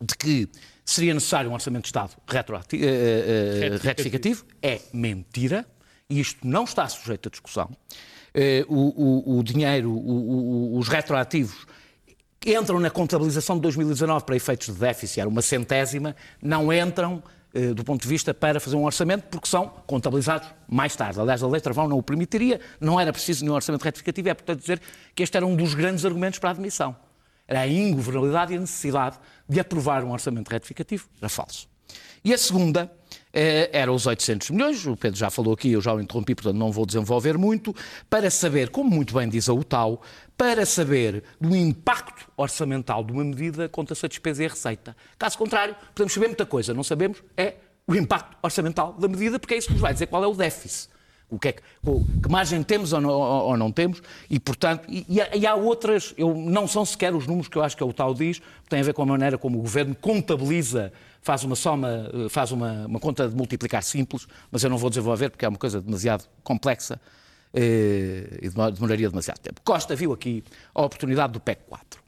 de 0.00 0.16
que 0.16 0.48
seria 0.84 1.14
necessário 1.14 1.50
um 1.50 1.54
orçamento 1.54 1.82
de 1.84 1.88
Estado 1.88 2.12
eh, 2.30 2.76
eh, 2.76 3.64
eh, 3.74 3.78
retificativo. 3.82 4.44
É 4.62 4.80
mentira 4.92 5.64
e 6.10 6.20
isto 6.20 6.46
não 6.46 6.64
está 6.64 6.86
sujeito 6.88 7.28
a 7.28 7.30
discussão. 7.30 7.70
Eh, 8.34 8.64
o, 8.68 9.32
o- 9.34 9.38
o 9.38 9.42
dinheiro, 9.44 9.90
o- 9.92 10.76
os 10.78 10.88
retroativos 10.88 11.66
entram 12.44 12.78
na 12.80 12.90
contabilização 12.90 13.56
de 13.56 13.62
2019 13.62 14.24
para 14.26 14.36
efeitos 14.36 14.66
de 14.66 14.74
déficit, 14.74 15.20
era 15.20 15.28
uma 15.28 15.40
centésima, 15.40 16.14
não 16.42 16.70
entram 16.72 17.22
do 17.74 17.84
ponto 17.84 18.02
de 18.02 18.08
vista 18.08 18.34
para 18.34 18.58
fazer 18.58 18.74
um 18.76 18.84
orçamento, 18.84 19.24
porque 19.30 19.46
são 19.46 19.68
contabilizados 19.86 20.48
mais 20.68 20.96
tarde. 20.96 21.20
Aliás, 21.20 21.42
a 21.42 21.46
lei 21.46 21.60
Travão 21.60 21.86
não 21.86 21.98
o 21.98 22.02
permitiria, 22.02 22.60
não 22.80 22.98
era 22.98 23.12
preciso 23.12 23.44
nenhum 23.44 23.54
orçamento 23.54 23.82
retificativo, 23.82 24.28
é 24.28 24.34
portanto 24.34 24.60
dizer 24.60 24.80
que 25.14 25.22
este 25.22 25.36
era 25.36 25.46
um 25.46 25.54
dos 25.54 25.72
grandes 25.74 26.04
argumentos 26.04 26.38
para 26.38 26.50
a 26.50 26.52
admissão. 26.52 26.96
Era 27.46 27.60
a 27.60 27.68
ingovernabilidade 27.68 28.52
e 28.54 28.56
a 28.56 28.60
necessidade 28.60 29.18
de 29.48 29.60
aprovar 29.60 30.02
um 30.02 30.10
orçamento 30.10 30.48
retificativo, 30.48 31.08
era 31.20 31.28
falso. 31.28 31.68
E 32.24 32.32
a 32.32 32.38
segunda 32.38 32.90
eh, 33.34 33.68
era 33.72 33.92
os 33.92 34.06
800 34.06 34.50
milhões, 34.50 34.86
o 34.86 34.96
Pedro 34.96 35.18
já 35.18 35.28
falou 35.28 35.52
aqui, 35.52 35.72
eu 35.72 35.80
já 35.80 35.92
o 35.92 36.00
interrompi, 36.00 36.34
portanto 36.34 36.56
não 36.56 36.70
vou 36.70 36.86
desenvolver 36.86 37.36
muito, 37.36 37.74
para 38.08 38.30
saber, 38.30 38.70
como 38.70 38.88
muito 38.88 39.12
bem 39.12 39.28
diz 39.28 39.48
a 39.48 39.52
UTAU, 39.52 40.00
para 40.38 40.64
saber 40.64 41.22
do 41.40 41.54
impacto 41.54 42.30
orçamental 42.36 43.02
de 43.04 43.12
uma 43.12 43.24
medida 43.24 43.68
contra-se 43.68 44.06
a 44.06 44.08
despesa 44.08 44.42
e 44.42 44.46
a 44.46 44.50
receita. 44.50 44.96
Caso 45.18 45.36
contrário, 45.36 45.74
podemos 45.94 46.12
saber 46.14 46.28
muita 46.28 46.46
coisa, 46.46 46.72
não 46.72 46.84
sabemos 46.84 47.22
é 47.36 47.54
o 47.86 47.94
impacto 47.94 48.36
orçamental 48.42 48.94
da 48.94 49.08
medida, 49.08 49.38
porque 49.38 49.54
é 49.54 49.58
isso 49.58 49.66
que 49.66 49.74
nos 49.74 49.82
vai 49.82 49.92
dizer 49.92 50.06
qual 50.06 50.24
é 50.24 50.26
o 50.26 50.34
déficit. 50.34 50.88
O 51.30 51.38
que, 51.38 51.48
é 51.48 51.52
que, 51.52 51.62
que 52.22 52.28
margem 52.30 52.62
temos 52.62 52.92
ou 52.92 53.00
não, 53.00 53.10
ou- 53.10 53.56
não 53.56 53.72
temos, 53.72 54.00
e 54.30 54.38
portanto, 54.38 54.84
e, 54.88 55.04
e 55.34 55.46
há, 55.46 55.54
outras, 55.54 56.14
eu, 56.16 56.34
não 56.34 56.68
são 56.68 56.84
sequer 56.84 57.14
os 57.14 57.26
números 57.26 57.48
que 57.48 57.56
eu 57.56 57.62
acho 57.62 57.76
que 57.76 57.82
o 57.82 57.92
tal 57.92 58.14
diz, 58.14 58.40
tem 58.68 58.80
a 58.80 58.82
ver 58.82 58.92
com 58.92 59.02
a 59.02 59.06
maneira 59.06 59.36
como 59.36 59.58
o 59.58 59.62
governo 59.62 59.94
contabiliza, 59.96 60.92
faz 61.24 61.42
uma 61.42 61.56
soma, 61.56 62.10
eh, 62.12 62.28
faz 62.28 62.52
uma, 62.52 62.86
uma 62.86 63.00
conta 63.00 63.26
de 63.28 63.34
multiplicar 63.34 63.82
simples, 63.82 64.28
mas 64.52 64.62
eu 64.62 64.68
não 64.70 64.76
vou 64.78 64.90
desenvolver 64.90 65.30
porque 65.30 65.44
é 65.44 65.48
uma 65.48 65.58
coisa 65.58 65.80
demasiado 65.80 66.28
complexa 66.44 67.00
eh, 67.52 68.38
e 68.42 68.48
demora- 68.50 68.70
demoraria 68.70 69.08
demasiado 69.08 69.38
tempo. 69.38 69.60
Costa 69.64 69.96
viu 69.96 70.12
aqui 70.12 70.44
a 70.74 70.82
oportunidade 70.82 71.32
do 71.32 71.40
PEC 71.40 71.62
4. 71.66 72.04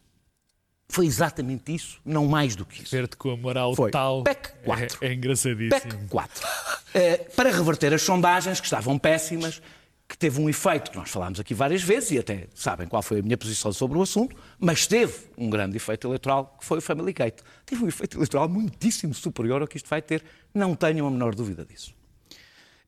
Foi 0.89 1.07
exatamente 1.07 1.75
isso, 1.75 1.99
não 2.05 2.27
mais 2.27 2.55
do 2.55 2.65
que 2.65 2.83
isso. 2.83 2.95
Ver-te 2.95 3.17
com 3.17 3.31
a 3.33 3.37
moral 3.37 3.75
Foi. 3.75 3.91
tal. 3.91 4.23
PEC 4.23 4.53
4. 4.65 4.99
É, 5.01 5.09
é 5.09 5.15
engraçadíssimo. 5.15 5.81
PEC 5.81 6.09
4. 6.09 6.49
Eh, 6.95 7.17
para 7.35 7.51
reverter 7.51 7.93
as 7.95 8.03
sondagens, 8.03 8.61
que 8.61 8.67
estavam 8.67 8.99
péssimas, 8.99 9.61
que 10.09 10.17
teve 10.17 10.41
um 10.41 10.49
efeito 10.49 10.91
que 10.91 10.97
nós 10.97 11.11
falámos 11.11 11.41
aqui 11.41 11.53
várias 11.53 11.83
vezes 11.83 12.13
e 12.13 12.19
até 12.19 12.47
sabem 12.55 12.87
qual 12.87 13.03
foi 13.03 13.19
a 13.19 13.23
minha 13.23 13.37
posição 13.37 13.73
sobre 13.73 13.99
o 13.99 14.03
assunto, 14.03 14.37
mas 14.59 14.87
teve 14.87 15.15
um 15.37 15.51
grande 15.51 15.77
efeito 15.77 16.07
eleitoral, 16.07 16.57
que 16.61 16.65
foi 16.65 16.79
o 16.79 16.81
Family 16.81 17.13
Gate. 17.13 17.41
Teve 17.65 17.85
um 17.85 17.89
efeito 17.89 18.17
eleitoral 18.17 18.49
muitíssimo 18.49 19.13
superior 19.15 19.63
ao 19.63 19.69
que 19.69 19.77
isto 19.77 19.89
vai 19.89 20.01
ter, 20.01 20.23
não 20.55 20.75
tenham 20.77 21.07
a 21.07 21.11
menor 21.11 21.35
dúvida 21.35 21.65
disso. 21.65 21.93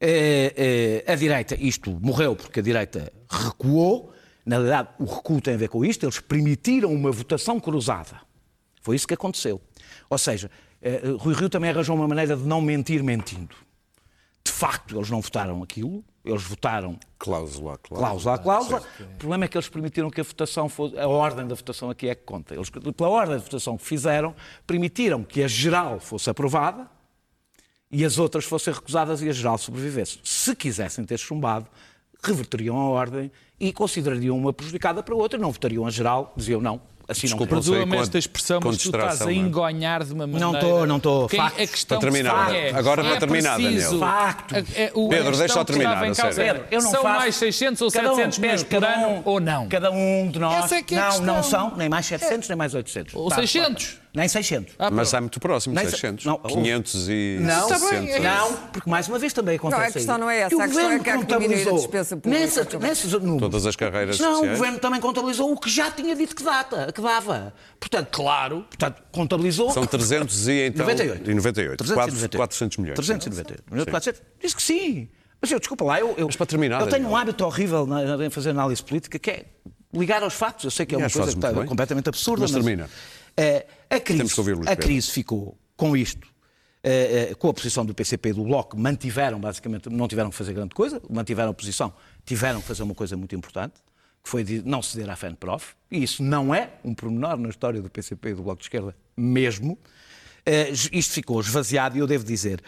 Eh, 0.01 1.05
eh, 1.07 1.13
a 1.13 1.17
direita, 1.17 1.57
isto 1.57 1.91
morreu 2.01 2.37
porque 2.37 2.61
a 2.61 2.63
direita 2.63 3.13
recuou. 3.29 4.13
Na 4.47 4.57
realidade, 4.57 4.89
o 4.99 5.05
recuo 5.05 5.41
tem 5.41 5.55
a 5.55 5.57
ver 5.57 5.69
com 5.69 5.85
isto. 5.85 6.05
Eles 6.05 6.21
permitiram 6.21 6.93
uma 6.93 7.11
votação 7.11 7.59
cruzada. 7.59 8.21
Foi 8.81 8.97
isso 8.97 9.07
que 9.07 9.15
aconteceu. 9.15 9.61
Ou 10.09 10.17
seja, 10.17 10.51
eh, 10.81 11.03
Rui 11.19 11.35
Rio 11.35 11.49
também 11.49 11.71
arranjou 11.71 11.97
uma 11.97 12.07
maneira 12.07 12.37
de 12.37 12.45
não 12.45 12.61
mentir 12.61 13.03
mentindo. 13.03 13.55
De 14.45 14.53
facto, 14.53 14.97
eles 14.97 15.11
não 15.11 15.21
votaram 15.21 15.63
aquilo. 15.63 16.05
Eles 16.31 16.43
votaram 16.43 16.99
Cláusula, 17.19 17.75
a 17.75 17.79
cláusula. 17.79 18.09
cláusula 18.09 18.35
a 18.35 18.39
cláusula. 18.39 18.83
O 19.01 19.19
problema 19.19 19.45
é 19.45 19.49
que 19.49 19.57
eles 19.57 19.69
permitiram 19.69 20.11
que 20.11 20.21
a 20.21 20.25
votação 20.25 20.69
fosse. 20.69 20.99
A 20.99 21.09
ordem 21.09 21.47
da 21.47 21.55
votação 21.55 21.91
aqui 21.91 22.09
é 22.09 22.15
que 22.15 22.23
conta. 22.23 22.55
Eles, 22.55 22.71
pela 22.71 23.09
ordem 23.09 23.37
da 23.37 23.43
votação 23.43 23.77
que 23.77 23.85
fizeram, 23.85 24.35
permitiram 24.67 25.25
que 25.25 25.43
a 25.43 25.49
geral 25.49 25.99
fosse 26.01 26.31
aprovada 26.31 26.89
e 27.91 28.05
as 28.05 28.19
outras 28.19 28.45
fossem 28.45 28.73
recusadas 28.73 29.23
e 29.23 29.29
a 29.29 29.33
geral 29.33 29.59
sobrevivesse. 29.59 30.21
Se 30.23 30.55
quisessem 30.55 31.05
ter 31.05 31.19
chumbado, 31.19 31.67
reverteriam 32.23 32.77
a 32.77 32.85
ordem 32.85 33.31
e 33.59 33.73
considerariam 33.73 34.37
uma 34.37 34.53
prejudicada 34.53 35.03
para 35.03 35.15
a 35.15 35.17
outra, 35.17 35.39
não 35.39 35.51
votariam 35.51 35.87
a 35.87 35.91
geral, 35.91 36.33
diziam 36.37 36.61
não, 36.61 36.81
assim 37.09 37.23
Desculpa, 37.27 37.55
não 37.57 37.63
Perdoa-me 37.63 37.97
esta 37.97 38.19
expressão, 38.19 38.61
mas 38.63 38.77
tu 38.77 38.85
estás 38.91 39.23
a 39.23 39.31
é? 39.31 39.35
engonhar 39.35 40.05
de 40.05 40.13
uma 40.13 40.27
maneira. 40.27 40.45
Não 40.47 40.55
estou, 40.55 40.87
não 40.87 40.97
estou. 40.99 41.25
A 41.41 41.51
questão 41.51 41.99
Para 41.99 42.11
terminar, 42.11 42.55
é, 42.55 42.71
agora 42.75 43.03
para 43.03 43.15
é 43.15 43.19
terminar, 43.19 43.57
preciso- 43.57 43.99
Daniel. 43.99 44.01
Factos. 44.01 44.57
É- 44.77 44.83
é- 44.85 44.91
o- 44.95 45.09
Pedro, 45.09 45.37
deixa-o 45.37 45.59
que 45.65 45.65
terminar, 45.73 46.07
em 46.07 46.15
causa 46.15 46.43
é, 46.43 46.45
Pedro, 46.53 46.65
eu 46.71 46.83
não 46.83 46.91
São 46.91 47.03
faço- 47.03 47.19
mais 47.19 47.35
600 47.37 47.81
ou 47.83 47.91
Cada 47.91 48.13
um, 48.13 48.17
700 48.17 48.39
Pedro, 48.39 48.51
meses 48.51 48.65
por 48.65 48.71
cada 48.71 48.95
ano 48.95 49.09
um- 49.09 49.23
ou 49.25 49.41
não? 49.41 49.69
Cada 49.69 49.91
um 49.91 50.31
de 50.31 50.39
nós. 50.39 50.65
Essa 50.65 50.77
é 50.77 50.83
que 50.83 50.95
é 50.95 50.99
a 50.99 51.01
não, 51.03 51.09
questão. 51.11 51.27
não 51.35 51.43
são 51.43 51.73
nem 51.77 51.89
mais 51.89 52.07
700, 52.07 52.49
nem 52.49 52.57
mais 52.59 52.75
800. 52.75 53.15
Ou 53.15 53.29
Tá, 53.31 53.37
600. 53.37 53.97
Nem 54.19 54.29
600. 54.29 54.75
Ah, 54.79 54.91
Mas 54.91 55.09
está 55.09 55.21
muito 55.21 55.39
próximo, 55.39 55.75
Nem 55.75 55.85
se- 55.85 55.93
600. 55.93 56.25
não, 56.25 56.39
500 56.39 57.09
e 57.09 57.39
Não, 57.41 57.69
60. 57.69 58.19
não, 58.21 58.53
porque 58.73 58.91
mais 58.91 59.07
uma 59.09 59.19
vez 59.19 59.33
também 59.33 59.57
acontece 59.57 59.81
Não, 59.81 59.89
a 59.89 59.93
questão 59.93 60.15
aí. 60.17 60.21
não 60.21 60.31
é 60.31 60.39
essa, 60.41 60.49
Que 60.49 60.55
o 60.57 60.61
a 60.61 60.65
questão 60.65 60.81
é 60.81 60.85
governo 60.99 61.05
que 61.05 61.11
há 61.11 61.13
que 61.13 61.19
diminuir 61.19 61.35
a 61.35 61.49
contabilizou 61.49 61.77
despesa 61.79 62.17
pública 62.17 62.41
Nessa, 62.45 62.79
nesses 62.79 63.13
números. 63.13 63.41
Todas 63.41 63.67
as 63.67 63.77
carreiras 63.77 64.19
Não, 64.19 64.31
o 64.33 64.35
sociais. 64.37 64.59
governo 64.59 64.79
também 64.81 65.01
contabilizou 65.01 65.53
o 65.53 65.57
que 65.59 65.71
já 65.71 65.91
tinha 65.91 66.17
dito 66.17 66.35
que, 66.35 66.43
data, 66.43 66.93
que 66.93 67.01
dava. 67.01 67.55
Portanto, 67.79 68.09
claro, 68.11 68.67
portanto, 68.69 69.03
contabilizou. 69.13 69.71
São 69.71 69.87
300 69.87 70.49
e 70.49 70.67
então... 70.67 70.85
98. 70.87 71.31
E 71.31 71.35
98. 71.35 71.79
398. 71.85 72.37
400 72.37 72.77
milhões. 72.79 72.97
398. 72.97 73.63
Sim. 73.85 73.91
400. 73.91 74.23
Diz 74.43 74.55
que 74.55 74.63
sim. 74.63 75.09
Mas 75.41 75.53
eu, 75.53 75.59
desculpa 75.61 75.85
lá, 75.85 76.01
eu, 76.01 76.15
eu, 76.17 76.27
Mas 76.27 76.35
para 76.35 76.47
terminar, 76.47 76.81
eu 76.81 76.87
tenho 76.89 77.03
Daniel. 77.03 77.11
um 77.13 77.17
hábito 77.17 77.45
horrível 77.45 77.87
na- 77.87 78.27
em 78.27 78.31
fazer 78.31 78.51
análise 78.51 78.83
política 78.83 79.19
que 79.21 79.31
é 79.31 79.45
ligar 79.95 80.23
aos 80.25 80.35
factos. 80.35 80.65
Eu 80.65 80.71
sei 80.73 80.85
que 80.85 80.95
é 80.95 80.99
uma 80.99 81.09
coisa 81.09 81.31
que 81.31 81.39
está 81.39 81.53
completamente 81.65 82.09
absurda. 82.09 82.43
Mas 82.43 82.51
termina. 82.51 82.91
eh, 83.37 83.65
a 83.91 84.01
crise, 84.01 84.23
a 84.67 84.77
crise 84.77 85.11
ficou 85.11 85.59
com 85.77 85.97
isto. 85.97 86.29
eh, 86.83 87.31
eh, 87.31 87.35
com 87.35 87.49
a 87.49 87.55
posição 87.55 87.85
do 87.85 87.93
PCP 87.93 88.29
e 88.29 88.33
do 88.33 88.45
Bloco, 88.45 88.79
mantiveram 88.79 89.41
basicamente, 89.41 89.89
não 89.91 90.07
tiveram 90.07 90.31
que 90.31 90.37
fazer 90.37 90.53
grande 90.53 90.75
coisa, 90.75 91.03
mantiveram 91.11 91.51
a 91.51 91.55
posição, 91.55 91.93
tiveram 92.25 92.61
que 92.61 92.69
fazer 92.69 92.85
uma 92.85 92.95
coisa 92.95 93.17
muito 93.17 93.35
importante, 93.35 93.75
que 94.23 94.31
foi 94.31 94.45
de 94.45 94.63
não 94.63 94.81
ceder 94.81 95.11
à 95.11 95.17
FENPROF, 95.17 95.75
e 95.91 96.03
isso 96.03 96.23
não 96.23 96.55
é 96.55 96.71
um 96.85 96.95
pormenor 96.95 97.37
na 97.37 97.49
história 97.49 97.83
do 97.83 97.91
PCP 97.91 98.31
e 98.31 98.35
do 98.35 98.43
Bloco 98.43 98.59
de 98.61 98.67
Esquerda, 98.67 98.95
mesmo. 99.17 99.77
Eh, 100.47 100.71
isto 100.93 101.13
ficou 101.13 101.41
esvaziado 101.41 101.97
e 101.97 102.01
eu 102.01 102.07
devo 102.07 102.25
dizer, 102.25 102.63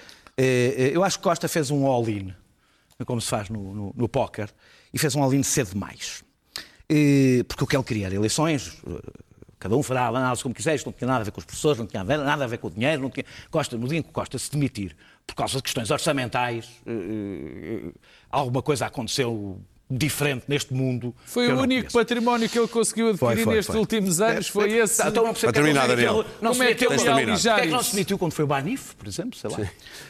eu 0.92 1.04
acho 1.04 1.18
que 1.18 1.22
Costa 1.22 1.46
fez 1.48 1.70
um 1.70 1.87
all-in, 1.87 2.35
como 3.06 3.20
se 3.20 3.28
faz 3.28 3.48
no, 3.48 3.74
no, 3.74 3.94
no 3.94 4.09
póquer, 4.09 4.50
e 4.92 4.98
fez 4.98 5.14
um 5.14 5.22
all-in 5.22 5.42
cedo 5.42 5.70
demais. 5.72 6.24
Porque 7.46 7.64
o 7.64 7.66
que 7.66 7.76
ele 7.76 7.85
queria 7.85 8.06
era 8.06 8.14
eleições, 8.14 8.76
cada 9.61 9.77
um 9.77 9.83
fará 9.83 10.07
a 10.07 10.09
análise 10.09 10.42
como 10.42 10.55
quiser, 10.55 10.75
isto 10.75 10.87
não 10.87 10.92
tinha 10.92 11.07
nada 11.07 11.20
a 11.20 11.25
ver 11.25 11.31
com 11.31 11.38
os 11.38 11.44
professores, 11.44 11.79
não 11.79 11.87
tinha 11.87 12.03
nada 12.03 12.44
a 12.44 12.46
ver 12.46 12.57
com 12.57 12.68
o 12.68 12.70
dinheiro, 12.70 13.03
não 13.03 13.11
tinha... 13.11 13.27
Costa, 13.51 13.77
no 13.77 13.87
dia 13.87 13.99
em 13.99 14.03
que 14.03 14.11
Costa 14.11 14.38
se 14.38 14.51
demitir, 14.51 14.96
por 15.27 15.35
causa 15.35 15.59
de 15.59 15.62
questões 15.62 15.90
orçamentais, 15.90 16.81
eh, 16.87 16.90
eh, 16.90 17.92
alguma 18.31 18.62
coisa 18.62 18.87
aconteceu 18.87 19.61
diferente 19.90 20.44
neste 20.46 20.72
mundo. 20.72 21.14
Foi 21.26 21.48
o 21.48 21.55
não 21.57 21.62
único 21.62 21.81
conheço. 21.90 21.98
património 21.98 22.48
que 22.48 22.59
ele 22.59 22.68
conseguiu 22.68 23.09
adquirir 23.09 23.18
Foi, 23.35 23.44
foi, 23.44 23.55
nestes 23.57 23.66
foi. 23.72 23.81
últimos 23.81 24.20
anos, 24.20 24.48
foi 24.48 24.72
esse. 24.72 25.03
Então 25.03 25.24
não 25.24 25.33
percebo 25.33 25.53
Para 25.53 25.62
terminar, 25.62 25.81
porque 25.87 25.92
é 25.92 25.96
que 25.96 26.07
Daniel. 26.07 26.20
ele 26.20 26.29
não 26.40 26.50
Como 26.53 26.62
é 26.62 26.74
que 26.74 26.85
ele 26.85 26.94
alijar 26.94 27.55
Porquê 27.57 27.66
é 27.66 27.70
que 27.70 27.76
não 27.76 27.83
se 27.83 27.92
demitiu 27.92 28.18
quando 28.18 28.33
foi 28.33 28.44
o 28.44 28.48
Banif, 28.48 28.94
por 28.96 29.09
exemplo? 29.09 29.38
Sei 29.38 29.50
lá. 29.50 29.57
Sim. 29.57 29.62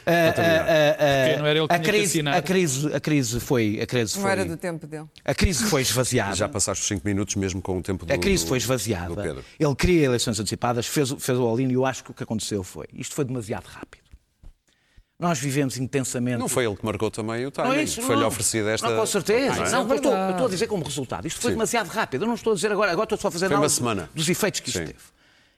Ah, 0.05 0.11
ah, 0.11 0.31
ah, 0.37 1.25
Porque 1.27 1.39
não 1.39 1.45
era 1.47 1.59
ele 1.59 1.67
que 1.67 1.73
a 1.73 1.79
tinha 1.79 1.91
que 1.93 1.99
crise, 1.99 2.21
a 2.29 2.41
crise, 2.41 2.93
a 2.93 2.99
crise 2.99 3.39
foi, 3.39 3.79
a 3.81 3.85
crise 3.87 4.15
Não 4.15 4.21
foi, 4.23 4.31
era 4.31 4.45
do 4.45 4.57
tempo 4.57 4.85
dele. 4.87 5.05
a 5.25 5.33
crise 5.33 5.63
foi 5.65 5.81
esvaziada. 5.81 6.35
Já 6.35 6.47
passaste 6.49 6.81
os 6.83 6.87
5 6.87 7.01
minutos 7.07 7.35
mesmo 7.35 7.61
com 7.61 7.77
o 7.77 7.81
tempo 7.81 8.05
do 8.05 8.13
A 8.13 8.17
crise 8.17 8.43
do- 8.45 8.49
foi 8.49 8.57
esvaziada. 8.57 9.43
Ele 9.59 9.75
queria 9.75 10.05
eleições 10.05 10.39
antecipadas, 10.39 10.85
fez, 10.85 11.11
o- 11.11 11.17
fez 11.19 11.37
o 11.37 11.43
all-in 11.43 11.69
e 11.69 11.73
eu 11.73 11.85
acho 11.85 12.03
que 12.03 12.11
o 12.11 12.13
que 12.13 12.23
aconteceu 12.23 12.63
foi. 12.63 12.85
Isto 12.93 13.15
foi 13.15 13.25
demasiado 13.25 13.65
rápido. 13.65 14.01
Nós 15.21 15.37
vivemos 15.39 15.77
intensamente. 15.77 16.39
Não 16.39 16.49
foi 16.49 16.65
ele 16.65 16.75
que 16.75 16.83
marcou 16.83 17.11
também 17.11 17.41
o 17.41 17.45
Não 17.45 17.51
timing. 17.51 17.75
é 17.75 17.83
isso, 17.83 18.01
Foi-lhe 18.01 18.21
não. 18.21 18.27
oferecido 18.27 18.67
esta. 18.69 18.89
Não, 18.89 18.97
com 18.97 19.05
certeza. 19.05 19.55
Não 19.55 19.65
é? 19.65 19.69
Não, 19.69 19.87
eu 19.87 19.95
estou, 19.95 20.11
eu 20.11 20.31
estou 20.31 20.45
a 20.47 20.49
dizer 20.49 20.65
como 20.67 20.83
resultado. 20.83 21.27
Isto 21.27 21.39
foi 21.39 21.51
Sim. 21.51 21.55
demasiado 21.57 21.87
rápido. 21.89 22.23
Eu 22.23 22.27
não 22.27 22.33
estou 22.33 22.53
a 22.53 22.55
dizer 22.55 22.71
agora, 22.71 22.91
agora 22.91 23.05
estou 23.05 23.19
só 23.19 23.27
a 23.27 23.31
fazer 23.31 23.45
Foi 23.45 23.53
uma 23.55 23.59
análise 23.59 23.75
semana. 23.75 24.09
dos 24.15 24.27
efeitos 24.27 24.59
que 24.61 24.69
isto 24.69 24.79
Sim. 24.79 24.85
teve. 24.87 24.99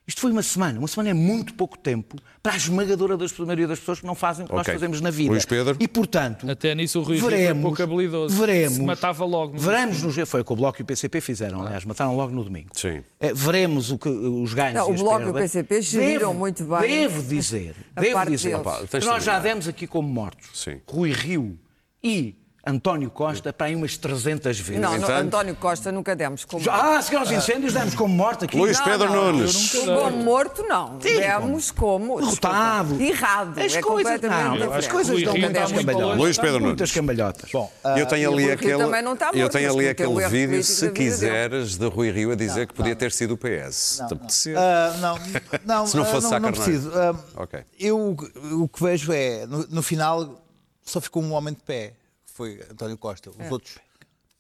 Isto 0.06 0.20
foi 0.20 0.32
uma 0.32 0.44
semana. 0.44 0.80
Uma 0.80 0.88
semana 0.88 1.12
é 1.12 1.14
muito 1.14 1.54
pouco 1.54 1.78
tempo 1.78 2.18
para 2.42 2.54
a 2.54 2.58
esmagadora 2.58 3.16
das 3.16 3.32
maioria 3.38 3.68
das 3.68 3.80
pessoas 3.80 4.02
que 4.02 4.06
não 4.06 4.16
fazem 4.16 4.44
o 4.44 4.48
que 4.50 4.54
nós 4.54 4.62
Ok. 4.68 4.74
fazemos 4.74 5.00
na 5.00 5.10
vida. 5.10 5.32
Luís 5.32 5.46
Pedro? 5.46 5.78
E, 5.80 5.88
portanto, 5.88 6.50
Até 6.50 6.76
nisso 6.76 7.00
o 7.00 7.04
Rui 7.04 7.18
veremos, 7.18 7.62
pouco 7.64 7.82
habilidoso. 7.82 8.36
veremos, 8.36 8.74
Se 8.74 8.82
matava 8.82 9.24
logo. 9.24 9.54
no 9.54 9.60
veremos 9.60 10.02
no, 10.04 10.26
foi 10.26 10.42
o 10.42 10.46
que 10.46 10.52
o 10.52 10.56
Bloco 10.58 10.82
e 10.82 10.84
o 10.84 10.86
PCP 10.86 11.22
fizeram, 11.22 11.62
aliás, 11.62 11.86
mataram 11.86 12.18
logo 12.18 12.34
no 12.34 12.44
domingo. 12.44 12.70
Sim. 12.74 13.02
Eh, 13.20 13.34
veremos 13.34 13.92
o 13.92 13.98
que, 13.98 14.10
os 14.10 14.54
ganhos 14.54 14.74
Não, 14.76 14.92
o 14.92 14.94
Bloco 14.94 15.22
e 15.22 15.30
o. 15.30 15.34
PCP 15.34 15.82
geriram 15.82 16.34
muito 16.34 16.66
bem 16.66 16.82
Devo 16.82 17.24
dizer, 17.24 17.76
devo 17.96 18.26
dizer. 18.26 18.56
Opa, 18.56 18.82
nós 19.06 19.24
já 19.24 19.40
demos 19.40 19.70
aqui 19.70 19.88
como 19.88 20.08
mortos 20.10 20.50
Sim. 20.54 20.82
Rui 20.86 21.12
Rio 21.14 21.58
e 22.04 22.36
António 22.66 23.12
Costa 23.12 23.52
para 23.52 23.68
aí 23.68 23.76
umas 23.76 23.98
300 23.98 24.58
vezes. 24.58 24.82
Não, 24.82 24.98
no 24.98 25.06
António 25.06 25.54
Costa 25.54 25.92
nunca 25.92 26.16
demos 26.16 26.46
como. 26.46 26.64
Ah, 26.72 27.02
se 27.02 27.12
calhar 27.12 27.26
os 27.26 27.32
incêndios 27.32 27.74
demos 27.74 27.94
como 27.94 28.16
morto 28.16 28.46
aqui. 28.46 28.56
Luís 28.58 28.78
Não, 28.80 28.86
Pedro 28.86 29.10
não, 29.12 29.34
Nunes. 29.34 29.74
Como 29.74 30.18
morto, 30.24 30.64
não. 30.64 31.02
Sim, 31.02 31.20
Demos 31.20 31.72
como. 31.72 32.22
Derrotado. 32.22 33.02
Errado. 33.02 33.60
As 33.60 33.76
é 33.76 33.82
coisas, 33.82 34.22
não, 34.22 34.54
diferente. 34.54 34.74
as 34.78 34.88
coisas 34.88 35.24
dão 35.24 35.38
muitas 35.38 35.72
cambalhotas. 35.74 36.18
Luís 36.18 36.38
Pedro 36.38 36.62
Muitas 36.62 36.80
Nunes. 36.80 36.92
cambalhotas. 36.94 37.52
Bom, 37.52 37.72
eu 37.98 38.06
tenho 38.06 38.32
ali 38.32 38.52
aquele, 38.52 38.78
também 38.78 39.02
não 39.02 39.14
está 39.14 39.32
eu 39.34 39.40
morto, 39.40 39.52
tenho 39.52 39.74
ali 39.74 39.90
aquele 39.90 40.28
vídeo, 40.30 40.64
se 40.64 40.90
quiseres, 40.92 41.78
de 41.78 41.86
Rui 41.88 42.12
Rio 42.12 42.32
a 42.32 42.36
dizer 42.36 42.66
que 42.68 42.74
podia 42.74 42.96
ter 42.96 43.12
sido 43.12 43.34
o 43.34 43.38
PS. 43.38 43.76
Se 43.76 44.08
te 44.08 44.14
apetecer. 44.14 44.58
Ah, 44.58 44.96
não, 45.02 45.20
não, 45.66 45.86
Se 45.88 45.98
não 45.98 46.04
ah, 46.04 46.06
fosse 46.06 46.24
não, 46.24 46.30
Sá 46.30 46.40
não 46.40 46.52
Carneiro. 46.52 46.64
preciso. 46.64 46.92
Ah, 46.98 47.16
Ok. 47.36 47.60
Eu 47.78 48.16
o 48.54 48.70
que 48.70 48.82
vejo 48.82 49.12
é, 49.12 49.46
no, 49.46 49.68
no 49.70 49.84
final, 49.84 50.42
só 50.82 51.02
ficou 51.02 51.22
um 51.22 51.34
homem 51.34 51.54
de 51.54 51.60
pé, 51.62 51.94
foi 52.34 52.60
António 52.70 52.98
Costa. 52.98 53.30
Os 53.30 53.52
outros 53.52 53.78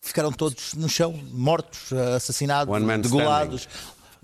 ficaram 0.02 0.32
todos 0.32 0.74
no 0.74 0.90
chão, 0.90 1.14
mortos, 1.32 1.94
assassinados, 1.94 2.74
degolados. 3.02 3.68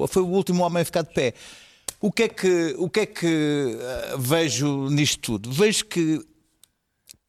Foi 0.07 0.21
o 0.21 0.27
último 0.27 0.63
homem 0.63 0.81
a 0.81 0.85
ficar 0.85 1.03
de 1.03 1.13
pé. 1.13 1.33
O 2.01 2.11
que 2.11 2.23
é 2.23 2.29
que, 2.29 2.75
o 2.77 2.89
que, 2.89 2.99
é 3.01 3.05
que 3.05 3.77
ah, 3.81 4.15
vejo 4.17 4.89
nisto 4.89 5.19
tudo? 5.21 5.51
Vejo 5.51 5.85
que 5.85 6.25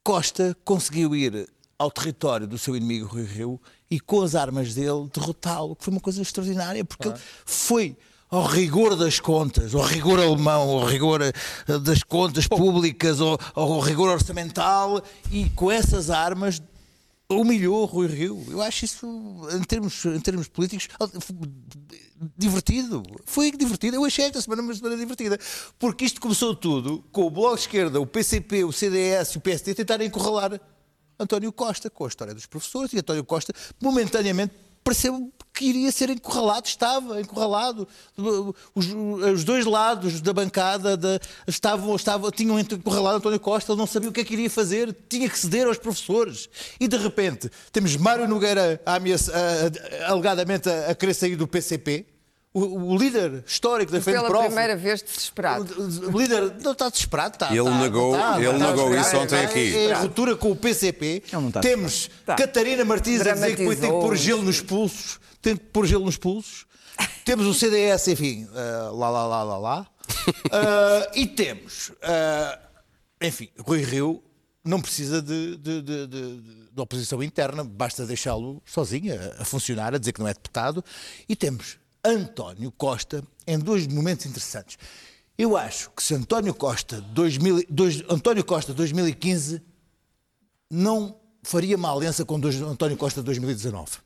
Costa 0.03 0.57
conseguiu 0.65 1.15
ir 1.15 1.49
ao 1.79 1.91
território 1.91 2.47
do 2.47 2.57
seu 2.57 2.77
inimigo 2.77 3.07
Rui 3.07 3.25
Rio 3.25 3.61
e 3.91 3.99
com 3.99 4.23
as 4.23 4.35
armas 4.35 4.75
dele 4.75 5.09
derrotá-lo, 5.13 5.75
que 5.75 5.85
foi 5.85 5.93
uma 5.93 6.01
coisa 6.01 6.23
extraordinária, 6.23 6.85
porque 6.85 7.09
ele 7.09 7.19
foi 7.45 7.97
ao 8.31 8.47
rigor 8.47 8.95
das 8.95 9.19
contas, 9.19 9.75
ao 9.75 9.83
rigor 9.83 10.21
alemão, 10.21 10.69
ao 10.71 10.85
rigor 10.85 11.21
eh, 11.21 11.33
das 11.79 12.03
contas 12.03 12.47
públicas, 12.47 13.21
ao, 13.21 13.39
ao 13.55 13.81
rigor 13.81 14.09
orçamental 14.09 15.03
e 15.33 15.51
com 15.51 15.71
essas 15.71 16.11
armas 16.11 16.63
humilhou 17.29 17.85
Rui 17.85 18.07
Rio. 18.07 18.45
Eu 18.49 18.63
acho 18.63 18.85
isso, 18.85 19.07
em 19.53 19.63
termos, 19.63 20.05
em 20.05 20.21
termos 20.21 20.49
políticos, 20.49 20.89
divertido. 22.37 23.03
Foi 23.25 23.51
divertido. 23.51 23.97
Eu 23.97 24.05
achei 24.05 24.27
esta 24.27 24.41
semana 24.41 24.63
uma 24.63 24.75
semana 24.75 24.97
divertida. 24.97 25.39
Porque 25.79 26.05
isto 26.05 26.21
começou 26.21 26.55
tudo 26.55 27.05
com 27.13 27.27
o 27.27 27.31
Bloco 27.31 27.57
de 27.57 27.63
Esquerda, 27.63 28.01
o 28.01 28.07
PCP, 28.07 28.65
o 28.65 28.73
CDS 28.73 29.35
e 29.35 29.39
o 29.39 29.41
PSD 29.41 29.75
tentarem 29.75 30.09
encurralar 30.09 30.61
António 31.19 31.53
Costa 31.53 31.91
com 31.91 32.05
a 32.05 32.09
história 32.09 32.35
dos 32.35 32.47
professores 32.47 32.93
e 32.93 32.99
António 32.99 33.25
Costa 33.25 33.53
momentaneamente 33.81 34.55
pareceu 34.83 35.33
que 35.53 35.65
iria 35.67 35.93
ser 35.93 36.09
encurralado, 36.11 36.67
estava 36.67 37.21
encurralado. 37.21 37.87
Os, 38.75 38.87
os 39.35 39.45
dois 39.45 39.67
lados 39.67 40.21
da 40.21 40.33
bancada 40.33 40.97
da- 40.97 41.21
estavam, 41.47 41.95
estavam, 41.97 42.31
tinham 42.31 42.59
encurralado 42.59 43.19
António 43.19 43.39
Costa, 43.41 43.73
ele 43.73 43.79
não 43.79 43.87
sabia 43.87 44.09
o 44.09 44.13
que 44.13 44.21
é 44.21 44.25
que 44.25 44.33
iria 44.33 44.49
fazer, 44.49 44.97
tinha 45.09 45.29
que 45.29 45.39
ceder 45.39 45.67
aos 45.67 45.77
professores. 45.77 46.49
E 46.79 46.89
de 46.89 46.97
repente 46.97 47.51
temos 47.73 47.95
Mário 47.97 48.27
Nogueira 48.27 48.81
a 48.87 48.95
ameaça- 48.95 49.33
a- 49.35 50.07
a- 50.07 50.13
alegadamente 50.13 50.69
a, 50.69 50.91
a 50.91 50.95
querer 50.95 51.15
sair 51.15 51.37
do 51.37 51.47
PCP. 51.47 52.07
O, 52.53 52.95
o 52.95 52.97
líder 52.99 53.45
histórico 53.47 53.93
da 53.93 54.01
Frente 54.01 54.17
Pela 54.17 54.29
Prof, 54.29 54.47
primeira 54.47 54.77
vez 54.77 55.01
desesperado. 55.03 55.73
o 56.13 56.19
líder 56.21 56.53
não 56.61 56.73
está 56.73 56.89
desesperado, 56.89 57.35
está. 57.37 57.47
Ele 57.51 57.61
está, 57.61 57.79
negou- 57.79 58.15
está, 58.17 58.37
ele 58.43 58.51
está 58.51 58.67
negou 58.71 58.97
isso 58.97 59.17
ontem 59.19 59.37
É- 59.37 59.45
aqui. 59.45 59.77
É 59.77 59.93
a 59.93 59.99
ruptura 60.01 60.35
com 60.37 60.51
o 60.51 60.57
PCP. 60.57 61.23
Temos 61.63 62.11
Tá. 62.27 62.35
Catarina 62.35 62.85
Martins 62.85 63.21
a 63.21 63.35
dizer 63.35 63.51
que 63.57 63.65
tem 63.65 63.77
que 63.77 63.87
pôr 63.89 64.17
gelo 64.17 64.43
nos 64.43 64.61
pulsos. 64.61 65.21
Tem 65.41 65.57
que 65.57 65.63
pôr 65.67 65.87
gelo 65.87 66.05
nos 66.05 66.17
pulsos. 66.17 66.67
Temos 67.25 67.47
o 67.47 67.55
CDS, 67.55 68.09
enfim, 68.09 68.49
ah, 68.53 68.91
lá, 68.93 69.09
lá, 69.11 69.27
lá, 69.27 69.43
lá, 69.45 69.59
lá. 69.59 69.87
Ah, 70.51 71.09
e 71.15 71.25
temos, 71.29 71.93
ah, 72.03 72.59
enfim, 73.23 73.49
Rui 73.61 73.83
Rio 73.85 74.21
não 74.65 74.81
precisa 74.81 75.23
de, 75.23 75.57
de- 75.57 75.81
de- 75.83 76.07
de- 76.09 76.41
de 76.73 76.81
oposição 76.81 77.23
interna, 77.23 77.63
basta 77.63 78.05
deixá-lo 78.05 78.61
sozinho 78.67 79.15
a, 79.15 79.43
a 79.43 79.45
funcionar, 79.45 79.95
a 79.95 79.99
dizer 79.99 80.13
que 80.13 80.19
não 80.21 80.27
é 80.29 80.35
deputado. 80.35 80.85
E 81.29 81.37
temos 81.37 81.79
António 82.05 82.71
Costa 82.73 83.23
em 83.47 83.59
dois 83.59 83.87
momentos 83.87 84.27
interessantes. 84.27 84.79
Eu 85.37 85.57
acho 85.57 85.91
que 85.91 86.03
se 86.03 86.15
António 86.15 86.55
Costa, 86.55 87.01
2000, 87.01 87.65
dois- 87.69 88.03
António 88.09 88.45
Costa 88.45 88.73
2015 88.75 89.63
não 90.71 91.17
faria 91.43 91.77
uma 91.77 91.93
aliança 91.93 92.25
com 92.25 92.39
dois- 92.39 92.61
António 92.61 92.97
Costa 92.97 93.23
2019. 93.23 93.99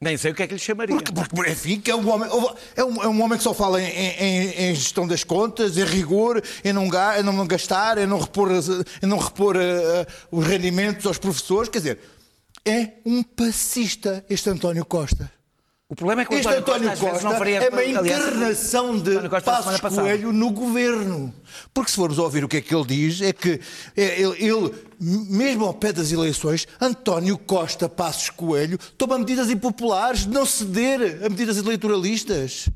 Nem 0.00 0.16
sei 0.18 0.32
o 0.32 0.34
que 0.34 0.42
é 0.42 0.46
que 0.46 0.54
lhe 0.54 0.58
chamaria. 0.60 0.94
Porque, 0.96 1.12
porque, 1.12 1.50
enfim, 1.50 1.80
que 1.80 1.90
é 1.90 1.96
um 1.96 2.06
homem, 2.08 2.28
é 2.76 2.84
um, 2.84 3.02
é 3.02 3.08
um 3.08 3.22
homem 3.22 3.38
que 3.38 3.44
só 3.44 3.54
fala 3.54 3.80
em, 3.80 3.86
em- 3.86 4.50
em 4.70 4.74
gestão 4.74 5.06
das 5.08 5.24
contas, 5.24 5.78
em 5.78 5.84
rigor, 5.84 6.42
em 6.64 6.72
não, 6.72 6.84
em 6.84 7.22
não 7.22 7.46
gastar, 7.46 7.96
em 7.98 8.06
não 8.06 8.18
repor, 8.18 8.50
em 9.02 9.06
não 9.06 9.18
repor 9.18 9.56
eh, 9.56 10.06
os 10.30 10.44
rendimentos 10.46 11.06
aos 11.06 11.16
professores. 11.16 11.68
Quer 11.70 11.78
dizer, 11.78 11.98
é 12.66 12.94
um 13.06 13.22
passista 13.22 14.24
este 14.28 14.50
António 14.50 14.84
Costa. 14.84 15.30
O 15.94 15.96
problema 15.96 16.22
é 16.22 16.24
que 16.24 16.34
o 16.34 16.38
Este 16.38 16.48
António, 16.48 16.90
António 16.90 16.90
Costa, 16.90 17.10
Costa 17.10 17.28
não 17.28 17.38
faria... 17.38 17.62
é 17.62 17.68
uma 17.68 17.84
encarnação 17.84 18.98
de 18.98 19.28
Passos. 19.28 19.78
Coelho 19.80 20.32
no 20.32 20.50
governo. 20.50 21.32
Porque 21.72 21.88
se 21.88 21.96
formos 21.96 22.18
ouvir 22.18 22.42
o 22.42 22.48
que 22.48 22.56
é 22.56 22.60
que 22.60 22.74
ele 22.74 22.84
diz, 22.84 23.22
é 23.22 23.32
que 23.32 23.60
é, 23.96 24.20
ele, 24.20 24.44
ele, 24.44 24.74
mesmo 24.98 25.64
ao 25.64 25.72
pé 25.72 25.92
das 25.92 26.10
eleições, 26.10 26.66
António 26.80 27.38
Costa 27.38 27.88
Passos 27.88 28.28
Coelho 28.28 28.76
toma 28.98 29.16
medidas 29.18 29.48
impopulares 29.48 30.26
de 30.26 30.30
não 30.30 30.44
ceder 30.44 31.20
a 31.24 31.28
medidas 31.28 31.58
eleitoralistas. 31.58 32.68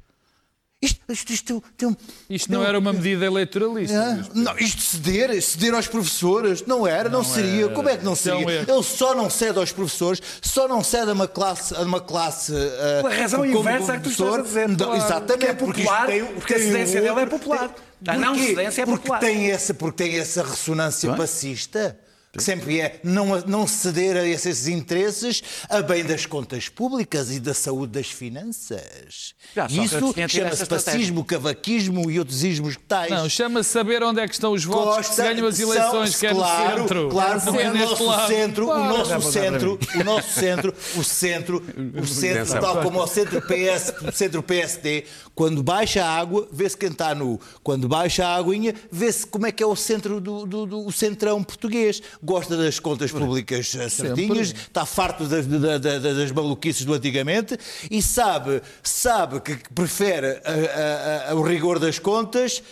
Isto, 0.81 1.01
isto, 1.13 1.33
isto, 1.33 1.65
tem 1.77 1.89
um- 1.89 1.97
Isto 2.31 2.53
não 2.53 2.61
um- 2.61 2.65
era 2.65 2.79
uma 2.79 2.93
medida 2.93 3.27
eleitoralista. 3.27 3.99
ah, 4.01 4.15
Luís. 4.15 4.29
não, 4.33 4.57
isto 4.59 4.81
ceder, 4.81 5.43
ceder 5.43 5.75
aos 5.75 5.89
professores, 5.89 6.63
não 6.69 6.87
era, 6.87 7.09
não, 7.09 7.25
seria. 7.25 7.65
era. 7.65 7.75
Como 7.75 7.89
é 7.89 7.97
que 7.97 8.05
não 8.05 8.13
é 8.13 8.15
seria? 8.15 8.49
erro. 8.61 8.71
Ele 8.73 8.83
só 8.85 9.13
não 9.13 9.29
cede 9.29 9.59
aos 9.59 9.73
professores, 9.73 10.23
só 10.41 10.69
não 10.69 10.85
cede 10.85 11.11
a 11.11 11.15
uma 11.15 11.27
classe, 11.27 11.75
a 11.75 11.81
uma 11.81 12.01
classe. 12.01 12.53
ah, 12.55 13.03
Pela 13.03 13.13
razão 13.13 13.41
como 13.41 13.59
inversa 13.59 13.95
é 13.95 13.97
que 13.97 14.03
tu 14.05 14.11
estás 14.11 14.35
a 14.35 14.43
dizer, 14.43 14.69
Não. 14.69 14.95
Exatamente, 14.95 15.57
Porque 15.57 15.81
é 15.81 15.85
popular, 15.85 16.07
porque 16.37 16.55
a 16.55 16.57
tem 16.57 16.67
um 16.69 16.71
cedência 16.71 17.01
dele 17.01 17.21
é 17.21 17.27
popular. 17.27 17.69
tem- 18.05 18.15
A 18.15 18.19
não 18.19 18.35
cedência 18.37 18.83
é 18.83 18.87
porque 18.87 18.99
popular. 19.01 19.19
Tem 19.21 19.51
essa, 19.51 19.75
porque 19.75 19.97
tem 20.05 20.17
essa 20.17 20.43
ressonância 20.45 21.13
passista. 21.15 21.99
Que 22.39 22.43
sempre 22.45 22.81
é 22.81 23.01
não, 23.05 23.41
não 23.47 23.67
ceder 23.67 24.17
a 24.17 24.27
esses 24.27 24.67
interesses 24.69 25.43
a 25.69 25.83
bem 25.83 26.05
das 26.05 26.25
contas 26.25 26.69
públicas 26.69 27.31
e 27.31 27.39
da 27.41 27.53
saúde 27.53 27.93
das 27.93 28.07
finanças. 28.11 29.35
Já, 29.55 29.67
isso 29.67 30.15
chama-se 30.29 30.67
fascismo, 30.67 31.25
cavaquismo 31.25 32.11
e 32.11 32.19
outros 32.19 32.43
ismos 32.45 32.77
tais. 32.89 33.11
Não, 33.11 33.29
chama-se 33.29 33.71
saber 33.71 34.03
onde 34.03 34.21
é 34.21 34.29
que 34.29 34.35
estão 34.35 34.53
os 34.53 34.65
votos 34.65 35.09
que 35.09 35.15
se 35.15 35.23
ganham 35.23 35.47
as 35.47 35.59
eleições, 35.59 36.11
são- 36.11 36.21
que 36.21 36.27
é 36.27 36.31
no 36.33 36.37
claro, 36.41 36.81
centro. 36.81 37.09
Claro, 37.11 37.45
não 37.45 37.53
porque 37.53 37.63
é 37.63 37.71
o 37.71 37.73
neste 37.75 37.89
nosso 37.91 38.05
lado. 38.07 38.29
centro, 38.29 38.65
o 38.65 38.67
Claro. 38.69 38.85
nosso 39.09 39.33
centro, 39.33 39.79
o 40.01 40.05
nosso 40.05 40.33
centro, 40.41 40.75
o 40.97 41.05
centro, 41.05 41.63
o 42.01 42.07
centro, 42.07 42.61
tal 42.61 42.83
como 42.83 43.03
o 43.03 43.07
centro 43.07 43.43
PS, 43.43 43.93
o 44.07 44.13
centro 44.13 44.43
PSD, 44.43 45.05
quando 45.35 45.63
baixa 45.63 46.05
a 46.05 46.09
água, 46.19 46.49
vê-se 46.53 46.77
quem 46.77 46.91
está 46.91 47.15
nu. 47.15 47.41
Quando 47.63 47.89
baixa 47.89 48.27
a 48.27 48.37
aguinha, 48.37 48.75
vê-se 48.91 49.27
como 49.27 49.47
é 49.47 49.53
que 49.53 49.63
é 49.63 49.67
o 49.67 49.77
centro 49.77 50.21
do, 50.21 50.47
do- 50.47 50.67
do- 50.67 50.87
o 50.87 50.93
centrão 50.93 51.43
português. 51.43 52.01
Gosta 52.29 52.59
das 52.59 52.79
contas 52.79 53.11
públicas 53.11 53.75
eh, 53.75 53.89
certinhas, 53.89 54.49
está 54.51 54.85
farto 54.85 55.25
das, 55.25 55.47
da- 55.47 55.79
da- 55.79 55.99
da- 55.99 56.13
das 56.13 56.31
maluquices 56.31 56.85
do 56.85 56.93
antigamente 56.93 57.57
e 57.91 58.03
sabe, 58.03 58.61
sabe 58.83 59.41
que 59.41 59.57
prefere 59.75 60.39
a- 60.45 61.29
a- 61.29 61.31
a- 61.31 61.35
o 61.35 61.43
rigor 61.43 61.79
das 61.79 61.99
contas 61.99 62.63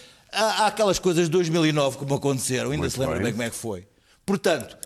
aquelas 0.66 0.98
coisas 0.98 1.24
de 1.24 1.30
2009 1.30 1.96
como 1.96 2.14
aconteceram, 2.14 2.64
ainda 2.72 2.82
Muito 2.82 2.92
se 2.92 3.00
lembra 3.00 3.18
bem 3.20 3.32
como 3.32 3.42
é 3.44 3.48
que 3.48 3.56
foi. 3.56 3.86
Portanto, 4.26 4.76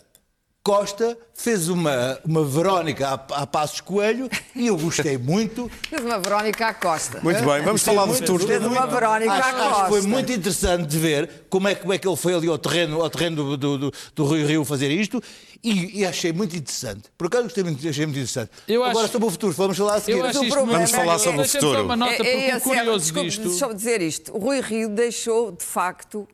Costa 0.62 1.16
fez 1.32 1.70
uma, 1.70 2.18
uma 2.22 2.44
Verónica 2.44 3.08
a, 3.08 3.14
a 3.42 3.46
Passos 3.46 3.80
Coelho 3.80 4.28
e 4.54 4.66
eu 4.66 4.76
gostei 4.76 5.16
muito. 5.16 5.70
Fez 5.88 6.04
uma 6.04 6.18
Verónica 6.18 6.66
à 6.66 6.74
Costa. 6.74 7.18
Muito 7.22 7.38
bem, 7.42 7.62
vamos 7.62 7.82
falar 7.82 8.04
do 8.04 8.12
futuro. 8.12 8.46
Fez 8.46 8.62
uma 8.62 8.86
Verónica 8.86 9.32
Acho, 9.32 9.42
à 9.42 9.48
acho 9.48 9.56
que 9.56 9.68
Costa. 9.70 9.88
foi 9.88 10.02
muito 10.02 10.30
interessante 10.32 10.86
de 10.86 10.98
ver 10.98 11.30
como 11.48 11.66
é, 11.66 11.74
como 11.74 11.94
é 11.94 11.98
que 11.98 12.06
ele 12.06 12.16
foi 12.16 12.34
ali 12.34 12.46
ao 12.46 12.58
terreno, 12.58 13.00
ao 13.00 13.08
terreno 13.08 13.36
do, 13.36 13.56
do, 13.56 13.78
do, 13.78 13.92
do 14.14 14.26
Rio 14.26 14.46
Rio 14.46 14.64
fazer 14.66 14.90
isto 14.90 15.22
e, 15.64 16.00
e 16.00 16.04
achei 16.06 16.30
muito 16.30 16.54
interessante. 16.54 17.04
Por 17.16 17.28
acaso 17.28 17.44
gostei 17.44 17.64
muito, 17.64 17.88
achei 17.88 18.04
muito 18.04 18.18
interessante. 18.18 18.50
Eu 18.68 18.84
Agora 18.84 19.04
acho- 19.04 19.12
sobre 19.14 19.28
o 19.28 19.30
futuro, 19.30 19.54
vamos 19.54 19.78
falar 19.78 19.94
a 19.94 20.00
seguir. 20.00 20.18
Eu 20.18 20.26
acho 20.26 20.40
o 20.40 20.44
isto 20.44 20.52
problema 20.54 20.78
Vamos 20.78 20.92
é 20.92 20.96
falar 20.96 21.14
que- 21.16 21.22
sobre 21.22 21.38
o 21.38 21.42
Deixa-me 21.42 21.60
só 21.62 21.68
futuro. 21.68 21.84
uma 21.86 21.96
nota, 21.96 22.22
É- 22.22 22.50
é 22.50 22.54
o 22.54 22.56
é- 22.56 22.60
curioso 22.60 22.98
desculpe, 22.98 23.28
disto... 23.30 23.48
Deixa 23.48 23.64
eu 23.64 23.74
dizer 23.74 24.02
isto. 24.02 24.36
O 24.36 24.38
Rui 24.38 24.60
Rio 24.60 24.90
deixou, 24.90 25.52
de 25.52 25.64
facto, 25.64 26.28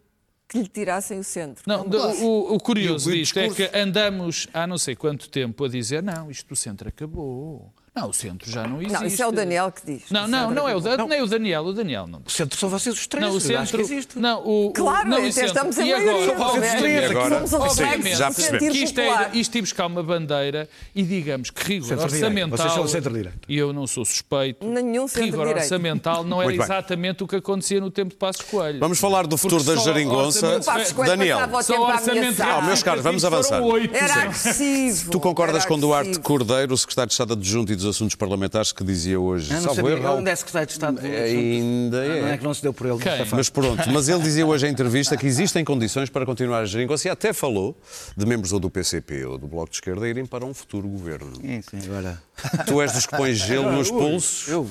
que 0.49 0.59
lhe 0.59 0.69
tirassem 0.69 1.19
o 1.19 1.25
centro. 1.25 1.65
Não, 1.67 1.87
o, 1.87 2.55
o 2.55 2.61
curioso 2.61 3.11
disto 3.11 3.39
é 3.39 3.49
que 3.51 3.71
andamos 3.77 4.47
há 4.53 4.67
não 4.67 4.79
sei 4.79 4.95
quanto 4.95 5.29
tempo 5.29 5.65
a 5.65 5.69
dizer 5.69 6.03
não, 6.03 6.31
isto 6.31 6.49
do 6.49 6.57
centro 6.57 6.89
acabou. 6.89 7.73
Não, 7.97 8.11
o 8.11 8.13
centro 8.13 8.51
já 8.51 8.67
não 8.69 8.77
existe. 8.83 8.93
Não, 8.93 9.07
isso 9.07 9.23
é 9.23 9.27
o 9.27 9.33
Daniel 9.33 9.73
que 9.73 9.81
diz. 9.87 10.03
Não, 10.11 10.25
O 10.25 10.29
não, 10.29 10.39
centro 10.41 10.55
não 10.55 10.69
é 10.69 10.75
o, 10.75 10.79
acabou. 10.79 10.97
Dan- 10.99 11.07
nem 11.07 11.23
o 11.23 11.27
Daniel, 11.27 11.65
o 11.65 11.73
Daniel 11.73 12.07
não. 12.07 12.21
O 12.27 12.31
centro 12.31 12.59
são 12.59 12.69
vocês 12.69 12.95
os 12.95 13.07
três. 13.07 13.25
Não, 13.25 13.33
o 13.33 13.35
eu 13.35 13.37
acho 13.39 13.47
que 13.49 13.77
centro. 13.79 13.81
existe. 13.81 14.19
Não, 14.19 14.43
o, 14.45 14.67
o- 14.67 14.73
Claro, 14.73 15.09
não, 15.09 15.19
o 15.27 15.33
centro. 15.33 15.47
estamos 15.47 15.79
em 15.79 15.89
e 15.89 15.93
maioria. 15.93 16.13
agora, 16.13 16.27
São 16.27 16.37
vocês 16.37 16.51
obviamente, 16.51 16.79
três, 16.79 17.11
agora- 17.11 17.39
reflexo 17.41 18.19
já 18.19 18.31
percebemos. 18.31 18.77
que 18.77 18.85
isto, 18.85 19.01
é, 19.01 19.31
isto 19.33 19.55
ir 19.57 19.61
buscar 19.63 19.87
uma 19.87 20.03
bandeira 20.03 20.69
e 20.95 21.03
digamos 21.03 21.49
que 21.51 21.65
rigor 21.65 21.99
orçamental. 21.99 22.59
Vocês 22.59 22.73
são 22.75 22.87
centro-direita. 22.87 23.39
E 23.49 23.57
eu 23.57 23.73
não 23.73 23.87
sou 23.87 24.05
suspeito. 24.05 24.67
Nenhum 24.67 25.07
rigor 25.07 25.47
orçamental 25.49 26.23
não 26.23 26.43
era 26.43 26.53
exatamente 26.55 27.25
o 27.25 27.27
que 27.27 27.37
acontecia 27.37 27.81
no 27.81 27.91
tempo 27.91 28.11
de 28.11 28.17
Passos 28.17 28.43
Coelho. 28.43 28.79
Vamos 28.79 28.99
falar 29.01 29.27
do 29.27 29.39
futuro 29.39 29.65
da 29.65 29.75
geringonça. 29.77 30.47
orçamento- 30.47 30.65
Passos 30.67 30.93
Coelho 30.93 31.11
Daniel, 31.13 31.39
o 31.39 31.63
Só 31.63 31.75
a 31.77 31.95
orçamento. 31.95 32.43
Ah, 32.43 32.61
meus 32.63 32.83
caros, 32.83 33.03
vamos 33.03 33.25
avançar. 33.25 33.63
Era 33.93 34.15
agressivo. 34.25 35.11
tu 35.11 35.19
concordas 35.19 35.65
com 35.65 35.79
Duarte. 35.79 36.21
Cordeiro, 36.21 36.75
o 36.75 36.77
secretário 36.77 37.09
de 37.09 37.15
Estado 37.15 37.33
adjunto 37.33 37.73
e 37.73 37.77
dos 37.77 37.86
Assuntos 37.87 38.15
Parlamentares, 38.17 38.73
que 38.73 38.83
dizia 38.85 39.19
hoje. 39.21 39.51
Eu 39.51 39.55
não 39.57 39.63
salvo 39.63 39.77
sabia. 39.77 39.93
erro, 39.93 40.07
Ele 40.09 40.17
ainda 40.19 40.31
é 40.31 40.37
secretário 40.37 40.67
de 40.67 40.73
Estado. 40.73 41.01
do- 41.01 41.07
Ainda 41.07 42.09
Não 42.09 42.29
é 42.29 42.33
é. 42.35 42.39
que 42.39 42.45
não 42.45 42.53
se 42.55 42.63
deu 42.63 42.73
por 42.73 42.87
ele. 42.87 42.99
Mas 43.31 43.49
pronto, 43.49 43.83
mas 43.91 44.09
ele 44.09 44.21
dizia 44.23 44.47
hoje 44.47 44.67
em 44.67 44.71
entrevista 44.71 45.17
que 45.17 45.27
existem 45.27 45.65
condições 45.65 46.11
para 46.11 46.27
continuar 46.27 46.59
a 46.61 46.65
geringonça 46.65 47.09
e 47.09 47.11
até 47.11 47.33
falou 47.33 47.77
de 48.17 48.27
membros 48.27 48.53
ou 48.53 48.61
do 48.61 48.69
PCP 48.71 49.25
ou 49.25 49.39
do 49.39 49.47
Bloco 49.47 49.71
de 49.71 49.77
Esquerda 49.77 50.09
irem 50.09 50.27
para 50.27 50.45
um 50.45 50.53
futuro 50.53 50.89
governo. 50.89 51.33
Sim, 51.41 51.63
sim, 51.63 51.79
agora. 51.87 52.23
Tu 52.67 52.83
és 52.83 52.93
dos 52.93 53.07
que 53.07 53.17
pões 53.17 53.39
gelo 53.39 53.71
nos 53.73 53.91
pulsos. 53.91 54.49
Eu, 54.49 54.67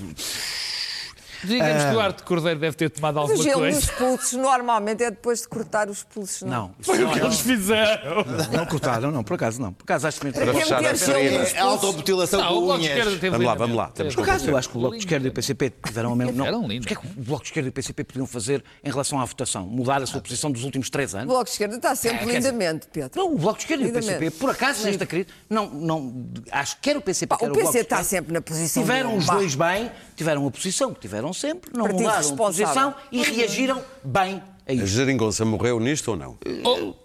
Digamos 1.46 1.84
que 1.84 1.92
Duarte 1.92 2.24
Cordeiro 2.24 2.60
deve 2.60 2.76
ter 2.76 2.90
tomado 2.90 3.18
O 3.18 3.20
alguma 3.22 3.44
gelo 3.44 3.60
coisa. 3.60 3.76
nos 3.78 3.90
pulsos 3.92 4.34
normalmente 4.34 5.04
é 5.04 5.12
depois 5.12 5.42
de 5.42 5.48
cortar 5.48 5.90
os 5.90 6.04
pulsos. 6.04 6.42
Não. 6.44 6.50
não. 6.50 6.76
Foi 6.82 7.04
o 7.04 7.12
que 7.12 7.20
eles 7.20 7.40
fizeram. 7.40 8.26
Não 8.52 8.66
cortaram, 8.66 9.12
não, 9.12 9.24
por 9.24 9.36
acaso 9.36 9.62
não. 9.62 9.74
Por 9.74 9.84
acaso 9.84 10.08
acho 10.08 10.20
que 10.22 10.32
Para 10.32 10.54
fechar 10.54 10.78
a 10.86 10.94
gelo 10.94 10.98
ferida. 10.98 11.44
É 11.56 11.60
automutilação 11.60 12.42
Não, 12.42 12.58
o 12.58 12.68
com 12.68 12.74
unhas. 12.74 13.20
teve 13.20 13.30
Vamos 13.30 13.46
lá, 13.46 13.56
vamos 13.56 13.78
lá, 13.78 13.88
temos 13.90 14.16
Por 14.16 14.24
acaso, 14.24 14.50
eu 14.50 14.58
acho 14.58 14.70
que 14.70 14.78
o 14.78 14.80
Bloco 14.80 14.96
de 14.96 15.04
Esquerda 15.04 15.28
e 15.28 15.30
o 15.30 15.34
PCP 15.34 15.74
tiveram 15.86 16.14
a 16.14 16.16
mesmo. 16.16 16.34
Não, 16.34 16.46
Eram 16.46 16.62
mas 16.62 16.70
lindos. 16.70 16.86
o 16.86 16.88
que 16.88 16.94
é 16.94 16.98
que 16.98 17.08
o 17.20 17.24
Bloco 17.24 17.44
de 17.44 17.50
Esquerda 17.50 17.68
e 17.68 17.70
o 17.70 17.74
PCP 17.74 18.04
podiam 18.04 18.28
fazer 18.28 18.64
em 18.84 18.90
relação 18.90 19.20
à 19.20 19.26
votação? 19.26 19.66
Mudar 19.66 20.02
a 20.02 20.06
sua 20.06 20.22
posição 20.22 20.52
dos 20.52 20.64
últimos 20.64 20.90
três 20.90 21.14
O 21.14 21.18
anos? 21.18 21.28
Bloco 21.28 21.46
de 21.46 21.52
Esquerda 21.52 21.76
está 21.76 21.96
sempre 21.96 22.30
É, 22.30 22.34
lindamente, 22.36 22.88
Pedro. 22.92 23.12
Não, 23.16 23.34
o 23.34 23.38
Bloco 23.38 23.58
de 23.58 23.64
Esquerda 23.64 23.84
e 23.84 23.90
o. 23.90 23.94
PCP, 23.94 24.32
por 24.32 24.50
acaso, 24.50 24.84
nesta 24.86 25.06
crise, 25.06 25.28
não, 25.50 25.70
não, 25.70 26.26
acho 26.52 26.76
que 26.78 26.82
quer 26.82 26.98
o 26.98 27.02
PCP, 27.02 27.36
quer 27.38 27.46
o 27.46 27.52
o 27.52 27.54
Bloco 27.54 27.68
PC 27.68 27.80
de 27.80 27.84
está 27.84 28.02
Esquerda, 28.02 28.10
sempre 28.18 28.34
na 28.34 28.42
posição 28.42 28.84
Tiveram 28.84 29.16
os 29.18 29.26
dois 29.26 29.56
bem, 29.56 29.92
tiveram 30.16 30.46
a 30.48 30.52
posição 30.52 30.94
que 30.94 31.00
tiveram 31.02 31.32
sempre, 31.34 31.72
não 31.74 31.84
Partido 31.86 32.04
mudaram 32.04 32.30
a 32.34 32.36
posição 32.38 32.96
e 33.12 33.22
reagiram 33.24 33.82
bem 34.04 34.42
a 34.68 34.72
A 34.72 34.74
isso. 34.74 34.88
geringonça 34.88 35.46
morreu 35.46 35.80
nisto 35.80 36.10
ou 36.12 36.18
não? 36.18 36.38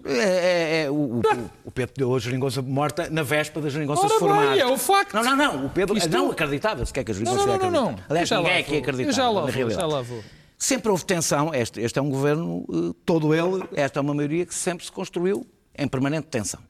É, 0.04 0.14
é, 0.14 0.82
é, 0.84 0.90
o, 0.90 0.94
o, 0.94 1.22
o 1.66 1.70
Pedro 1.70 1.94
deu 1.96 2.14
a 2.14 2.18
geringonça 2.18 2.62
morta 2.62 3.10
na 3.10 3.22
véspera 3.22 3.60
da 3.62 3.68
geringonça 3.68 4.02
Ora 4.02 4.08
se 4.14 4.18
formar. 4.18 4.50
bem, 4.52 4.60
é 4.60 4.66
o 4.66 4.78
facto. 4.78 5.12
Não, 5.14 5.22
não, 5.22 5.36
não. 5.36 5.66
O 5.66 5.70
Pedro 5.70 5.96
Isto- 5.96 6.08
não 6.08 6.30
acreditava 6.30 6.84
sequer 6.86 7.04
que 7.04 7.10
a 7.12 7.14
Não, 7.14 7.18
geringonça 7.20 7.46
não, 7.46 7.58
não, 7.58 7.70
não, 7.70 7.88
acreditar. 7.88 7.98
não. 7.98 8.04
Aliás, 8.08 8.30
ninguém 8.30 8.58
aqui 8.58 8.70
vou. 8.70 8.78
acreditava, 8.80 9.10
Eu 9.10 9.12
já 9.12 9.28
lá 9.30 9.40
vou, 9.46 9.70
já 9.70 9.86
lá 9.86 10.02
vou. 10.02 10.24
Sempre 10.56 10.90
houve 10.90 11.04
tensão. 11.04 11.54
Este, 11.54 11.80
este 11.80 11.98
é 11.98 12.02
um 12.02 12.10
governo, 12.10 12.64
eh, 12.70 12.94
todo 13.06 13.34
ele, 13.34 13.64
esta 13.74 13.98
é 13.98 14.02
uma 14.02 14.12
maioria 14.14 14.44
que 14.46 14.54
sempre 14.54 14.84
se 14.84 14.92
construiu 14.92 15.46
em 15.76 15.88
permanente 15.88 16.26
tensão. 16.28 16.60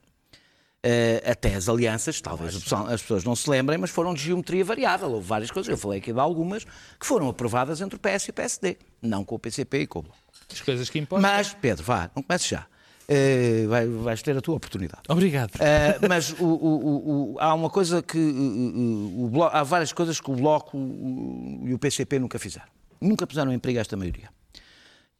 Eh, 0.83 1.23
até 1.27 1.55
as 1.55 1.69
alianças, 1.69 2.23
talvez 2.23 2.57
as 2.57 3.03
pessoas 3.03 3.23
não 3.23 3.37
se 3.37 3.51
lembrem, 3.51 3.77
mas 3.77 3.91
foram 3.91 4.15
de 4.15 4.23
geometria 4.23 4.65
variável. 4.65 5.11
Houve 5.11 5.27
várias 5.27 5.51
coisas, 5.51 5.69
eu 5.71 5.77
falei 5.77 5.99
aqui 5.99 6.11
de 6.11 6.19
algumas, 6.19 6.65
que 6.65 7.05
foram 7.07 7.29
aprovadas 7.29 7.83
entre 7.83 7.97
o 7.97 7.99
PS 7.99 8.29
e 8.29 8.31
o 8.31 8.33
PSD, 8.33 8.77
não 9.03 9.23
com 9.23 9.35
o 9.35 9.39
PCP 9.39 9.81
e 9.81 9.87
com 9.87 9.99
o 9.99 10.03
Bloco. 10.03 10.19
As 10.51 10.61
coisas 10.63 10.89
que 10.89 10.99
importam. 10.99 11.31
Mas, 11.31 11.53
Pedro, 11.53 11.85
vá, 11.85 12.11
não 12.17 12.23
comece 12.23 12.49
já. 12.49 12.67
Eh, 13.07 13.67
vai- 13.69 13.87
vais 13.89 14.23
ter 14.23 14.35
a 14.37 14.41
tua 14.41 14.55
oportunidade. 14.57 15.03
Obrigado. 15.09 15.51
Uh, 15.57 16.09
mas 16.09 16.31
o- 16.39 16.45
o- 16.45 17.33
o- 17.35 17.37
há 17.41 17.53
uma 17.53 17.69
coisa 17.69 18.01
que. 18.03 18.17
uh, 18.17 19.25
uh, 19.25 19.29
Bloco- 19.29 19.55
há 19.57 19.63
várias 19.63 19.93
coisas 19.93 20.19
que 20.21 20.31
o 20.31 20.35
Bloco 20.37 20.79
uh, 20.79 21.63
e 21.69 21.75
o 21.75 21.79
PCP 21.79 22.19
nunca 22.21 22.39
fizeram. 22.39 22.69
Nunca 23.01 23.27
puseram 23.27 23.53
em 23.53 23.59
perigo 23.59 23.81
esta 23.81 23.97
maioria. 23.97 24.31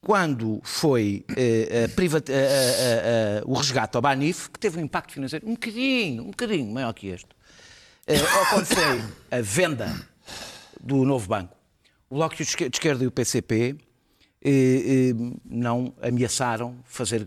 Quando 0.01 0.61
foi 0.65 1.25
uh, 1.31 1.93
a 3.43 3.45
o 3.47 3.55
resgate 3.55 3.97
ao 3.97 4.03
Banif, 4.03 4.49
que 4.51 4.59
teve 4.59 4.79
um 4.79 4.85
impacto 4.85 5.13
financeiro 5.13 5.47
um 5.47 5.53
bocadinho, 5.53 6.23
um 6.23 6.31
bocadinho 6.31 6.73
maior 6.73 6.93
que 6.95 7.09
este, 7.09 7.27
uh, 7.27 8.39
ou 8.39 8.47
quando 8.47 8.65
foi 8.67 9.03
a 9.31 9.43
venda 9.43 10.09
do 10.81 11.05
novo 11.05 11.29
banco, 11.29 11.55
o 12.09 12.15
Bloco 12.15 12.35
de 12.35 12.43
Esquer- 12.45 12.71
de 12.71 12.77
Esquerda 12.77 13.05
e 13.05 13.07
o 13.07 13.11
PCP 13.11 13.77
eh, 14.43 14.51
eh, 14.51 15.15
não 15.45 15.95
ameaçaram 16.01 16.79
fazer 16.87 17.27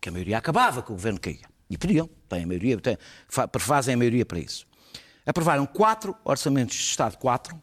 que 0.00 0.08
a 0.08 0.12
maioria 0.12 0.36
acabava, 0.36 0.82
que 0.82 0.90
o 0.90 0.94
governo 0.94 1.20
caía. 1.20 1.46
E 1.70 1.78
podiam, 1.78 2.08
têm 2.28 2.42
a 2.42 2.46
maioria, 2.46 2.76
têm, 2.80 2.98
fa- 3.28 3.48
fazem 3.58 3.94
a 3.94 3.96
maioria 3.96 4.26
para 4.26 4.40
isso. 4.40 4.66
Aprovaram 5.24 5.64
quatro 5.64 6.14
orçamentos 6.24 6.76
de 6.76 6.82
Estado, 6.82 7.16
quatro, 7.18 7.58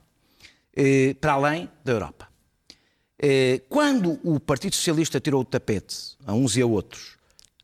eh, 0.75 1.13
para 1.19 1.33
além 1.33 1.69
da 1.83 1.91
Europa. 1.91 2.27
Eh, 3.27 3.61
Quando 3.69 4.19
o 4.23 4.39
Partido 4.39 4.75
Socialista 4.75 5.19
tirou 5.19 5.41
o 5.41 5.45
tapete 5.45 6.15
a 6.27 6.33
uns 6.33 6.55
e 6.55 6.61
a 6.61 6.65
outros, 6.67 7.15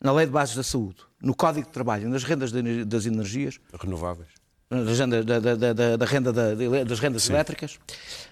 na 0.02 0.12
Lei 0.12 0.26
de 0.26 0.32
Bases 0.32 0.56
da 0.56 0.64
Saúde, 0.64 0.98
no 1.22 1.36
Código 1.36 1.68
de 1.68 1.72
Trabalho, 1.72 2.10
nas 2.10 2.24
rendas 2.24 2.52
de 2.52 2.84
das 2.84 3.06
energias, 3.06 3.60
Renováveis. 3.80 4.30
da 4.72 5.06
da, 5.22 5.40
da- 5.40 5.56
da- 5.56 5.74
da- 5.74 5.98
da 5.98 6.06
renda 6.06 6.34
da- 6.34 6.56
das 6.84 7.00
rendas 7.00 7.30
elétricas, 7.30 7.78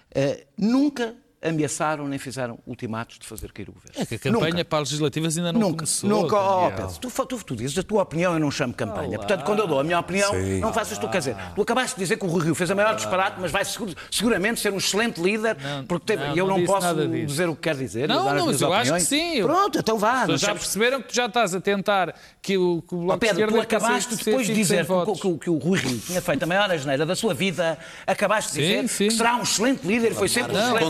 eh, 0.10 0.48
nunca 0.58 1.14
ameaçaram 1.42 2.08
nem 2.08 2.20
fizeram 2.20 2.60
ultimatos 2.68 3.18
de 3.20 3.26
fazer 3.26 3.52
cair 3.52 3.70
o 3.70 3.72
governo. 3.74 3.96
É 4.02 4.06
que 4.06 4.16
a 4.16 4.20
campanha 4.20 4.52
Nunca. 4.52 4.66
para 4.66 4.80
as 4.84 4.90
legislativas 4.90 5.38
ainda 5.38 5.54
não 5.54 5.60
Nunca, 5.62 5.76
começou. 5.78 6.10
nunca, 6.10 6.36
oh. 6.38 6.72
Pedro, 6.72 6.92
tu, 7.00 7.26
tu, 7.26 7.44
tu 7.46 7.56
dizes 7.56 7.78
a 7.78 7.84
tua 7.84 8.02
opinião, 8.04 8.34
eu 8.34 8.40
não 8.40 8.52
chamo 8.52 8.74
campanha. 8.74 9.18
Portanto, 9.18 9.44
quando 9.46 9.60
eu 9.60 9.68
dou 9.68 9.80
a 9.80 9.84
minha 9.84 10.00
opinião, 10.00 10.32
Sim. 10.32 10.60
não 10.60 10.74
faças 10.74 10.98
tu. 10.98 11.08
Quer 11.10 11.20
dizer, 11.20 11.36
tu 11.56 11.62
acabaste 11.62 11.96
de 11.96 12.02
dizer 12.02 12.18
que 12.18 12.26
o 12.26 12.30
Rui 12.30 12.44
Rio 12.44 12.56
fez 12.56 12.70
a 12.70 12.76
maior 12.76 12.96
disparate, 12.96 13.38
mas 13.40 13.52
vai 13.52 13.64
seguro- 13.64 13.96
seguramente 14.12 14.60
ser 14.60 14.74
um 14.74 14.78
excelente 14.78 15.22
líder, 15.22 15.58
Não, 15.62 15.86
porque 15.86 16.06
teve, 16.08 16.28
não, 16.28 16.36
e 16.36 16.40
eu 16.40 16.48
não 16.48 16.58
não, 16.58 16.66
posso 16.66 16.94
dizer 17.26 17.48
o 17.50 17.56
que 17.56 17.62
quer 17.62 17.76
dizer. 17.76 18.08
Não, 18.10 18.34
não, 18.36 18.46
mas 18.48 18.62
eu 18.62 18.74
acho 18.74 18.92
que 18.94 18.98
opiniões. 19.00 19.04
sim. 19.08 19.42
Pronto, 19.44 19.80
então 19.80 19.98
vá. 19.98 20.22
Pessoas 20.22 20.42
já 20.42 20.54
perceberam 20.54 21.02
que 21.02 21.08
tu 21.08 21.16
já 21.16 21.26
estás 21.26 21.56
a 21.56 21.62
tentar 21.62 22.14
que 22.42 22.58
o, 22.58 22.82
que 22.82 22.94
o 22.96 23.00
Ó 23.00 23.02
Bloco 23.06 23.20
de 23.20 23.28
Pedro, 23.28 23.44
Esquerda 23.46 23.54
tu 23.58 23.62
acabaste 23.76 24.16
depois 24.16 24.46
de 24.48 24.54
dizer 24.54 24.86
que, 24.86 24.92
o- 24.92 25.14
que 25.16 25.28
o- 25.28 25.38
que 25.38 25.50
o 25.50 25.58
Rui 25.58 25.80
Rio 25.80 26.00
tinha 26.00 26.22
feito 26.22 26.44
a 26.44 26.46
maior 26.46 26.70
asneira 26.72 27.06
da 27.06 27.16
sua 27.16 27.34
vida, 27.34 27.78
acabaste 28.06 28.54
de 28.54 28.56
Sim, 28.62 28.68
dizer 28.84 28.88
sim. 28.90 29.08
que 29.08 29.14
será 29.14 29.36
um 29.36 29.44
excelente 29.44 29.86
líder, 29.88 30.14
foi 30.14 30.28
sempre 30.28 30.52
um 30.52 30.56
Não, 30.56 30.76
excelente 30.78 30.84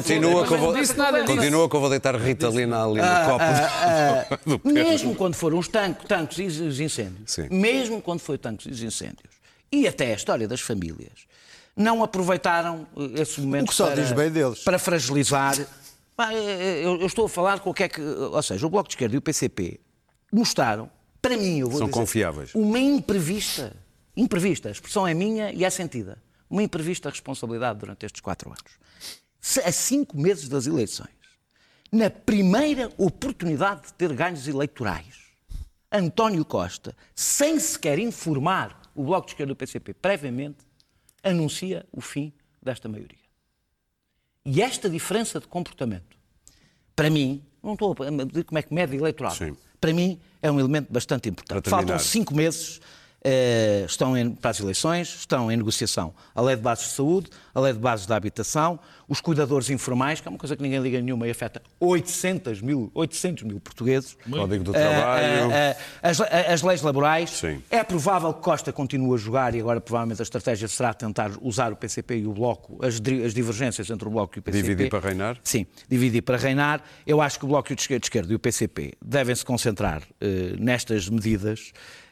Continua 0.46 0.48
que 0.48 0.54
eu 0.54 0.58
vou, 1.26 1.26
continua 1.36 1.70
que 1.70 1.76
eu 1.76 1.80
vou 1.80 1.90
deitar 1.90 2.16
Ritalina 2.16 2.84
ali 2.84 2.96
no 3.02 3.04
Ah, 3.04 4.28
copo 4.28 4.40
do, 4.46 4.52
do 4.52 4.60
Pedro. 4.60 4.74
Mesmo 4.90 5.16
quando 5.16 5.36
foram 5.36 5.58
os 5.60 5.68
tanques, 5.68 6.06
tanques 6.08 6.38
e 6.38 6.62
os 6.64 6.80
incêndios, 6.80 7.32
Sim. 7.32 7.48
mesmo 7.50 8.02
quando 8.02 8.20
foi 8.20 8.38
tanques 8.38 8.66
e 8.68 8.70
os 8.72 8.82
incêndios, 8.82 9.34
e 9.72 9.88
até 9.88 10.12
a 10.12 10.16
história 10.16 10.48
das 10.48 10.62
famílias, 10.62 11.28
não 11.76 12.04
aproveitaram 12.04 12.88
eh, 12.98 13.22
esse 13.22 13.40
momento 13.42 13.66
O 13.68 13.70
que 13.70 13.76
só 13.76 13.88
para, 13.88 13.96
diz 14.02 14.12
bem 14.12 14.30
deles. 14.30 14.60
para 14.60 14.78
fragilizar. 14.80 15.56
Pá, 16.16 16.34
eh, 16.34 16.82
Eu, 16.84 17.00
eu 17.00 17.06
estou 17.08 17.26
a 17.26 17.30
falar 17.30 17.60
com 17.60 17.70
o 17.70 17.74
que 17.74 17.84
é 17.84 17.88
que. 17.90 18.02
Ou 18.02 18.42
seja, 18.44 18.66
o 18.66 18.70
Bloco 18.70 18.90
de 18.90 18.96
Esquerda 18.96 19.16
e 19.16 19.18
o 19.18 19.22
PCP 19.22 19.80
mostraram 20.32 20.90
para 21.22 21.38
mim, 21.38 21.60
eu 21.60 21.70
vou 21.70 21.78
São 21.80 21.88
dizer, 21.88 22.00
confiáveis. 22.00 22.56
uma 22.56 22.80
imprevista, 22.80 23.76
imprevista, 24.16 24.70
a 24.70 24.72
expressão 24.72 25.06
é 25.08 25.14
minha 25.14 25.52
e 25.52 25.64
é 25.66 25.70
sentida, 25.70 26.18
uma 26.50 26.64
imprevista 26.64 27.10
responsabilidade 27.10 27.80
durante 27.80 28.06
estes 28.06 28.22
quatro 28.22 28.50
anos. 28.50 28.80
A 29.66 29.72
cinco 29.72 30.18
meses 30.18 30.48
das 30.50 30.68
eleições, 30.68 31.10
na 31.92 32.10
primeira 32.10 32.92
oportunidade 32.98 33.88
de 33.88 33.94
ter 33.94 34.14
ganhos 34.14 34.48
eleitorais, 34.48 35.30
António 35.92 36.46
Costa, 36.46 36.96
sem 37.16 37.60
sequer 37.60 37.98
informar 37.98 38.80
o 38.94 39.04
Bloco 39.04 39.28
de 39.28 39.34
Esquerda 39.34 39.54
do 39.54 39.56
PCP 39.56 39.94
previamente, 39.94 40.58
anuncia 41.24 41.86
o 41.92 42.02
fim 42.02 42.32
desta 42.62 42.88
maioria. 42.88 43.18
E 44.46 44.62
esta 44.62 44.90
diferença 44.90 45.40
de 45.40 45.48
comportamento, 45.48 46.18
para 46.96 47.10
mim, 47.10 47.44
não 47.64 47.74
estou 47.74 47.96
a 48.00 48.26
dizer 48.26 48.44
como 48.44 48.60
é 48.60 48.62
que 48.62 48.74
mede 48.74 48.96
eleitoral, 48.96 49.32
Sim. 49.32 49.56
para 49.80 49.94
mim 49.94 50.20
é 50.42 50.52
um 50.52 50.60
elemento 50.60 50.92
bastante 50.92 51.30
importante. 51.30 51.70
Faltam 51.70 51.98
cinco 51.98 52.36
meses 52.36 52.80
eh, 53.24 53.84
estão 53.88 54.18
em, 54.18 54.32
para 54.32 54.52
as 54.52 54.60
eleições, 54.60 55.08
estão 55.20 55.52
em 55.52 55.58
negociação 55.58 56.14
a 56.34 56.42
lei 56.42 56.56
de 56.56 56.62
bases 56.62 56.86
de 56.86 56.92
saúde, 56.94 57.30
a 57.54 57.60
lei 57.60 57.74
de 57.74 57.80
bases 57.80 58.06
da 58.06 58.16
habitação, 58.16 58.80
os 59.08 59.20
cuidadores 59.20 59.70
informais, 59.70 60.22
que 60.22 60.28
é 60.28 60.32
uma 60.32 60.38
coisa 60.38 60.56
que 60.56 60.62
ninguém 60.62 60.80
liga 60.80 61.02
nenhuma 61.02 61.28
e 61.28 61.32
afeta 61.32 61.62
800 61.80 62.62
mil, 62.62 62.92
800 62.94 63.44
mil 63.44 63.60
portugueses. 63.60 64.16
Código 64.30 64.64
do 64.64 64.76
Eh, 64.76 64.80
Trabalho. 64.80 65.52
eh, 65.52 65.78
eh, 66.04 66.10
as, 66.10 66.22
as 66.22 66.62
leis 66.62 66.82
laborais. 66.82 67.30
Sim. 67.32 67.62
É 67.70 67.84
provável 67.84 68.34
que 68.34 68.42
Costa 68.42 68.72
continue 68.72 69.16
a 69.16 69.18
jogar 69.18 69.56
e 69.56 69.60
agora 69.60 69.82
provavelmente 69.82 70.22
a 70.22 70.24
estratégia 70.24 70.68
será 70.68 70.94
tentar 70.94 71.32
usar 71.42 71.74
o 71.74 71.76
PCP 71.76 72.20
e 72.20 72.28
o 72.28 72.34
Bloco, 72.34 72.78
as, 72.86 72.96
as 73.26 73.34
divergências 73.34 73.90
entre 73.90 74.08
o 74.08 74.12
Bloco 74.12 74.38
e 74.38 74.40
o 74.40 74.44
PCP. 74.44 74.62
Dividir 74.64 74.90
para 74.90 75.00
reinar? 75.00 75.38
Sim, 75.44 75.66
dividir 75.90 76.22
para 76.22 76.38
reinar. 76.38 76.82
Eu 77.06 77.20
acho 77.20 77.40
que 77.40 77.46
o 77.46 77.48
Bloco 77.48 77.74
de 77.76 77.82
Esquerda, 77.82 78.32
e 78.32 78.36
o 78.36 78.40
PCP 78.40 78.94
devem 79.04 79.36
se 79.36 79.44
concentrar 79.44 80.04
nestas 80.60 81.10
medidas. 81.10 81.72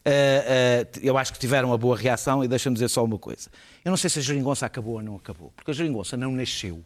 Eh, 0.09 0.85
eh, 0.95 0.99
eu 1.03 1.17
acho 1.17 1.33
que 1.33 1.39
tiveram 1.39 1.67
uma 1.69 1.77
boa 1.77 1.97
reação 1.97 2.41
e 2.41 2.47
deixa-me 2.47 2.73
dizer 2.75 2.87
só 2.87 3.03
uma 3.03 3.17
coisa. 3.19 3.49
Eu 3.83 3.89
não 3.89 3.97
sei 3.97 4.09
se 4.09 4.19
a 4.19 4.21
geringonça 4.21 4.65
acabou 4.65 4.93
ou 4.95 5.01
não 5.03 5.17
acabou, 5.17 5.51
porque 5.53 5.69
a 5.71 5.73
geringonça 5.73 6.15
não 6.15 6.31
nasceu 6.31 6.81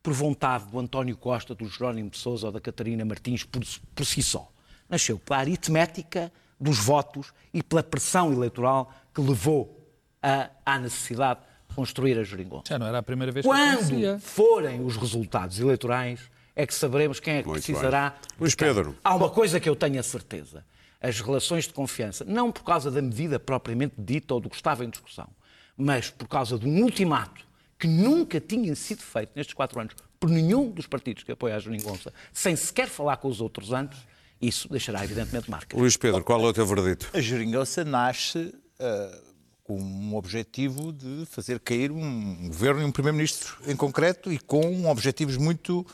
por 0.00 0.12
vontade 0.12 0.66
do 0.66 0.78
António 0.78 1.16
Costa, 1.16 1.54
do 1.56 1.68
Jerónimo 1.68 2.08
de 2.10 2.18
Sousa 2.18 2.46
ou 2.46 2.52
da 2.52 2.60
Catarina 2.60 3.04
Martins 3.04 3.42
por, 3.42 3.62
por 3.94 4.06
si 4.06 4.22
só. 4.22 4.48
Nasceu 4.88 5.18
pela 5.18 5.40
aritmética 5.40 6.32
dos 6.60 6.78
votos 6.78 7.32
e 7.52 7.62
pela 7.64 7.82
pressão 7.82 8.32
eleitoral 8.32 8.92
que 9.12 9.20
levou 9.20 9.84
a- 10.22 10.48
à 10.64 10.78
necessidade 10.78 11.40
de 11.68 11.74
construir 11.74 12.16
a 12.16 12.22
geringonça. 12.22 12.64
Já 12.68 12.78
não 12.78 12.86
era 12.86 12.98
a 12.98 13.02
primeira 13.02 13.32
vez 13.32 13.44
que 13.44 13.50
Quando 13.50 14.20
forem 14.20 14.84
os 14.84 14.96
resultados 14.96 15.58
eleitorais, 15.58 16.20
é 16.54 16.64
que 16.64 16.74
saberemos 16.74 17.18
quem 17.18 17.34
é 17.34 17.42
que 17.42 17.48
Muito 17.48 17.64
precisará. 17.64 18.14
Luís. 18.38 18.54
Pedro. 18.54 18.94
Há 19.02 19.16
uma 19.16 19.30
coisa 19.30 19.58
que 19.58 19.68
eu 19.68 19.74
tenho 19.74 19.98
a 19.98 20.02
certeza. 20.02 20.64
As 21.02 21.20
relações 21.20 21.66
de 21.66 21.74
confiança, 21.74 22.24
não 22.24 22.52
por 22.52 22.62
causa 22.62 22.90
da 22.90 23.02
medida 23.02 23.40
propriamente 23.40 23.94
dita 23.98 24.34
ou 24.34 24.40
do 24.40 24.48
que 24.48 24.56
estava 24.56 24.84
em 24.84 24.90
discussão, 24.90 25.28
mas 25.76 26.10
por 26.10 26.28
causa 26.28 26.58
de 26.58 26.66
um 26.66 26.82
ultimato 26.82 27.44
que 27.78 27.88
nunca 27.88 28.40
tinha 28.40 28.74
sido 28.76 29.02
feito 29.02 29.32
nestes 29.34 29.54
quatro 29.54 29.80
anos 29.80 29.94
por 30.20 30.30
nenhum 30.30 30.70
dos 30.70 30.86
partidos 30.86 31.24
que 31.24 31.32
apoiam 31.32 31.56
a 31.56 31.58
Geringonça, 31.58 32.12
sem 32.32 32.54
sequer 32.54 32.88
falar 32.88 33.16
com 33.16 33.26
os 33.26 33.40
outros 33.40 33.72
antes, 33.72 33.98
isso 34.40 34.68
deixará 34.68 35.04
evidentemente 35.04 35.50
marca. 35.50 35.76
Luís 35.76 35.96
Pedro, 35.96 36.22
qual 36.22 36.40
é 36.40 36.48
o 36.48 36.52
teu 36.52 36.66
verdito? 36.66 37.10
A 37.12 37.20
geringonça 37.20 37.84
nasce 37.84 38.54
ah, 38.78 39.18
com 39.62 39.80
um 39.80 40.16
objetivo 40.16 40.92
de 40.92 41.24
fazer 41.26 41.60
cair 41.60 41.92
um 41.92 42.48
governo 42.48 42.82
e 42.82 42.84
um 42.84 42.90
primeiro-ministro 42.90 43.56
em 43.66 43.76
concreto 43.76 44.32
e 44.32 44.38
com 44.38 44.86
objetivos 44.86 45.36
muito 45.36 45.86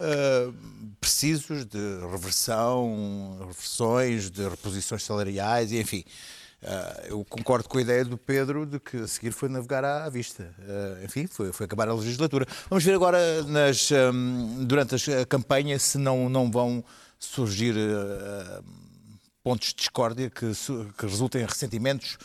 ah, 0.00 0.52
precisos 1.00 1.64
de 1.64 1.78
reversão, 2.10 3.38
reversões, 3.40 4.30
de 4.30 4.48
reposições 4.48 5.02
salariais 5.02 5.72
e 5.72 5.80
enfim. 5.80 6.04
Ah, 6.62 7.02
eu 7.06 7.24
concordo 7.24 7.68
com 7.68 7.78
a 7.78 7.80
ideia 7.80 8.04
do 8.04 8.16
Pedro 8.16 8.66
de 8.66 8.80
que 8.80 8.96
a 8.96 9.06
seguir 9.06 9.30
foi 9.32 9.48
navegar 9.48 9.84
à, 9.84 10.08
vista. 10.08 10.54
Ah, 10.60 11.04
enfim, 11.04 11.26
foi, 11.26 11.52
foi 11.52 11.66
acabar 11.66 11.88
a 11.88 11.94
legislatura. 11.94 12.46
Vamos 12.68 12.84
ver 12.84 12.94
agora 12.94 13.42
nas, 13.44 13.90
ahm, 13.92 14.64
durante 14.64 14.94
a 15.12 15.26
campanha 15.26 15.78
se 15.78 15.98
não, 15.98 16.28
não 16.28 16.50
vão 16.50 16.84
surgir 17.18 17.74
ah, 17.78 18.62
pontos 19.42 19.68
de 19.68 19.76
discórdia 19.76 20.28
que, 20.28 20.50
que 20.98 21.06
resultem 21.06 21.42
em 21.42 21.46
ressentimentos 21.46 22.18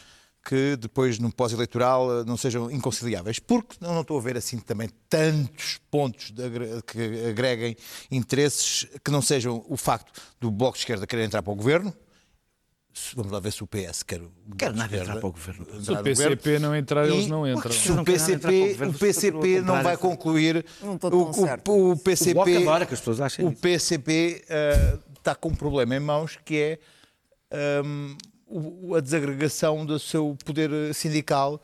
que 0.44 0.76
depois 0.76 1.20
no 1.20 1.32
pós-eleitoral 1.32 2.22
eh, 2.22 2.24
não 2.26 2.36
sejam 2.36 2.72
inconciliáveis. 2.72 3.38
Porque 3.40 3.76
eu 3.80 3.90
não 3.94 4.02
estou 4.02 4.18
a 4.18 4.22
ver 4.22 4.38
assim 4.38 4.58
também 4.60 4.90
tantos 5.10 5.80
pontos 5.92 6.32
de 6.32 6.44
agre- 6.44 6.82
que 6.88 7.28
agreguem 7.30 7.76
interesses 8.10 8.88
que 9.04 9.12
não 9.12 9.22
sejam 9.22 9.64
o 9.70 9.78
facto 9.78 10.12
do 10.40 10.50
Bloco 10.50 10.74
de 10.78 10.80
Esquerda 10.82 11.06
querer 11.06 11.24
entrar 11.26 11.44
para 11.44 11.54
o 11.54 11.56
governo. 11.56 11.94
Vamos 13.16 13.32
lá 13.32 13.40
ver 13.40 13.54
se 13.54 13.64
o 13.64 13.68
PS 13.68 14.04
quer. 14.04 14.20
de 14.20 14.78
nada 14.78 14.98
entrar 14.98 15.14
para 15.20 15.28
o 15.30 15.32
governo. 15.32 15.66
Se 15.82 15.92
o 15.92 16.04
PCP 16.04 16.60
não 16.60 16.76
entrar, 16.76 17.08
eles 17.08 17.28
não 17.28 17.48
entram. 17.48 17.72
Se 17.72 17.90
o 17.92 18.04
PCP, 18.04 18.78
o 18.90 18.94
PCP 19.00 19.62
não 19.62 19.82
vai 19.84 19.96
concluir. 19.96 20.66
Não 20.82 20.96
estou 20.96 21.10
o, 21.92 21.98
PCP, 21.98 22.34
O. 23.46 23.52
PCP 23.56 24.44
eh, 24.50 24.98
está 25.18 25.34
com 25.36 25.50
um 25.50 25.56
problema 25.56 25.96
em 25.96 26.00
mãos 26.02 26.38
que 26.44 26.58
é 26.58 26.80
o- 27.52 28.18
a 28.96 29.00
desagregação 29.00 29.86
do 29.86 29.98
seu 30.00 30.36
poder 30.46 30.94
sindical 30.94 31.62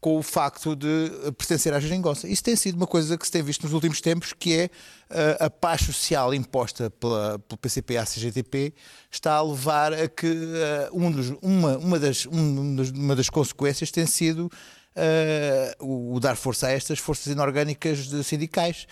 com 0.00 0.18
o 0.18 0.22
facto 0.22 0.76
de 0.76 0.86
eh, 1.24 1.30
pertencer 1.32 1.72
à 1.72 1.80
geringonça. 1.80 2.28
Isso 2.28 2.42
tem 2.44 2.54
sido 2.54 2.76
uma 2.76 2.86
coisa 2.86 3.16
que 3.16 3.24
se 3.26 3.32
tem 3.32 3.42
visto 3.42 3.62
nos 3.64 3.72
últimos 3.72 4.00
tempos, 4.00 4.32
que 4.32 4.52
é 4.54 4.70
eh, 5.10 5.36
a 5.40 5.50
paz 5.50 5.80
social 5.82 6.32
imposta 6.34 6.90
pela, 6.90 7.38
pelo 7.40 7.58
PCP 7.58 7.96
à 7.96 8.04
CGTP 8.04 8.74
está 9.10 9.34
a 9.34 9.42
levar 9.42 9.92
a 9.94 10.06
que 10.06 10.26
eh, 10.26 10.90
um 10.92 11.10
dos- 11.10 11.34
uma, 11.42 11.78
uma, 11.78 11.98
das, 11.98 12.26
um 12.26 12.76
uma 12.94 13.16
das 13.16 13.28
consequências 13.30 13.90
tem 13.90 14.06
sido 14.06 14.50
eh, 14.94 15.74
o, 15.80 16.20
dar 16.20 16.36
força 16.36 16.66
a 16.68 16.70
estas 16.72 16.98
forças 16.98 17.26
inorgânicas 17.32 18.06
de 18.06 18.22
sindicais. 18.22 18.86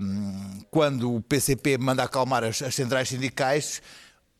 Um, 0.00 0.60
quando 0.70 1.12
o 1.16 1.20
PCP 1.20 1.76
manda 1.76 2.02
acalmar 2.04 2.44
as, 2.44 2.62
as 2.62 2.74
centrais 2.74 3.08
sindicais, 3.08 3.82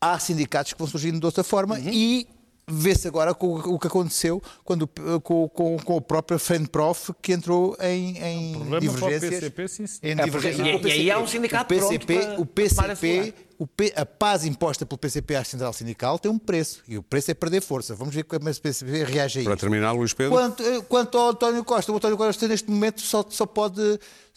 há 0.01 0.17
sindicatos 0.17 0.71
que 0.73 0.79
vão 0.79 0.87
surgindo 0.87 1.19
de 1.19 1.25
outra 1.25 1.43
forma 1.43 1.77
e 1.79 2.27
vê-se 2.69 3.07
agora 3.07 3.33
com 3.33 3.47
o 3.47 3.75
o 3.75 3.79
que 3.79 3.87
aconteceu 3.87 4.41
quando, 4.63 4.87
com, 5.23 5.47
com, 5.49 5.77
com 5.77 5.97
a 5.97 6.01
própria 6.01 6.37
Frente 6.37 6.67
Prof 6.69 7.13
que 7.21 7.31
entrou 7.33 7.77
em, 7.79 8.17
em 8.17 8.59
para 8.67 8.77
o 8.77 8.79
divergências. 8.79 9.29
PCP, 9.29 9.67
sim, 9.67 9.87
sim. 9.87 9.99
em 10.03 10.11
É, 10.11 10.15
porque- 10.15 10.25
divergências 10.25 10.67
e- 10.67 10.71
com 10.71 10.85
o 10.85 10.87
e 10.87 10.91
aí 10.91 11.11
há 11.11 11.19
um 11.19 11.27
sindicato 11.27 11.73
o 11.73 11.77
PCP, 11.79 12.05
pronto 12.13 12.25
para- 12.25 12.41
o 12.41 12.45
para 12.45 12.53
PCP 12.95 13.33
o 13.59 13.65
P- 13.65 13.93
a 13.95 14.05
paz 14.05 14.45
imposta 14.45 14.85
pelo 14.85 14.99
PCP 14.99 15.35
à 15.35 15.43
central 15.43 15.73
sindical 15.73 16.19
tem 16.19 16.29
um 16.31 16.37
preço 16.37 16.83
e 16.87 16.95
o 16.97 17.01
preço 17.01 17.31
é 17.31 17.33
perder 17.33 17.61
força. 17.61 17.95
Vamos 17.95 18.13
ver 18.13 18.23
como 18.23 18.47
é 18.47 18.53
que 18.53 18.59
o 18.59 18.61
PCP 18.61 19.03
reage 19.03 19.39
a 19.39 19.43
Para 19.43 19.53
isto. 19.53 19.61
terminar, 19.61 19.93
Luís 19.93 20.13
Pedro. 20.13 20.33
Quanto, 20.33 20.61
eh, 20.63 20.81
quanto 20.87 21.17
ao 21.17 21.29
António 21.29 21.63
Costa, 21.63 21.91
o 21.91 21.95
António 21.95 22.17
Costa 22.17 22.47
neste 22.47 22.69
momento 22.69 23.01
só, 23.01 23.25
só, 23.29 23.45
pode, 23.47 23.81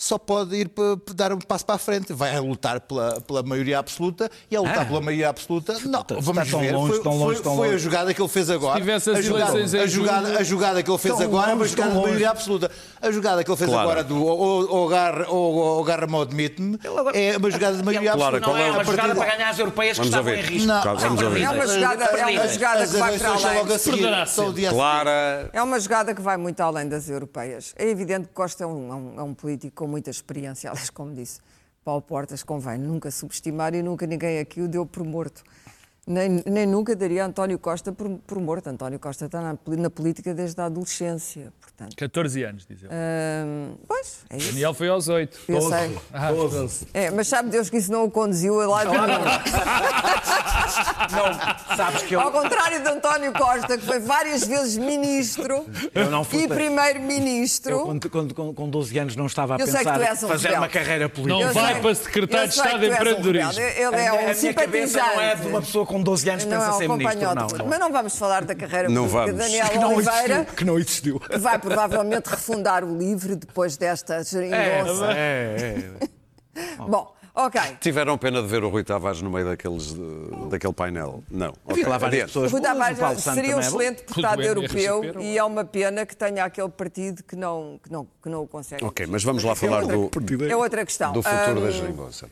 só 0.03 0.17
pode 0.17 0.57
ir 0.57 0.71
dar 1.15 1.31
um 1.31 1.39
passo 1.39 1.67
para 1.67 1.75
a 1.75 1.79
frente. 1.79 2.11
Vai 2.15 2.39
lutar 2.41 2.81
pela, 2.81 3.21
pela 3.21 3.43
maioria 3.43 3.79
absoluta 3.79 4.31
e 4.51 4.57
a 4.57 4.61
lutar 4.61 4.81
Ah. 4.81 4.85
pela 4.87 5.01
maioria 5.03 5.29
absoluta, 5.29 5.75
não, 5.85 6.01
Está 6.01 6.15
vamos 6.19 6.51
tão 6.51 6.61
ver. 6.61 6.73
longe, 6.75 6.95
foi 6.95 7.03
tão 7.03 7.19
longe, 7.19 7.35
foi- 7.35 7.43
tão 7.45 7.57
foi 7.57 7.75
a 7.75 7.77
jogada 7.77 8.15
que 8.15 8.23
ele 8.23 8.29
fez 8.31 8.49
agora. 8.49 8.75
Se 8.77 8.81
tivesse 8.81 9.11
as 9.11 9.19
a, 9.19 9.21
jogada, 9.21 9.59
a, 9.59 9.87
jogada, 9.87 10.39
a 10.39 10.43
jogada 10.43 10.83
que 10.83 10.91
ele 10.91 10.99
fez 10.99 11.21
agora 11.21 11.51
é 11.51 11.55
uma 11.55 11.69
jogada 11.69 11.91
de 11.91 11.97
maioria 12.01 12.31
absoluta. 12.31 12.71
A 13.03 13.11
jogada 13.11 13.45
que 13.45 13.51
ele 13.51 13.59
fez 13.59 13.69
Claro. 13.71 13.89
agora 13.91 14.03
do 14.05 14.25
ou, 14.25 14.71
ou, 14.71 14.89
agarra- 14.89 15.27
ou, 15.29 15.55
ou 15.55 15.83
agarra-me 15.85 16.15
ou 16.15 16.23
admite-me 16.23 16.79
é 17.13 17.37
uma 17.37 17.51
jogada 17.51 17.77
de 17.77 17.83
maioria 17.85 18.13
Claro, 18.13 18.37
absoluta. 18.37 18.59
Não 18.59 18.65
é 18.65 18.69
é 18.69 18.71
a 18.71 18.73
uma 18.73 18.85
jogada 18.85 19.15
para 19.15 19.37
ganhar 19.37 19.51
as 19.51 19.59
europeias 19.59 19.99
que 19.99 20.05
estavam 20.07 20.33
em 20.33 20.41
risco. 20.41 20.67
Não. 20.67 20.77
É 20.83 20.89
uma 20.89 21.17
jogada, 21.17 21.39
é 21.39 21.51
uma 21.51 21.67
jogada 22.49 22.87
que 22.87 22.97
vai 22.97 23.19
para 23.19 23.29
além. 23.29 23.59
a 23.59 23.73
a 24.23 24.27
seguir. 24.27 24.71
Clara. 24.71 25.51
É 25.53 25.63
uma 25.63 25.79
jogada 25.79 26.15
que 26.15 26.23
vai 26.23 26.37
muito 26.39 26.61
além 26.61 26.89
das 26.89 27.09
europeias. 27.09 27.75
É 27.77 27.87
evidente 27.89 28.29
que 28.29 28.35
Costa 28.35 28.65
é 28.65 28.67
um, 28.67 28.91
é 29.19 29.23
um- 29.23 29.31
é 29.31 29.35
político 29.35 29.75
com 29.85 29.90
muita 29.91 30.11
experiência, 30.11 30.71
aliás, 30.71 30.89
como 30.91 31.13
disse 31.13 31.41
Paulo 31.85 32.03
Portas, 32.03 32.43
convém 32.43 32.79
nunca 32.79 33.11
subestimar 33.11 33.75
e 33.75 33.83
nunca 33.83 34.07
ninguém 34.07 34.39
aqui 34.39 34.61
o 34.61 34.69
deu 34.69 34.87
por 34.87 35.05
morto. 35.05 35.43
Nem, 36.07 36.43
nem 36.47 36.67
nunca 36.67 36.95
daria 36.97 37.25
António 37.25 37.59
Costa 37.59 37.93
por, 37.93 38.09
por 38.27 38.41
morto. 38.41 38.69
António 38.69 38.99
Costa 38.99 39.27
está 39.27 39.41
na, 39.41 39.59
na 39.77 39.91
política 39.91 40.35
desde 40.35 40.61
a 40.61 40.67
adolescência, 40.67 41.53
portanto. 41.81 41.97
14 41.97 42.43
anos, 42.45 42.67
diz 42.69 42.83
ele. 42.83 42.93
hum, 42.93 43.75
pois, 43.89 44.19
é 44.31 44.37
isso. 44.37 44.49
Daniel 44.49 44.75
foi 44.75 44.89
aos 44.89 45.09
8. 45.09 45.39
Eu 45.49 45.61
sei. 45.63 45.99
Ah, 46.13 46.31
É, 46.95 47.11
mas 47.11 47.27
sabe 47.29 47.51
Deus 47.51 47.71
que 47.71 47.77
isso 47.79 47.91
não 47.91 48.05
o 48.05 48.11
conduziu 48.11 48.61
a 48.61 48.67
lado 48.67 48.91
nenhum. 48.91 49.07
Não, 51.11 51.77
sabes 51.77 52.03
que 52.03 52.15
eu, 52.15 52.21
Ao 52.21 52.31
contrário 52.31 52.81
de 52.83 52.89
António 52.89 53.33
Costa, 53.33 53.77
que 53.79 53.85
foi 53.85 53.99
várias 53.99 54.47
vezes 54.47 54.77
ministro 54.77 55.65
Eu 55.95 56.11
não 56.11 56.23
fui 56.25 56.45
e 56.45 56.49
primeiro-ministro. 56.49 57.73
eu 57.73 57.81
quando, 57.85 58.11
quando- 58.11 58.35
com, 58.35 58.55
com 58.55 58.69
12 58.69 58.99
anos 58.99 59.17
não 59.17 59.27
estava 59.27 59.57
a 59.57 59.59
Eu 59.59 59.67
sei 59.67 59.79
que 59.79 59.85
pensar 59.85 59.99
tu 59.99 60.03
és 60.03 60.23
um 60.23 60.29
fazer 60.29 60.49
rebelde. 60.49 60.65
uma 60.65 60.69
carreira 60.69 61.09
política. 61.09 61.35
Não 61.35 61.49
Eu 61.49 61.53
vai 61.55 61.73
sei- 61.73 61.83
para 61.83 61.95
secretário 61.95 62.49
de 62.49 62.55
Estado 62.55 62.79
de 62.79 62.87
um 62.87 62.93
empreendedorismo. 62.95 63.53
rebelde. 63.53 63.81
Ele 63.81 63.85
A 63.85 63.89
é 63.89 63.91
minha- 63.91 64.13
um 64.15 64.51
a 64.51 64.55
cabeça 64.55 64.99
não 64.99 65.21
é 65.21 65.35
de 65.35 65.47
uma 65.47 65.63
simpatizante. 65.63 65.67
pessoa 65.67 65.87
com 65.87 66.03
12 66.03 66.31
anos 66.31 66.45
que 66.45 66.51
Não 66.51 66.59
pensa 66.59 66.71
é 66.71 66.75
um 66.75 66.79
ser 66.79 66.89
ministro. 66.89 67.21
Não, 67.21 67.35
não. 67.35 67.67
Mas 67.67 67.79
não 67.81 67.93
vamos 67.93 68.17
falar 68.19 68.45
da 68.45 68.55
carreira 68.55 68.89
Não 68.89 69.09
política 69.09 69.33
de 69.33 69.39
vamos. 69.39 69.45
Daniel 69.53 69.69
Que 69.71 69.79
não 69.79 69.95
Oliveira, 69.95 70.35
existiu. 70.35 70.55
Que 70.57 70.65
não 70.65 70.79
existiu. 70.79 71.21
que 71.21 71.39
vai 71.39 71.59
provavelmente 71.75 72.27
refundar 72.29 72.85
o 72.85 72.97
LIVRE 72.97 73.37
depois 73.37 73.77
desta 73.77 74.17
É, 74.17 74.25
geringonça. 74.25 75.13
é, 75.13 75.91
é. 76.57 76.71
Bom, 76.79 77.15
Ok. 77.33 77.61
Tiveram 77.81 78.19
pena 78.19 78.43
de 78.43 78.49
ver 78.49 78.65
o 78.65 78.69
Rui 78.69 78.83
Tavares 78.83 79.23
no 79.23 79.31
meio 79.31 79.47
daqueles, 79.47 79.95
daquele 80.51 80.73
painel? 80.73 81.23
Não. 81.31 81.55
Havia 81.67 81.89
lá 81.89 81.97
várias 81.97 82.25
pessoas 82.25 82.51
Rui 82.51 82.61
Tavares 82.61 82.99
seria 83.23 83.57
um 83.57 83.61
é 83.61 83.63
excelente 83.63 83.99
deputado 83.99 84.43
europeu 84.43 85.21
e 85.21 85.39
é 85.39 85.45
uma 85.45 85.65
pena 85.65 86.05
que 86.05 86.17
tenha 86.17 86.45
aquele 86.45 86.69
partido 86.69 87.23
que 87.23 87.37
não, 87.37 87.79
que 87.83 87.91
não, 87.91 88.07
que 88.23 88.29
não 88.29 88.43
o 88.43 88.49
consegue. 88.49 88.85
Ok, 88.85 89.07
mas 89.07 89.23
vamos 89.23 89.45
lá 89.45 89.55
falar 89.55 89.87
do, 89.87 90.11
É 90.49 90.57
outra 90.57 90.85
questão. 90.85 91.13
do 91.13 91.23
futuro 91.23 91.61
da 91.61 91.69
Ahm, 91.69 91.71
geringonça. 91.71 92.31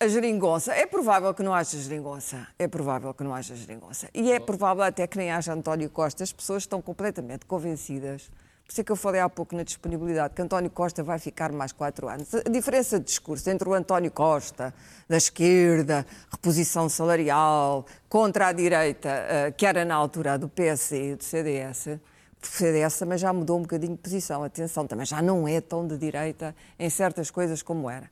A 0.00 0.08
geringonça. 0.08 0.74
É 0.74 0.86
provável 0.86 1.32
que 1.32 1.42
não 1.42 1.54
haja 1.54 1.78
geringonça. 1.78 2.46
É 2.58 2.66
provável 2.66 3.14
que 3.14 3.22
não 3.22 3.34
haja 3.34 3.54
geringonça. 3.54 4.08
E 4.12 4.32
é 4.32 4.40
provável 4.40 4.82
até 4.82 5.06
que 5.06 5.16
nem 5.16 5.30
haja 5.30 5.52
António 5.52 5.88
Costa. 5.90 6.24
As 6.24 6.32
pessoas 6.32 6.64
estão 6.64 6.82
completamente 6.82 7.46
convencidas. 7.46 8.30
Por 8.70 8.74
isso 8.74 8.80
é 8.82 8.84
que 8.84 8.92
eu 8.92 8.96
falei 8.96 9.20
há 9.20 9.28
pouco 9.28 9.56
na 9.56 9.64
disponibilidade, 9.64 10.32
que 10.32 10.40
António 10.40 10.70
Costa 10.70 11.02
vai 11.02 11.18
ficar 11.18 11.50
mais 11.50 11.72
quatro 11.72 12.08
anos. 12.08 12.32
A 12.32 12.48
diferença 12.48 13.00
de 13.00 13.04
discurso 13.06 13.50
entre 13.50 13.68
o 13.68 13.74
António 13.74 14.12
Costa, 14.12 14.72
da 15.08 15.16
esquerda, 15.16 16.06
reposição 16.30 16.88
salarial, 16.88 17.84
contra 18.08 18.46
a 18.46 18.52
direita, 18.52 19.08
eh, 19.08 19.50
que 19.56 19.66
era 19.66 19.84
na 19.84 19.96
altura 19.96 20.38
do 20.38 20.48
PSD 20.48 21.14
e 21.14 21.16
do 21.16 21.24
CDS, 21.24 21.98
o 22.40 22.46
CDS 22.46 22.96
também 22.96 23.18
já 23.18 23.32
mudou 23.32 23.58
um 23.58 23.62
bocadinho 23.62 23.96
de 23.96 23.98
posição. 24.02 24.44
Atenção, 24.44 24.86
também 24.86 25.04
já 25.04 25.20
não 25.20 25.48
é 25.48 25.60
tão 25.60 25.84
de 25.84 25.98
direita 25.98 26.54
em 26.78 26.88
certas 26.88 27.28
coisas 27.28 27.62
como 27.62 27.90
era. 27.90 28.08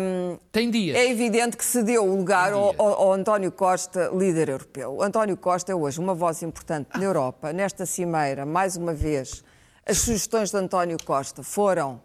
Hum, 0.00 0.38
Tem 0.50 0.70
dias. 0.70 0.96
é 0.96 1.10
evidente 1.10 1.58
que 1.58 1.64
se 1.64 1.82
deu 1.82 2.04
o 2.06 2.16
lugar 2.16 2.54
ao, 2.54 2.74
ao- 2.80 3.02
ao 3.02 3.12
António 3.12 3.52
Costa, 3.52 4.08
líder 4.14 4.48
europeu. 4.48 4.94
O 4.94 5.02
António 5.02 5.36
Costa 5.36 5.72
é 5.72 5.74
hoje 5.74 6.00
uma 6.00 6.14
voz 6.14 6.42
importante 6.42 6.88
na 6.96 7.04
Europa. 7.04 7.52
Nesta 7.52 7.84
cimeira, 7.84 8.46
mais 8.46 8.76
uma 8.78 8.94
vez, 8.94 9.44
as 9.86 9.98
sugestões 9.98 10.50
de 10.50 10.56
António 10.56 10.96
Costa 11.04 11.42
foram 11.42 12.00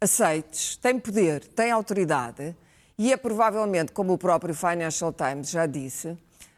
aceites, 0.00 0.76
tem 0.76 0.98
poder, 0.98 1.46
tem 1.48 1.70
autoridade 1.70 2.56
e 2.96 3.12
é 3.12 3.16
provavelmente, 3.16 3.92
como 3.92 4.12
o 4.12 4.18
próprio 4.18 4.54
Financial 4.54 5.12
Times 5.12 5.50
já 5.50 5.66
disse, 5.66 6.16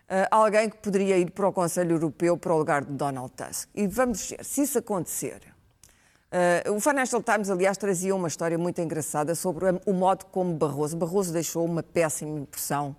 eh, 0.09 0.29
alguém 0.31 0.69
que 0.69 0.77
poderia 0.77 1.17
ir 1.17 1.31
para 1.31 1.49
o 1.49 1.53
Conselho 1.53 1.93
Europeu 1.93 2.37
para 2.37 2.53
o 2.53 2.59
lugar 2.59 2.85
de 2.85 2.93
Donald 2.93 3.33
Tusk. 3.33 3.69
E 3.75 3.87
vamos 3.87 4.29
ver, 4.29 4.45
se 4.45 4.63
isso 4.63 4.79
acontecer, 4.79 5.41
Uh, 6.27 6.73
o 6.73 6.81
Financial 6.81 7.23
Times, 7.23 7.49
aliás, 7.49 7.79
trazia 7.79 8.15
uma 8.15 8.27
história 8.27 8.59
muito 8.59 8.81
engraçada 8.81 9.35
sobre 9.35 9.67
o 9.87 9.93
modo 9.93 10.27
como 10.27 10.53
Barroso. 10.55 10.97
Barroso 10.97 11.33
deixou 11.33 11.65
uma 11.65 11.85
péssima 11.85 12.41
impressão 12.41 12.97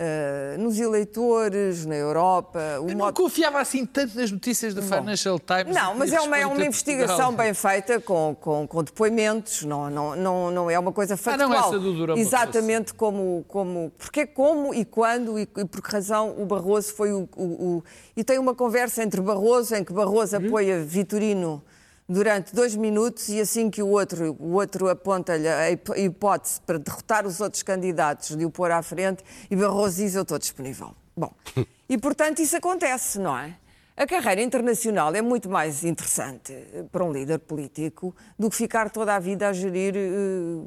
uh, 0.00 0.60
nos 0.60 0.78
eleitores, 0.78 1.86
na 1.86 1.94
Europa. 1.94 2.58
O 2.80 2.84
Eu 2.88 2.96
não 2.96 3.06
modo... 3.06 3.14
confiava 3.14 3.60
assim 3.60 3.84
tanto 3.86 4.16
nas 4.18 4.30
notícias 4.30 4.74
do 4.74 4.82
Financial 4.82 5.38
Times. 5.38 5.74
Não, 5.74 5.94
mas 5.94 6.12
é 6.12 6.20
uma, 6.20 6.38
é 6.38 6.46
uma 6.46 6.64
investigação 6.64 7.32
bem 7.34 7.54
feita 7.54 8.00
com, 8.00 8.36
com, 8.40 8.66
com 8.66 8.82
depoimentos, 8.82 9.62
não, 9.64 9.88
não, 9.90 10.16
não, 10.16 10.50
não 10.50 10.70
é 10.70 10.78
uma 10.78 10.92
coisa 10.92 11.14
Ah, 11.14 11.16
factual. 11.16 11.48
não, 11.48 11.56
essa 11.58 11.78
do 11.78 11.92
Durão 11.94 12.16
Exatamente 12.16 12.94
como, 12.94 13.44
como. 13.48 13.92
Porque 13.98 14.26
como 14.26 14.74
e 14.74 14.84
quando 14.84 15.38
e, 15.38 15.42
e 15.42 15.64
por 15.64 15.82
que 15.82 15.90
razão 15.92 16.34
o 16.38 16.44
Barroso 16.46 16.92
foi 16.94 17.12
o, 17.12 17.28
o- 17.36 17.42
o- 17.78 17.84
E 18.16 18.22
tem 18.24 18.38
uma 18.38 18.54
conversa 18.54 19.02
entre 19.02 19.20
Barroso, 19.20 19.74
em 19.74 19.84
que 19.84 19.92
Barroso 19.92 20.36
Uhum. 20.36 20.46
apoia 20.46 20.82
Vitorino 20.82 21.62
durante 22.08 22.54
dois 22.54 22.74
minutos 22.76 23.28
e 23.28 23.40
assim 23.40 23.68
que 23.70 23.82
o 23.82 23.88
outro, 23.88 24.36
o 24.38 24.52
outro 24.54 24.88
aponta-lhe 24.88 25.48
a 25.48 25.70
hip- 25.70 25.92
a 25.92 25.98
hipótese 25.98 26.60
para 26.60 26.78
derrotar 26.78 27.26
os 27.26 27.40
outros 27.40 27.62
candidatos, 27.62 28.36
de 28.36 28.44
o 28.44 28.50
pôr 28.50 28.70
à 28.70 28.82
frente, 28.82 29.24
e 29.50 29.56
Barroso 29.56 29.96
diz: 29.96 30.14
Eu 30.14 30.22
estou 30.22 30.38
disponível. 30.38 30.94
Bom, 31.16 31.32
e 31.88 31.98
portanto 31.98 32.40
isso 32.40 32.56
acontece, 32.56 33.18
não 33.18 33.36
é? 33.36 33.56
A 33.98 34.06
carreira 34.06 34.42
internacional 34.42 35.14
é 35.14 35.22
muito 35.22 35.48
mais 35.48 35.82
interessante 35.82 36.52
para 36.92 37.02
um 37.02 37.10
líder 37.10 37.38
político 37.38 38.14
do 38.38 38.50
que 38.50 38.54
ficar 38.56 38.90
toda 38.90 39.14
a 39.14 39.18
vida 39.18 39.48
a 39.48 39.54
gerir 39.54 39.94
eh, 39.96 40.10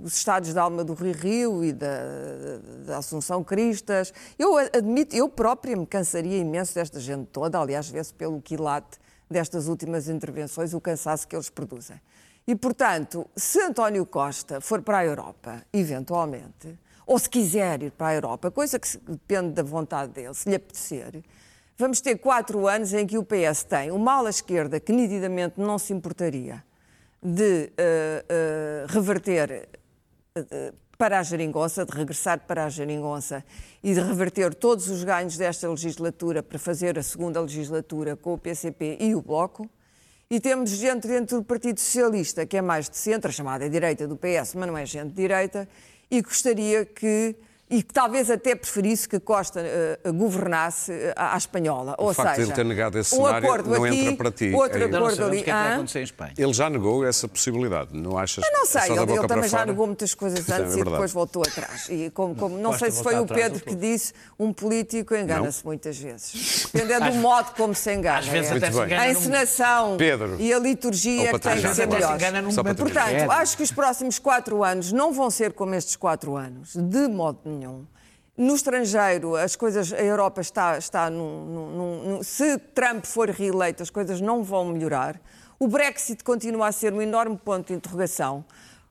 os 0.03 0.15
estados 0.17 0.51
da 0.51 0.63
alma 0.63 0.83
do 0.83 0.95
Rio 0.95 1.13
Rio 1.13 1.63
e 1.63 1.71
da, 1.71 1.87
da 2.87 2.97
Assunção 2.97 3.43
Cristas. 3.43 4.11
Eu 4.37 4.57
admito, 4.57 5.15
eu 5.15 5.29
própria 5.29 5.75
me 5.77 5.85
cansaria 5.85 6.39
imenso 6.39 6.73
desta 6.73 6.99
gente 6.99 7.27
toda, 7.27 7.59
aliás, 7.59 7.87
vê-se 7.87 8.11
pelo 8.11 8.41
quilate 8.41 8.97
destas 9.29 9.67
últimas 9.67 10.09
intervenções 10.09 10.73
o 10.73 10.81
cansaço 10.81 11.27
que 11.27 11.35
eles 11.35 11.49
produzem. 11.49 11.99
E, 12.47 12.55
portanto, 12.55 13.29
se 13.35 13.61
António 13.61 14.05
Costa 14.05 14.59
for 14.59 14.81
para 14.81 14.99
a 14.99 15.05
Europa, 15.05 15.63
eventualmente, 15.71 16.77
ou 17.05 17.17
se 17.19 17.29
quiser 17.29 17.83
ir 17.83 17.91
para 17.91 18.07
a 18.07 18.15
Europa, 18.15 18.51
coisa 18.51 18.79
que 18.79 18.97
depende 18.97 19.53
da 19.53 19.63
vontade 19.63 20.11
dele, 20.11 20.33
se 20.33 20.49
lhe 20.49 20.55
apetecer, 20.55 21.23
vamos 21.77 22.01
ter 22.01 22.17
quatro 22.17 22.67
anos 22.67 22.93
em 22.93 23.05
que 23.05 23.17
o 23.17 23.23
PS 23.23 23.63
tem 23.63 23.91
uma 23.91 24.13
ala 24.13 24.29
esquerda 24.29 24.79
que 24.79 24.91
nitidamente 24.91 25.59
não 25.59 25.77
se 25.77 25.93
importaria 25.93 26.63
de 27.21 27.71
eh, 27.77 28.25
eh, 28.29 28.85
reverter 28.87 29.69
eh, 30.35 30.73
para 30.99 31.17
a 31.17 31.23
geringonça, 31.23 31.85
de 31.85 31.95
regressar 31.95 32.41
para 32.41 32.65
a 32.65 32.69
geringonça 32.69 33.41
e 33.81 33.93
de 33.93 34.01
reverter 34.01 34.53
todos 34.53 34.89
os 34.89 35.01
ganhos 35.01 35.37
desta 35.37 35.69
legislatura 35.69 36.43
para 36.43 36.59
fazer 36.59 36.99
a 36.99 37.03
segunda 37.03 37.39
legislatura 37.39 38.17
com 38.17 38.33
o 38.33 38.37
PCP 38.37 38.97
e 38.99 39.15
o 39.15 39.21
Bloco. 39.21 39.69
E 40.29 40.41
temos 40.41 40.71
gente 40.71 41.07
dentro 41.07 41.37
do 41.37 41.43
Partido 41.45 41.79
Socialista, 41.79 42.45
que 42.45 42.57
é 42.57 42.61
mais 42.61 42.89
de 42.89 42.97
centro, 42.97 43.31
chamada 43.31 43.69
direita 43.69 44.05
do 44.05 44.17
PS, 44.17 44.55
mas 44.55 44.67
não 44.67 44.77
é 44.77 44.85
gente 44.85 45.11
de 45.11 45.15
direita, 45.15 45.69
e 46.11 46.21
gostaria 46.21 46.83
que, 46.83 47.33
e 47.69 47.83
que 47.83 47.93
talvez 47.93 48.29
até 48.31 48.55
preferisse 48.55 49.07
que 49.07 49.19
Costa 49.19 49.59
eh, 49.61 49.99
governasse 50.11 50.91
eh, 50.91 51.13
à 51.15 51.37
espanhola. 51.37 51.95
Ou 51.99 52.13
facto 52.13 52.29
de 52.31 52.35
seja, 52.37 52.47
ele 52.47 52.55
ter 52.55 52.65
negado 52.65 52.97
esse 52.97 53.13
um 53.13 53.25
cenário 53.25 53.47
acordo 53.47 53.69
não 53.69 53.83
aqui, 53.83 53.99
entra 53.99 54.15
para 54.17 54.31
ti. 54.31 54.51
outro 54.53 54.77
É- 54.83 54.87
não 54.87 54.97
acordo 55.05 55.25
ali. 55.25 55.39
o 55.41 55.43
que 55.43 55.49
é 55.49 55.53
que 55.53 55.59
vai 55.59 55.73
acontecer 55.73 55.99
em 55.99 56.03
Espanha. 56.03 56.33
Ele 56.37 56.53
já 56.53 56.69
negou 56.69 57.05
essa 57.05 57.27
possibilidade, 57.27 57.89
não 57.93 58.17
achas? 58.17 58.43
Eu 58.43 58.51
não 58.51 58.65
Só 58.65 58.79
sei, 58.79 58.91
ele, 58.97 59.11
ele 59.11 59.27
também 59.27 59.49
já 59.49 59.65
negou 59.65 59.85
muitas 59.85 60.13
coisas 60.15 60.49
é 60.49 60.53
antes 60.53 60.71
e 60.73 60.75
verdade. 60.77 60.91
depois 60.91 61.11
voltou 61.11 61.43
atrás. 61.43 61.87
E 61.89 62.09
como, 62.09 62.35
como- 62.35 62.57
não 62.57 62.71
Basta 62.71 62.85
sei 62.85 62.91
se 62.95 63.03
foi 63.03 63.19
o 63.19 63.25
Pedro 63.27 63.63
que 63.63 63.75
disse, 63.75 64.13
um 64.39 64.51
político 64.51 65.13
engana-se 65.15 65.63
muitas 65.63 65.97
vezes. 65.97 66.67
Dependendo 66.73 67.11
do 67.11 67.17
modo 67.17 67.51
como 67.55 67.75
se 67.75 67.93
engana. 67.93 68.19
Às 68.19 68.27
vezes 68.27 68.51
é. 68.51 68.57
até 68.57 68.71
se 68.71 68.77
engana 68.79 69.01
A 69.01 69.09
encenação 69.11 69.95
Pedro. 69.97 70.37
e 70.39 70.51
a 70.51 70.57
liturgia 70.57 71.29
é 71.29 71.33
que 71.33 71.39
têm 71.39 71.61
que 71.61 71.73
ser 71.75 71.87
melhores. 71.87 72.19
de 72.19 72.73
Portanto, 72.75 73.31
acho 73.31 73.57
que 73.57 73.63
os 73.63 73.71
próximos 73.71 74.17
quatro 74.17 74.63
anos 74.63 74.91
não 74.91 75.13
vão 75.13 75.29
ser 75.29 75.53
como 75.53 75.75
estes 75.75 75.95
quatro 75.95 76.35
anos, 76.35 76.75
de 76.75 77.07
modo 77.07 77.39
nenhum. 77.45 77.58
No 78.37 78.55
estrangeiro, 78.55 79.35
as 79.35 79.55
coisas, 79.55 79.91
a 79.91 80.01
Europa 80.01 80.39
está, 80.39 80.77
está 80.77 81.09
num, 81.09 81.45
num- 81.45 82.03
num- 82.15 82.23
Se 82.23 82.57
Trump 82.57 83.05
for 83.05 83.29
reeleito, 83.29 83.83
as 83.83 83.89
coisas 83.89 84.21
não 84.21 84.43
vão 84.43 84.65
melhorar. 84.65 85.19
O 85.59 85.67
Brexit 85.67 86.23
continua 86.23 86.67
a 86.67 86.71
ser 86.71 86.93
um 86.93 87.01
enorme 87.01 87.37
ponto 87.37 87.67
de 87.67 87.73
interrogação. 87.73 88.45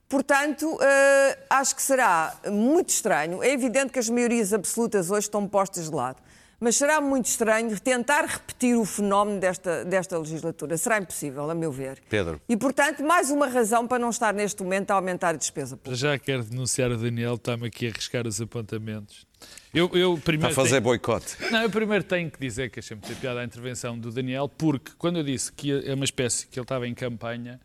Portanto, 0.06 0.78
eh, 0.82 1.38
acho 1.48 1.74
que 1.76 1.82
será 1.82 2.34
muito 2.50 2.90
estranho. 2.90 3.42
É 3.42 3.50
evidente 3.50 3.90
que 3.92 3.98
as 3.98 4.08
maiorias 4.10 4.52
absolutas 4.52 5.10
hoje 5.10 5.20
estão 5.26 5.46
postas 5.48 5.88
de 5.88 5.94
lado. 5.94 6.16
Mas 6.61 6.74
será 6.76 7.00
muito 7.00 7.26
estranho 7.26 7.78
tentar 7.78 8.24
repetir 8.24 8.76
o 8.76 8.84
fenómeno 8.84 9.38
desta, 9.38 9.84
desta 9.84 10.18
legislatura. 10.18 10.76
Será 10.76 10.98
impossível, 10.98 11.48
a 11.48 11.54
meu 11.54 11.70
ver. 11.70 12.00
Pedro. 12.11 12.40
E, 12.48 12.56
portanto, 12.56 13.00
mais 13.04 13.30
uma 13.30 13.46
razão 13.46 13.86
para 13.86 13.98
não 14.00 14.11
estar 14.11 14.34
neste 14.34 14.61
momento 14.64 14.90
a 14.90 14.94
aumentar 14.94 15.30
a 15.30 15.38
despesa 15.38 15.76
pública. 15.76 15.96
Já 15.96 16.18
quero 16.18 16.42
denunciar 16.42 16.90
o 16.90 16.96
Daniel, 16.96 17.34
está-me 17.34 17.68
aqui 17.68 17.86
a 17.86 17.90
arriscar 17.90 18.26
os 18.26 18.40
apontamentos. 18.40 19.24
Eu, 19.72 19.88
eu 19.94 20.14
Está 20.14 20.24
primeiro 20.24 20.52
a 20.52 20.54
fazer 20.56 20.70
tenho- 20.70 20.82
boicote. 20.82 21.36
Não, 21.52 21.62
eu 21.62 21.70
primeiro 21.70 22.02
tenho 22.02 22.28
que 22.28 22.40
dizer 22.40 22.70
que 22.70 22.80
achei 22.80 22.96
muito 22.96 23.14
piada 23.20 23.38
a 23.40 23.44
intervenção 23.44 23.96
do 23.96 24.11
Daniel, 24.11 24.48
porque 24.48 24.90
quando 24.98 25.18
eu 25.20 25.22
disse 25.22 25.52
que 25.52 25.70
é 25.88 25.94
uma 25.94 26.04
espécie 26.04 26.48
que 26.48 26.59
ele 26.59 26.64
estava 26.64 26.88
em 26.88 26.94
campanha, 26.94 27.61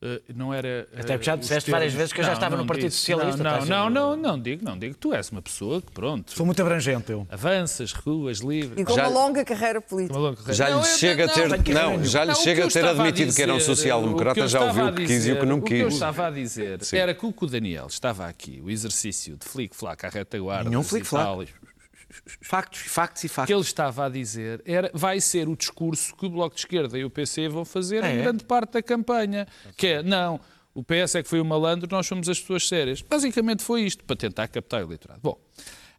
eh, 0.00 0.20
não 0.34 0.52
era. 0.54 0.86
Até 0.96 1.14
porque 1.14 1.24
já 1.26 1.34
eh, 1.34 1.36
disseste 1.38 1.70
várias 1.70 1.92
vezes 1.92 2.12
que 2.12 2.20
eu 2.20 2.24
já 2.24 2.32
estava 2.34 2.56
no 2.56 2.66
Partido 2.66 2.88
disse. 2.88 2.98
Socialista, 2.98 3.42
Não, 3.42 3.50
estás 3.52 3.68
não, 3.68 3.86
a- 3.86 3.90
não, 3.90 4.10
não, 4.16 4.22
não 4.32 4.40
digo, 4.40 4.64
não 4.64 4.78
digo. 4.78 4.94
Tu 4.94 5.12
és 5.14 5.28
uma 5.30 5.42
pessoa 5.42 5.80
que, 5.82 5.90
pronto, 5.92 6.32
Sou 6.32 6.46
muito 6.46 6.60
abrangente, 6.62 7.10
eu. 7.10 7.26
avanças, 7.30 7.92
ruas, 7.92 8.38
livre. 8.38 8.80
E 8.80 8.84
com 8.84 8.94
Já- 8.94 9.08
uma 9.08 9.20
longa 9.20 9.44
carreira 9.44 9.80
política. 9.80 10.14
Uma 10.18 10.20
longa 10.28 10.36
carreira. 10.36 10.54
Já 10.54 10.68
lhe 10.68 10.74
Não, 10.76 10.84
chega 10.84 11.24
a 11.24 11.26
não, 11.26 11.34
ter, 11.34 11.48
não, 11.74 12.04
já 12.04 12.24
lhe 12.24 12.28
Não, 12.28 12.34
chega 12.36 12.64
a 12.64 12.68
ter 12.68 12.84
admitido 12.84 13.34
que 13.34 13.42
era 13.42 13.52
um 13.52 13.56
dizer, 13.58 13.74
social-democrata, 13.76 14.48
já 14.48 14.60
ouviu 14.64 14.86
o 14.86 14.92
que 14.94 15.02
a 15.02 15.06
quis 15.06 15.26
e 15.26 15.32
o 15.32 15.40
que 15.40 15.46
não 15.46 15.58
O 15.58 15.62
que 15.62 15.74
eu 15.74 15.86
quis. 15.86 15.94
estava 15.94 16.26
a 16.26 16.30
dizer 16.30 16.84
Sim. 16.84 16.96
era 16.96 17.14
que 17.14 17.26
o 17.26 17.32
que 17.32 17.44
o 17.44 17.46
Daniel 17.48 17.86
estava 17.88 18.26
aqui, 18.26 18.62
o 18.64 18.70
exercício 18.70 19.36
de 19.36 19.46
flic-flac 19.46 20.04
à 20.06 20.08
retaguarda, 20.08 20.70
Nenhum 20.70 20.82
e 20.82 21.48
e- 22.10 22.44
Factos, 22.44 22.80
factos 22.80 23.22
e 23.22 23.26
O 23.26 23.28
que 23.28 23.34
factos. 23.34 23.52
ele 23.52 23.60
estava 23.62 24.06
a 24.06 24.08
dizer 24.08 24.62
era, 24.64 24.90
vai 24.94 25.20
ser 25.20 25.48
o 25.48 25.56
discurso 25.56 26.14
que 26.16 26.26
o 26.26 26.30
Bloco 26.30 26.54
de 26.54 26.62
Esquerda 26.62 26.98
e 26.98 27.04
o 27.04 27.10
PC 27.10 27.48
vão 27.48 27.64
fazer 27.64 28.02
É, 28.02 28.14
em 28.14 28.22
grande 28.22 28.44
parte 28.44 28.72
da 28.72 28.82
campanha. 28.82 29.46
Que 29.76 29.86
é, 29.88 30.02
não, 30.02 30.40
o 30.74 30.82
PS 30.82 31.16
é 31.16 31.22
que 31.22 31.28
foi 31.28 31.40
o 31.40 31.44
malandro, 31.44 31.88
nós 31.90 32.06
somos 32.06 32.28
as 32.28 32.40
pessoas 32.40 32.66
sérias. 32.66 33.02
Basicamente 33.02 33.62
foi 33.62 33.82
isto, 33.82 34.04
para 34.04 34.16
tentar 34.16 34.48
captar 34.48 34.82
o 34.82 34.86
eleitorado. 34.86 35.20
Bom, 35.22 35.38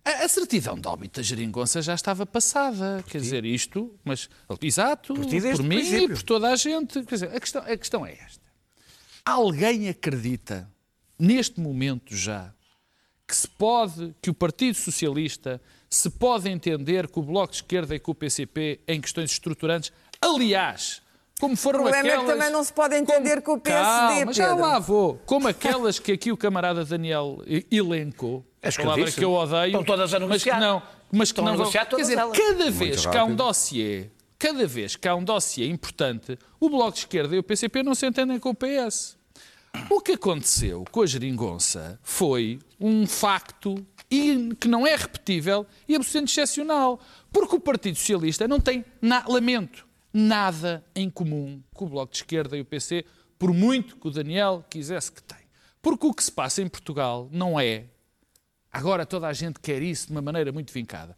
a, 0.03 0.24
a 0.24 0.28
certidão 0.28 0.80
de 0.80 0.88
óbito 0.88 1.20
da 1.20 1.24
geringonça 1.24 1.82
já 1.82 1.93
estava 1.93 2.26
passada. 2.26 3.03
Quer 3.07 3.20
dizer, 3.22 3.45
isto, 3.45 3.93
mas... 4.03 4.30
Exato, 4.62 5.14
por, 5.14 5.26
ti 5.26 5.38
o 5.38 5.64
mim 5.64 5.76
e 5.76 5.80
princípio. 5.80 6.10
por 6.16 6.24
toda 6.24 6.49
a 6.49 6.55
gente. 6.55 7.03
Quer 7.03 7.16
dizer, 7.16 7.36
a 7.36 7.39
questão, 7.39 7.62
a 7.62 7.78
questão 7.78 8.05
é 8.05 8.14
esta. 8.14 8.49
Alguém 9.26 9.89
acredita, 9.89 10.68
neste 11.20 11.60
momento 11.60 12.16
já, 12.16 12.51
que 13.28 13.36
se 13.36 13.47
pode, 13.47 14.16
que 14.22 14.30
o 14.30 14.34
Partido 14.34 14.76
Socialista 14.76 15.62
se 15.90 16.10
pode 16.10 16.50
entender 16.50 17.08
com 17.08 17.20
o 17.22 17.24
Bloco 17.24 17.52
de 17.52 17.58
Esquerda 17.58 17.96
e 17.96 18.00
com 18.00 18.12
o 18.12 18.16
PCP 18.16 18.80
em 18.88 19.02
questões 19.02 19.32
estruturantes. 19.32 19.92
Aliás, 20.22 21.02
como 21.40 21.56
foram 21.56 21.80
O 21.80 21.84
problema 21.84 22.08
é 22.08 22.12
que 22.12 22.18
aquelas... 22.18 22.36
também 22.38 22.52
não 22.52 22.64
se 22.64 22.74
pode 22.74 22.96
entender 22.96 23.42
com 23.42 23.54
o 23.54 23.60
PSD, 23.60 23.84
Calma, 23.86 24.26
mas 24.26 24.36
já 24.36 24.48
Pedro. 24.50 24.62
lá 24.62 24.80
vou. 24.80 25.20
Como 25.26 25.48
aquelas 25.48 25.98
que 25.98 26.12
aqui 26.12 26.32
o 26.32 26.38
camarada 26.38 26.84
Daniel 26.84 27.42
elencou, 27.72 28.46
As 28.62 28.76
que 28.76 28.82
eu 28.82 28.86
palavra 28.86 29.12
que 29.12 29.24
eu 29.24 29.32
odeio, 29.34 29.66
Estão 29.68 29.84
todas 29.84 30.14
a 30.14 30.20
mas 30.20 30.44
que 30.44 30.50
negociar. 30.50 30.60
não, 30.60 30.82
mas 31.12 31.32
que 31.32 31.40
Estão 31.40 31.46
não 31.46 31.52
vão... 31.54 31.60
negociar 31.66 31.86
Quer 31.86 31.96
dizer, 31.96 32.18
elas. 32.18 32.38
cada 32.38 32.70
vez 32.72 33.06
que 33.06 33.18
há 33.18 33.24
um 33.24 33.36
dossiê, 33.36 34.10
cada 34.38 34.68
vez 34.68 34.96
que 34.98 35.08
há 35.08 35.16
um 35.16 35.24
dossiê 35.24 35.68
importante, 35.68 36.38
o 36.60 36.70
Bloco 36.70 36.92
de 36.94 37.00
Esquerda 37.00 37.36
e 37.36 37.40
o 37.40 37.44
PCP 37.44 37.84
não 37.84 37.96
se 37.96 38.06
entendem 38.06 38.38
com 38.38 38.50
o 38.50 38.56
PS. 38.56 39.18
O 39.90 40.02
que 40.02 40.14
aconteceu 40.14 40.84
com 40.92 41.02
a 41.02 41.06
geringonça 41.06 42.00
foi 42.04 42.60
um 42.80 43.06
facto 43.08 43.76
e- 44.12 44.55
que 44.60 44.68
não 44.68 44.86
é 44.88 44.95
repetível 44.95 45.66
e 45.88 45.95
absolutamente 45.95 46.32
excepcional. 46.32 46.99
Porque 47.32 47.55
o 47.55 47.60
Partido 47.60 47.97
Socialista 47.97 48.47
não 48.47 48.60
tem, 48.60 48.84
na- 49.01 49.26
lamento, 49.28 49.88
nada 50.14 50.84
em 50.95 51.10
comum 51.10 51.62
com 51.74 51.86
o 51.86 51.89
Bloco 51.89 52.12
de 52.12 52.18
Esquerda 52.20 52.57
e 52.57 52.62
o 52.62 52.66
PC, 52.66 53.05
por 53.38 53.53
muito 53.53 53.95
que 53.97 54.07
o 54.07 54.12
Daniel 54.12 54.64
quisesse 54.70 55.12
que 55.12 55.22
tem. 55.24 55.38
Porque 55.82 56.05
o 56.07 56.14
que 56.14 56.24
se 56.24 56.32
passa 56.32 56.62
em 56.62 56.68
Portugal 56.68 57.30
não 57.32 57.60
é. 57.60 57.86
Agora 58.72 59.05
toda 59.05 59.28
a 59.28 59.34
gente 59.34 59.60
quer 59.60 59.82
isso 59.82 60.07
de 60.07 60.12
uma 60.12 60.22
maneira 60.22 60.51
muito 60.51 60.72
vincada. 60.74 61.18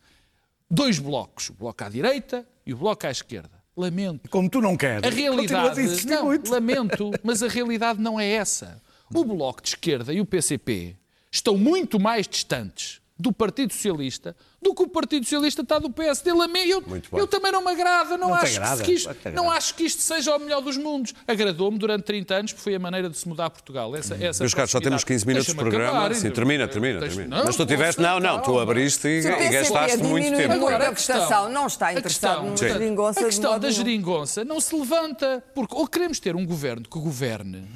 Dois 0.69 0.99
blocos, 0.99 1.49
o 1.49 1.53
bloco 1.53 1.83
à 1.83 1.89
direita 1.89 2.47
e 2.65 2.73
o 2.73 2.77
bloco 2.77 3.05
à 3.07 3.11
esquerda. 3.11 3.61
Lamento. 3.75 4.29
Como 4.29 4.49
tu 4.49 4.61
não 4.61 4.77
queres. 4.77 5.03
A 5.03 5.09
realidade. 5.13 5.81
insistir 5.81 6.07
Não, 6.09 6.25
muito. 6.25 6.51
lamento, 6.51 7.09
mas 7.23 7.41
a 7.41 7.47
realidade 7.47 7.99
não 7.99 8.19
é 8.19 8.27
essa. 8.29 8.81
O 9.13 9.25
Bloco 9.25 9.61
de 9.61 9.69
Esquerda 9.69 10.13
e 10.13 10.21
o 10.21 10.25
PCP 10.25 10.95
estão 11.32 11.57
muito 11.57 11.99
mais 11.99 12.27
distantes 12.27 12.99
do 13.17 13.32
Partido 13.32 13.71
Socialista 13.71 14.36
do 14.59 14.73
que 14.73 14.82
o 14.82 14.88
Partido 14.88 15.23
Socialista 15.23 15.61
está 15.61 15.77
do 15.77 15.91
PSD. 15.91 16.32
Eu, 16.32 16.84
eu 17.13 17.27
também 17.27 17.51
não 17.51 17.63
me 17.63 17.71
agrada. 17.71 18.17
Não, 18.17 18.29
Não 18.29 18.36
acho, 18.36 18.57
agrada, 18.57 18.84
que 18.84 18.91
isto, 18.93 19.09
não 19.34 19.49
acho 19.51 19.75
que 19.75 19.84
isto 19.84 20.01
seja 20.01 20.36
o 20.36 20.39
melhor 20.39 20.59
dos 20.61 20.75
mundos. 20.75 21.13
Agradou-me 21.27 21.77
durante 21.77 22.03
30 22.03 22.34
anos, 22.34 22.51
porque 22.51 22.63
foi 22.63 22.75
a 22.75 22.79
maneira 22.79 23.09
de 23.09 23.17
se 23.17 23.27
mudar 23.27 23.45
a 23.45 23.49
Portugal. 23.51 23.95
Essa, 23.95 24.15
essa 24.15 24.43
Meus 24.43 24.53
caros, 24.55 24.71
só 24.71 24.79
temos 24.79 25.03
15 25.03 25.25
minutos 25.27 25.47
de 25.49 25.55
programa. 25.55 26.09
Deixa-me 26.09 26.15
Sim, 26.15 26.27
acabar. 26.27 26.36
termina, 26.36 26.67
termina, 26.67 26.99
Deixa- 26.99 27.15
termina. 27.15 27.43
Mas 27.43 27.55
tu 27.55 27.65
tiveste. 27.65 28.01
Não, 28.01 28.19
não, 28.19 28.41
tu 28.41 28.59
abriste 28.59 29.07
e, 29.07 29.19
e 29.19 29.49
gastaste 29.49 29.97
muito 29.99 30.36
tempo. 30.36 30.53
Agora, 30.53 30.89
a 30.89 30.93
questão- 30.95 31.49
não 31.49 31.67
está 31.67 31.91
interessado 31.93 32.41
questão- 32.41 32.45
numa 32.45 32.57
geringonça 32.57 33.19
A 33.19 33.23
questão 33.25 33.59
da 33.59 33.69
geringonça 33.71 34.43
não 34.43 34.59
se 34.59 34.75
levanta, 34.75 35.43
porque 35.53 35.75
ou 35.75 35.88
queremos 35.88 36.19
ter 36.19 36.36
um 36.36 36.45
governo 36.45 36.84
que 36.89 36.99
governe, 36.99 37.67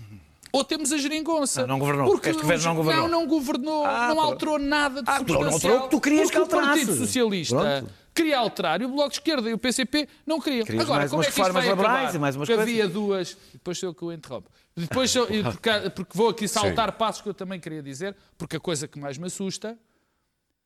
ou 0.57 0.63
temos 0.63 0.91
a 0.91 0.97
geringonça. 0.97 1.61
Não, 1.61 1.67
não 1.67 1.79
governou. 1.79 2.05
Porque 2.11 2.29
Este 2.29 2.41
governo 2.41 2.63
não 2.65 2.75
governou. 2.75 3.07
Não, 3.09 3.19
não 3.21 3.27
governou, 3.27 3.85
Ah, 3.85 4.07
não 4.09 4.15
pronto. 4.15 4.31
alterou 4.31 4.59
nada 4.59 5.01
de 5.03 5.09
Ah, 5.09 5.13
não 5.13 5.19
substancial. 5.19 5.53
alterou 5.53 5.77
o 5.79 5.83
que 5.83 5.89
tu 5.89 6.01
querias 6.01 6.31
que 6.31 6.37
o 6.37 6.47
Partido 6.47 6.69
alterasse. 6.69 6.97
Socialista 6.97 7.55
Pronto. 7.57 7.91
queria 8.13 8.37
alterar 8.39 8.81
e 8.81 8.85
o 8.85 8.89
Bloco 8.89 9.09
de 9.09 9.15
Esquerda 9.15 9.49
e 9.49 9.53
o 9.53 9.57
PCP 9.57 10.07
não 10.25 10.39
queriam. 10.39 10.65
Querias 10.65 10.83
Agora, 10.83 10.99
mais 10.99 11.11
como 11.11 11.21
é 11.23 11.25
que 11.25 11.31
isto 11.41 11.53
vai 11.53 11.67
acabar? 11.69 12.15
e 12.15 12.19
mais 12.19 12.35
umas 12.35 12.47
coisas. 12.47 12.63
havia 12.63 12.87
duas... 12.87 13.37
Depois 13.53 13.77
sou 13.77 13.89
eu 13.89 13.93
que 13.93 14.05
o 14.05 14.11
interrompo. 14.11 14.49
Depois, 14.75 15.09
sou- 15.11 15.27
e 15.29 15.41
porque, 15.43 15.69
porque 15.95 16.17
vou 16.17 16.29
aqui 16.29 16.47
saltar 16.47 16.91
passos 16.93 17.21
que 17.21 17.29
eu 17.29 17.33
também 17.33 17.59
queria 17.59 17.81
dizer, 17.83 18.15
porque 18.37 18.55
a 18.57 18.59
coisa 18.59 18.87
que 18.87 18.97
mais 18.99 19.17
me 19.17 19.25
assusta 19.27 19.77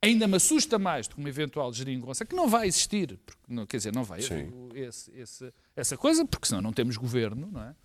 ainda 0.02 0.28
me 0.28 0.36
assusta 0.38 0.80
mais 0.80 1.08
do 1.08 1.16
que 1.16 1.20
uma 1.22 1.28
eventual 1.30 1.74
geringonça, 1.74 2.24
que 2.26 2.34
não 2.36 2.48
vai 2.48 2.68
existir, 2.68 3.20
porque, 3.26 3.42
não, 3.50 3.66
quer 3.66 3.78
dizer, 3.78 3.94
não 3.94 4.04
vai 4.04 4.22
Sim. 4.22 4.70
esse- 4.74 5.12
esse- 5.14 5.54
essa 5.76 5.98
coisa, 5.98 6.24
porque 6.26 6.48
senão 6.48 6.62
não 6.62 6.72
temos 6.72 6.96
governo, 6.96 7.50
não 7.52 7.62
é? 7.62 7.76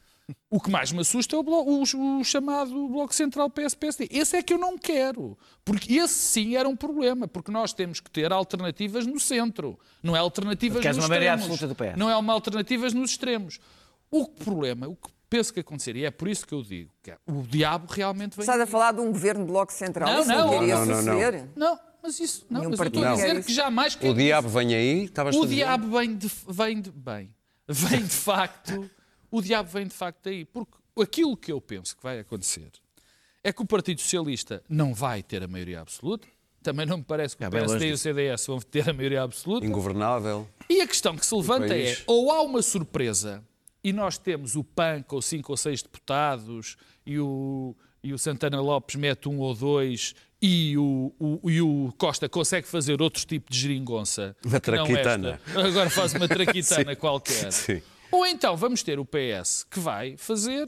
O 0.50 0.58
que 0.60 0.70
mais 0.70 0.90
me 0.90 1.00
assusta 1.00 1.36
é 1.36 1.38
o, 1.38 1.42
blo- 1.42 1.64
o- 1.66 1.82
o 2.20 2.24
chamado 2.24 2.88
Bloco 2.88 3.14
Central 3.14 3.50
PS-PSD. 3.50 4.08
Esse 4.10 4.36
é 4.36 4.42
que 4.42 4.54
eu 4.54 4.58
não 4.58 4.78
quero, 4.78 5.36
porque 5.64 5.94
esse 5.94 6.14
sim 6.14 6.56
era 6.56 6.66
um 6.68 6.74
problema, 6.76 7.28
porque 7.28 7.50
nós 7.52 7.72
temos 7.74 8.00
que 8.00 8.10
ter 8.10 8.32
alternativas 8.32 9.06
no 9.06 9.20
centro, 9.20 9.78
não 10.02 10.16
é 10.16 10.18
alternativas 10.20 10.80
Queres 10.80 10.96
nos 10.96 11.06
uma 11.06 11.14
extremos. 11.14 11.40
absoluta 11.44 11.68
do 11.68 11.74
PS. 11.74 11.98
Não 11.98 12.08
é 12.08 12.16
uma 12.16 12.32
alternativas 12.32 12.94
nos 12.94 13.10
extremos. 13.10 13.60
O 14.10 14.26
problema, 14.28 14.88
o 14.88 14.96
que 14.96 15.10
penso 15.28 15.52
que 15.52 15.60
acontecer, 15.60 15.96
e 15.96 16.04
é 16.06 16.10
por 16.10 16.28
isso 16.28 16.46
que 16.46 16.54
eu 16.54 16.62
digo, 16.62 16.90
que 17.02 17.10
é, 17.10 17.18
o 17.26 17.42
diabo 17.42 17.86
realmente 17.92 18.36
vem 18.36 18.42
Estás 18.44 18.60
a 18.60 18.66
falar 18.66 18.92
de 18.92 19.00
um 19.00 19.10
governo 19.12 19.44
de 19.44 19.50
bloco 19.50 19.72
central. 19.72 20.08
Não, 20.08 20.20
Isso 20.20 20.28
não, 20.30 20.50
queria 20.50 20.74
não, 20.76 20.86
não, 20.86 21.02
não. 21.02 21.12
suceder. 21.14 21.48
Não, 21.56 21.78
mas 22.02 22.20
isso. 22.20 22.46
Não, 22.48 22.60
mas 22.70 22.78
eu 22.78 22.86
estou 22.86 23.04
a 23.04 23.12
dizer 23.14 23.36
isso. 23.36 23.46
que 23.48 23.52
jamais. 23.52 23.98
O 24.00 24.14
diabo 24.14 24.48
vem 24.48 24.74
aí, 24.74 25.10
O 25.36 25.46
diabo 25.46 25.98
vem 25.98 26.16
de, 26.16 26.30
vem 26.48 26.80
de. 26.80 26.90
Bem. 26.92 27.34
Vem 27.68 28.02
de 28.02 28.08
facto. 28.14 28.88
O 29.36 29.42
diabo 29.42 29.68
vem 29.70 29.86
de 29.86 29.94
facto 29.94 30.18
daí. 30.24 30.44
Porque 30.44 30.72
aquilo 31.00 31.36
que 31.36 31.50
eu 31.50 31.60
penso 31.60 31.96
que 31.96 32.02
vai 32.02 32.18
acontecer 32.20 32.70
é 33.42 33.52
que 33.52 33.62
o 33.62 33.66
Partido 33.66 34.00
Socialista 34.00 34.62
não 34.68 34.94
vai 34.94 35.22
ter 35.22 35.42
a 35.42 35.48
maioria 35.48 35.80
absoluta. 35.80 36.26
Também 36.62 36.86
não 36.86 36.96
me 36.98 37.04
parece 37.04 37.36
que 37.36 37.42
o 37.42 37.46
É, 37.46 37.48
longe 37.50 37.66
PSD 37.78 37.88
e 37.88 37.92
o. 37.92 37.98
CDS 37.98 38.46
vão 38.46 38.58
ter 38.60 38.88
a 38.88 38.92
maioria 38.92 39.22
absoluta. 39.22 39.66
Ingovernável. 39.66 40.48
E 40.70 40.80
a 40.80 40.86
questão 40.86 41.14
que 41.16 41.26
se 41.26 41.34
levanta 41.34 41.76
é, 41.76 41.96
ou 42.06 42.30
há 42.32 42.40
uma 42.42 42.62
surpresa 42.62 43.44
e 43.82 43.92
nós 43.92 44.16
temos 44.16 44.56
o 44.56 44.64
PAN 44.64 45.02
com 45.02 45.20
cinco 45.20 45.52
ou 45.52 45.56
seis 45.58 45.82
deputados 45.82 46.76
e 47.04 47.18
o, 47.18 47.76
e 48.02 48.14
o 48.14 48.18
Santana 48.18 48.60
Lopes 48.62 48.96
mete 48.96 49.28
um 49.28 49.38
ou 49.40 49.54
dois 49.54 50.14
e 50.40 50.76
o, 50.78 51.12
o- 51.18 51.50
e 51.50 51.60
o 51.60 51.92
Costa 51.98 52.28
consegue 52.30 52.66
fazer 52.66 53.02
outro 53.02 53.26
tipo 53.26 53.50
de 53.52 53.58
geringonça. 53.58 54.34
Uma 54.44 54.58
traquitana. 54.60 55.38
Agora 55.54 55.90
faz 55.90 56.14
uma 56.14 56.26
traquitana 56.28 56.96
qualquer. 56.96 57.52
sim. 57.52 57.82
Ou 58.14 58.26
então 58.26 58.56
vamos 58.56 58.82
ter 58.82 58.98
o 58.98 59.04
PS 59.04 59.64
que 59.70 59.80
vai 59.80 60.16
fazer 60.16 60.66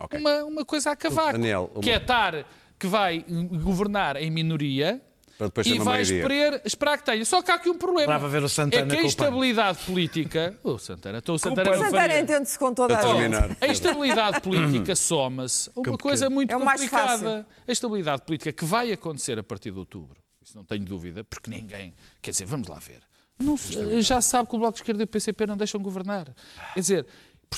Ok. 0.00 0.18
uma, 0.18 0.44
uma 0.44 0.64
coisa 0.64 0.90
a 0.90 0.96
cavaco. 0.96 1.32
Daniel, 1.32 1.70
uma- 1.74 1.82
Que 1.82 1.90
é 1.90 1.96
estar, 1.96 2.46
que 2.78 2.86
vai 2.86 3.24
governar 3.62 4.16
em 4.16 4.30
minoria 4.30 5.00
Para 5.38 5.50
e 5.66 5.78
vai 5.78 6.02
esperar, 6.02 6.60
esperar 6.64 6.98
que 6.98 7.04
tenha. 7.04 7.24
Só 7.24 7.42
que 7.42 7.50
há 7.50 7.54
aqui 7.54 7.68
um 7.70 7.76
problema. 7.78 8.02
Esperava 8.12 8.28
ver 8.28 8.42
o 8.44 8.48
Santana 8.48 8.84
é 8.84 8.96
que 8.96 8.96
a 8.96 9.02
o 9.02 9.06
instabilidade 9.06 9.78
política. 9.84 10.56
O 10.62 10.78
Santana, 10.78 11.18
estou 11.18 11.34
o 11.34 11.38
Santana 11.38 11.70
O 11.70 11.74
não 11.76 11.84
Santana 11.84 12.18
entende-se 12.20 12.58
com 12.58 12.72
toda 12.74 12.94
a 12.96 12.98
Para 12.98 13.14
gente. 13.16 13.56
A 13.60 13.66
instabilidade 13.66 14.40
política 14.40 14.94
soma-se 14.94 15.70
a 15.74 15.80
uma 15.80 15.98
coisa 15.98 16.30
muito 16.30 16.52
É 16.52 16.56
o 16.56 16.60
complicada. 16.60 17.46
A 17.66 17.72
instabilidade 17.72 18.22
política 18.22 18.52
que 18.52 18.64
vai 18.64 18.92
acontecer 18.92 19.36
a 19.38 19.42
partir 19.42 19.70
de 19.72 19.78
outubro, 19.78 20.16
isso 20.42 20.56
não 20.56 20.64
tenho 20.64 20.84
dúvida, 20.84 21.24
porque 21.24 21.50
ninguém. 21.50 21.94
Quer 22.22 22.30
dizer, 22.32 22.44
vamos 22.46 22.68
lá 22.68 22.78
ver. 22.78 23.00
Não 23.38 23.56
já 24.00 24.20
sabe 24.20 24.48
que 24.48 24.54
o 24.56 24.58
Bloco 24.58 24.74
de 24.74 24.80
Esquerda 24.80 25.02
e 25.02 25.04
o 25.04 25.08
PCP 25.08 25.46
não 25.46 25.56
deixam 25.56 25.80
governar. 25.80 26.26
Quer 26.74 26.80
dizer, 26.80 27.06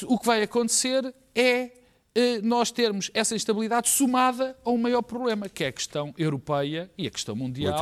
o 0.04 0.18
que 0.18 0.26
vai 0.26 0.42
acontecer 0.42 1.14
é 1.34 1.70
eh, 2.14 2.40
nós 2.42 2.70
termos 2.70 3.10
essa 3.12 3.34
instabilidade 3.34 3.88
somada 3.90 4.56
a 4.64 4.70
um 4.70 4.78
maior 4.78 5.02
problema, 5.02 5.48
que 5.50 5.64
é 5.64 5.66
a 5.68 5.72
questão 5.72 6.14
europeia 6.16 6.90
e 6.96 7.06
a 7.06 7.10
questão 7.10 7.36
mundial, 7.36 7.74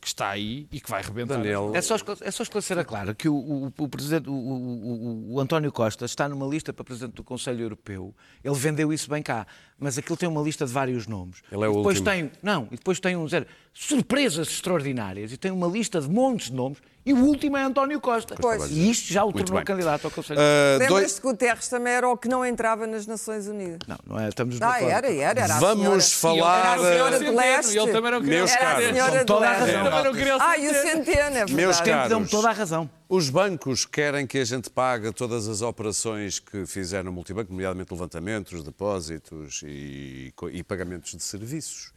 que 0.00 0.06
está 0.06 0.30
aí 0.30 0.68
e 0.70 0.80
que 0.80 0.88
vai 0.88 1.02
rebentar. 1.02 1.38
Daniel, 1.38 1.72
É 1.74 1.82
só, 1.82 1.96
é 2.20 2.30
só 2.30 2.42
esclarecer 2.44 2.78
a 2.78 2.84
clara 2.84 3.14
que 3.14 3.28
o, 3.28 3.34
o, 3.34 3.72
o 3.78 3.88
presidente, 3.88 4.28
o, 4.30 4.32
o- 4.32 5.32
o- 5.32 5.34
o 5.34 5.40
António 5.40 5.72
Costa 5.72 6.04
está 6.04 6.28
numa 6.28 6.46
lista 6.46 6.72
para 6.72 6.84
presidente 6.84 7.14
do 7.14 7.24
Conselho 7.24 7.62
Europeu. 7.62 8.14
Ele 8.44 8.54
vendeu 8.54 8.92
isso 8.92 9.10
bem 9.10 9.22
cá, 9.24 9.44
mas 9.80 9.96
aquilo 9.98 10.16
tem 10.16 10.28
uma 10.28 10.42
lista 10.42 10.64
de 10.66 10.72
vários 10.72 11.06
nomes. 11.06 11.38
Ele 11.50 11.64
é 11.64 11.68
o 11.68 11.72
E 11.72 11.76
depois 11.76 11.98
último. 11.98 12.04
tem, 12.14 12.30
não, 12.42 12.68
e 12.70 12.76
depois 12.76 13.00
tem 13.00 13.16
um 13.16 13.26
zero 13.26 13.46
surpresas 13.72 14.48
extraordinárias 14.48 15.32
e 15.32 15.36
tem 15.36 15.50
uma 15.50 15.66
lista 15.66 16.00
de 16.00 16.08
montes 16.08 16.48
de 16.50 16.54
nomes 16.54 16.78
e 17.06 17.12
o 17.14 17.16
último 17.24 17.56
é 17.56 17.62
António 17.62 17.98
Costa. 18.00 18.34
Pois. 18.38 18.70
E 18.70 18.90
isto 18.90 19.10
já 19.12 19.22
o 19.24 19.26
Muito 19.32 19.38
tornou 19.46 19.56
bem. 19.60 19.64
candidato 19.64 20.04
ao 20.04 20.10
Conselho 20.10 20.38
ah, 20.40 20.72
Lembras-te 20.78 20.88
dois- 20.92 21.18
que 21.20 21.26
o 21.26 21.30
Guterres 21.30 21.68
também 21.68 21.92
era 21.94 22.06
o 22.08 22.16
que 22.16 22.28
não 22.28 22.44
entrava 22.44 22.86
nas 22.86 23.06
Nações 23.06 23.46
Unidas? 23.46 23.78
Não, 23.88 23.96
não 24.06 24.18
é, 24.20 24.28
estamos 24.28 24.56
de 24.58 24.62
Ah, 24.64 24.70
acordo. 24.74 24.90
era, 24.90 25.12
era. 25.12 25.40
era 25.40 25.54
a 25.54 25.58
Vamos 25.60 26.04
senhora. 26.04 26.40
falar. 26.42 26.58
Era 26.58 26.74
a 26.74 26.92
senhora 26.92 27.18
de 27.20 27.30
leste. 27.30 27.78
Ele 27.78 27.92
também 27.92 28.10
não 28.10 28.20
queria 28.20 28.38
Meus 28.38 28.50
Era 28.50 28.60
a 28.60 28.66
caros. 28.74 28.88
senhora 28.88 29.18
de 29.20 29.24
toda 29.24 29.46
a 29.46 29.50
leste. 29.50 29.60
razão. 29.60 29.80
Ele 29.80 29.88
também 29.90 30.04
não 30.04 30.12
queria 30.12 30.36
o 30.36 30.40
Ah, 30.42 30.58
e 30.58 30.68
o 30.68 30.74
Centeno. 30.74 31.36
É. 31.36 31.46
Meus 31.46 31.80
caros. 31.80 32.30
toda 32.30 32.48
a 32.48 32.52
razão. 32.52 32.90
Os 33.08 33.28
bancos 33.30 33.84
querem 33.86 34.24
que 34.26 34.38
a 34.38 34.44
gente 34.44 34.68
pague 34.70 35.10
todas 35.12 35.48
as 35.48 35.62
operações 35.62 36.38
que 36.38 36.64
fizeram 36.66 37.06
no 37.06 37.12
multibanco, 37.12 37.50
nomeadamente 37.50 37.92
levantamentos, 37.92 38.62
depósitos 38.62 39.62
e, 39.70 40.32
e 40.52 40.62
pagamentos 40.62 41.14
de 41.14 41.22
serviços. 41.22 41.92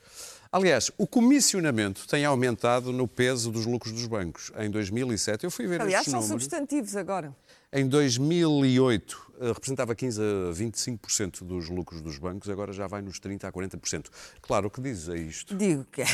Aliás, 0.52 0.92
o 1.00 1.08
comissionamento 1.08 2.08
tem 2.08 2.26
aumentado 2.26 2.92
no 2.94 3.08
peso 3.08 3.52
dos 3.52 3.66
lucros 3.66 3.92
dos 3.92 4.06
bancos. 4.06 4.52
Em 4.56 4.70
2007, 4.70 5.46
eu 5.46 5.50
fui 5.52 5.66
ver 5.66 5.82
Aliás, 5.82 6.02
estes 6.02 6.12
são 6.12 6.22
números. 6.22 6.44
substantivos 6.44 6.96
agora. 6.96 7.36
Em 7.72 7.88
2008, 7.88 9.34
eh, 9.42 9.48
representava 9.48 9.96
15 9.96 10.22
a 10.22 10.54
25% 10.54 11.44
dos 11.44 11.70
lucros 11.70 12.02
dos 12.04 12.20
bancos, 12.20 12.48
agora 12.52 12.72
já 12.72 12.86
vai 12.86 13.02
nos 13.02 13.20
30% 13.20 13.46
a 13.46 13.52
40%. 13.52 14.12
Claro, 14.44 14.68
o 14.68 14.70
que 14.70 14.80
dizes 14.80 15.10
a 15.10 15.18
isto? 15.18 15.56
Digo 15.56 15.86
que 15.86 16.04
é, 16.04 16.06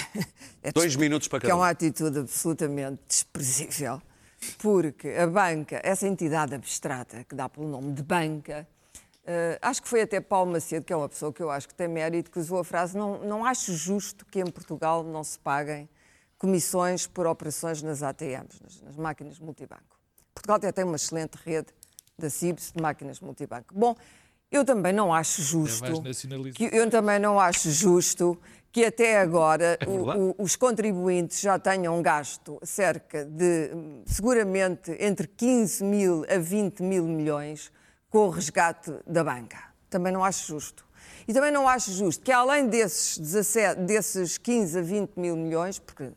é 0.64 0.72
Dois 0.72 0.96
minutos 0.96 1.28
para 1.28 1.42
que 1.42 1.48
é 1.48 1.50
cada 1.50 1.58
um. 1.58 1.62
uma 1.62 1.70
atitude 1.70 2.20
absolutamente 2.20 3.02
desprezível, 3.10 4.02
porque 4.60 5.10
a 5.10 5.28
banca, 5.28 5.82
essa 5.84 6.08
entidade 6.08 6.56
abstrata 6.56 7.26
que 7.26 7.36
dá 7.36 7.50
pelo 7.50 7.68
nome 7.68 7.92
de 7.92 8.04
banca, 8.04 8.66
eh, 9.26 9.60
acho 9.62 9.82
que 9.82 9.88
foi 9.88 10.02
até 10.02 10.20
Paulo 10.20 10.52
Macedo, 10.52 10.86
que 10.86 10.94
é 10.94 10.96
uma 10.96 11.10
pessoa 11.10 11.32
que 11.32 11.42
eu 11.42 11.50
acho 11.52 11.68
que 11.68 11.76
tem 11.76 11.88
mérito, 11.88 12.32
que 12.32 12.40
usou 12.40 12.60
a 12.60 12.64
frase: 12.64 12.98
não, 12.98 13.20
não 13.24 13.46
acho 13.46 13.74
justo 13.74 14.26
que 14.26 14.40
em 14.40 14.46
Portugal 14.48 15.04
não 15.04 15.24
se 15.24 15.38
paguem 15.40 15.88
comissões 16.38 17.06
por 17.06 17.28
operações 17.28 17.82
nas 17.82 18.02
ATMs, 18.02 18.62
nas, 18.64 18.82
nas 18.82 18.96
máquinas 18.96 19.40
multibanco. 19.40 20.00
Portugal 20.34 20.58
até 20.58 20.72
tem 20.72 20.86
uma 20.86 20.96
excelente 20.96 21.36
rede 21.46 21.68
da 22.18 22.30
CIBS 22.30 22.72
de 22.76 22.82
máquinas 22.82 23.20
multibanco. 23.20 23.74
Bom, 23.74 23.96
eu 24.52 24.64
também 24.66 24.94
não 24.94 25.14
acho 25.14 25.42
justo. 25.42 25.82
mais 25.82 26.00
nacionalista. 26.00 26.58
que 26.58 26.76
eu 26.76 26.90
também 26.90 27.20
não 27.20 27.40
acho 27.40 27.70
justo 27.72 28.40
que 28.72 28.86
até 28.86 29.20
agora 29.20 29.78
o- 29.86 30.30
o- 30.30 30.36
os 30.44 30.56
contribuintes 30.56 31.40
já 31.42 31.58
tenham 31.60 32.02
gasto 32.02 32.60
cerca 32.64 33.26
de, 33.26 33.72
hum, 33.74 34.04
seguramente, 34.06 34.96
entre 35.00 35.28
15 35.28 35.84
mil 35.84 36.24
a 36.30 36.38
20 36.38 36.82
mil 36.84 37.04
milhões 37.06 37.72
com 38.10 38.20
o 38.28 38.30
resgate 38.30 38.94
da 39.06 39.24
banca. 39.24 39.58
Também 39.90 40.12
não 40.12 40.24
acho 40.24 40.48
justo. 40.48 40.86
E 41.28 41.34
também 41.34 41.52
não 41.52 41.68
acho 41.68 41.92
justo 41.92 42.24
que, 42.24 42.32
além 42.32 42.68
desses, 42.68 43.18
17, 43.18 43.82
desses 43.82 44.38
15 44.38 44.80
a 44.80 44.82
20 44.82 45.12
mil 45.18 45.36
milhões, 45.36 45.78
porque 45.80 46.12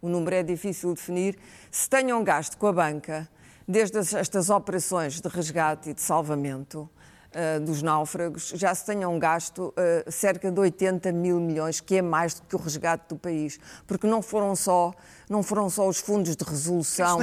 o 0.00 0.08
número 0.08 0.36
é 0.36 0.42
difícil 0.42 0.90
de 0.90 0.96
definir, 0.96 1.38
se 1.70 1.88
tenham 1.88 2.22
gasto 2.24 2.56
com 2.56 2.66
a 2.66 2.72
banca, 2.72 3.28
desde 3.66 3.98
as- 3.98 4.12
estas 4.14 4.50
operações 4.50 5.20
de 5.20 5.28
resgate 5.28 5.90
e 5.90 5.94
de 5.94 6.00
salvamento 6.00 6.88
ah, 7.34 7.58
dos 7.58 7.82
náufragos, 7.82 8.52
já 8.54 8.74
se 8.74 8.86
tenham 8.86 9.18
gasto 9.18 9.72
ah, 9.76 10.10
cerca 10.10 10.50
de 10.50 10.60
80 10.60 11.12
mil 11.12 11.40
milhões, 11.40 11.80
que 11.80 11.96
é 11.96 12.02
mais 12.02 12.34
do 12.34 12.42
que 12.42 12.54
o 12.54 12.58
resgate 12.58 13.04
do 13.08 13.16
país. 13.16 13.58
Porque 13.86 14.06
não 14.06 14.22
foram 14.22 14.54
só, 14.54 14.92
não 15.28 15.42
foram 15.42 15.68
só 15.68 15.88
os 15.88 15.98
fundos 15.98 16.36
de 16.36 16.44
resolução, 16.44 17.18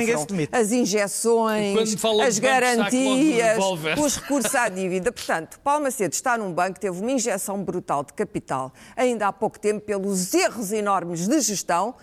as 0.52 0.72
injeções, 0.72 1.96
as 2.26 2.40
garantias, 2.40 3.58
os 3.98 4.18
recursos 4.18 4.56
à 4.56 4.70
dívida. 4.70 5.12
Portanto, 5.12 5.60
Paulo 5.64 5.84
Macedo 5.84 6.14
está 6.14 6.38
num 6.38 6.54
banco 6.54 6.74
que 6.74 6.82
teve 6.82 7.00
uma 7.00 7.12
injeção 7.12 7.64
brutal 7.64 8.04
de 8.04 8.14
capital 8.14 8.72
ainda 8.96 9.28
há 9.28 9.34
pouco 9.34 9.60
tempo 9.60 9.82
pelos 9.82 10.34
erros 10.34 10.72
enormes 10.72 11.28
de 11.28 11.40
gestão 11.42 11.96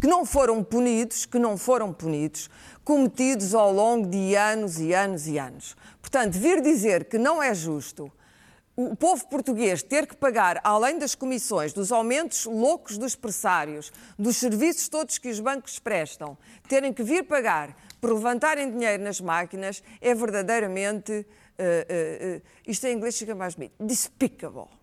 que 0.00 0.06
não 0.06 0.26
foram 0.26 0.62
punidos, 0.62 1.24
que 1.24 1.38
não 1.38 1.56
foram 1.56 1.92
punidos, 1.92 2.50
cometidos 2.86 3.52
ao 3.52 3.72
longo 3.72 4.06
de 4.06 4.36
anos 4.36 4.78
e 4.78 4.94
anos 4.94 5.26
e 5.26 5.40
anos. 5.40 5.76
Portanto, 6.00 6.38
vir 6.38 6.62
dizer 6.62 7.06
que 7.06 7.18
não 7.18 7.42
é 7.42 7.52
justo 7.52 8.12
o 8.76 8.94
povo 8.94 9.26
português 9.26 9.82
ter 9.82 10.06
que 10.06 10.14
pagar, 10.14 10.60
além 10.62 10.96
das 10.96 11.14
comissões, 11.16 11.72
dos 11.72 11.90
aumentos 11.90 12.44
loucos 12.44 12.96
dos 12.96 13.16
pressários, 13.16 13.90
dos 14.16 14.36
serviços 14.36 14.88
todos 14.88 15.18
que 15.18 15.28
os 15.28 15.40
bancos 15.40 15.80
prestam, 15.80 16.38
terem 16.68 16.92
que 16.92 17.02
vir 17.02 17.24
pagar 17.24 17.76
por 18.00 18.12
levantarem 18.12 18.70
dinheiro 18.70 19.02
nas 19.02 19.20
máquinas, 19.20 19.82
é 20.00 20.14
verdadeiramente. 20.14 21.26
eh, 21.58 21.86
eh, 21.88 22.18
eh, 22.20 22.42
isto 22.68 22.86
em 22.86 22.94
inglês 22.94 23.16
chega 23.16 23.34
mais 23.34 23.56
bonito. 23.56 23.74
Despicable. 23.80 24.75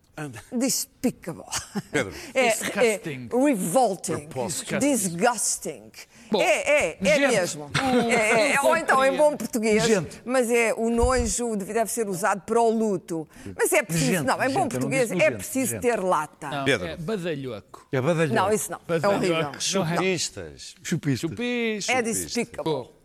Despicable. 0.51 1.43
Pedro. 1.91 2.13
É, 2.33 2.49
Disgusting. 2.49 3.29
é 3.31 3.45
revolting. 3.45 4.27
Disgusting. 4.27 4.79
Disgusting. 4.79 5.91
Bom, 6.31 6.41
é, 6.41 6.45
é, 6.45 6.97
é 6.99 7.15
gente, 7.15 7.27
mesmo. 7.35 7.71
É, 8.09 8.53
é, 8.53 8.61
ou 8.61 8.75
então, 8.75 9.03
em 9.05 9.15
bom 9.15 9.35
português, 9.37 9.83
Gente. 9.83 10.21
mas 10.25 10.49
é 10.49 10.73
o 10.73 10.89
nojo 10.89 11.55
deve 11.55 11.91
ser 11.91 12.07
usado 12.07 12.41
para 12.41 12.59
o 12.59 12.69
luto. 12.71 13.27
Mas 13.55 13.71
é 13.71 13.83
preciso, 13.83 14.11
Gente, 14.13 14.25
não, 14.25 14.43
em 14.43 14.49
bom 14.51 14.67
português 14.67 15.11
é 15.11 15.29
preciso 15.31 15.73
gente. 15.73 15.81
ter 15.81 15.99
lata. 15.99 16.49
Não, 16.49 16.65
Pedro. 16.65 16.87
é 16.87 16.97
badalhoco. 16.97 17.87
É 17.91 18.01
badalhoco. 18.01 18.33
Não, 18.35 18.51
isso 18.51 18.71
não. 18.71 18.79
É 18.79 18.99
Badalhoco. 18.99 19.25
horrível. 19.25 19.59
Chupistas. 19.59 20.75
Chupista. 20.83 21.27
Chupis. 21.27 21.89
É 21.89 22.01
despicable. 22.01 22.89
Eh, 22.89 23.02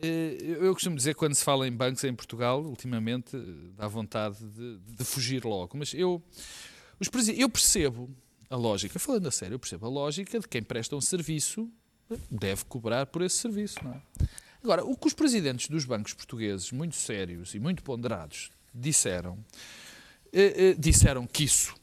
eu 0.00 0.72
costumo 0.72 0.96
dizer 0.96 1.14
quando 1.14 1.34
se 1.34 1.44
fala 1.44 1.66
em 1.66 1.72
bancos 1.72 2.04
em 2.04 2.14
Portugal, 2.14 2.62
ultimamente, 2.62 3.36
eh, 3.36 3.40
dá 3.76 3.88
vontade 3.88 4.38
de, 4.38 4.78
de 4.78 5.04
fugir 5.04 5.44
logo. 5.44 5.76
Mas 5.76 5.92
eu, 5.94 6.22
os 7.00 7.08
eu 7.28 7.48
percebo 7.48 8.10
a 8.50 8.56
lógica, 8.56 8.98
falando 8.98 9.26
a 9.26 9.30
sério, 9.30 9.54
eu 9.54 9.58
percebo 9.58 9.86
a 9.86 9.88
lógica 9.88 10.38
de 10.38 10.48
quem 10.48 10.62
presta 10.62 10.96
um 10.96 11.00
serviço 11.00 11.70
eh, 12.10 12.16
deve 12.30 12.64
cobrar 12.64 13.06
por 13.06 13.22
esse 13.22 13.36
serviço. 13.36 13.76
Não 13.82 13.92
é? 13.92 14.02
Agora, 14.62 14.84
o 14.84 14.96
que 14.96 15.06
os 15.06 15.14
presidentes 15.14 15.68
dos 15.68 15.84
bancos 15.84 16.12
portugueses, 16.14 16.72
muito 16.72 16.96
sérios 16.96 17.54
e 17.54 17.58
muito 17.58 17.82
ponderados, 17.82 18.50
disseram, 18.74 19.38
eh, 20.32 20.70
eh, 20.70 20.74
disseram 20.78 21.26
que 21.26 21.44
isso 21.44 21.74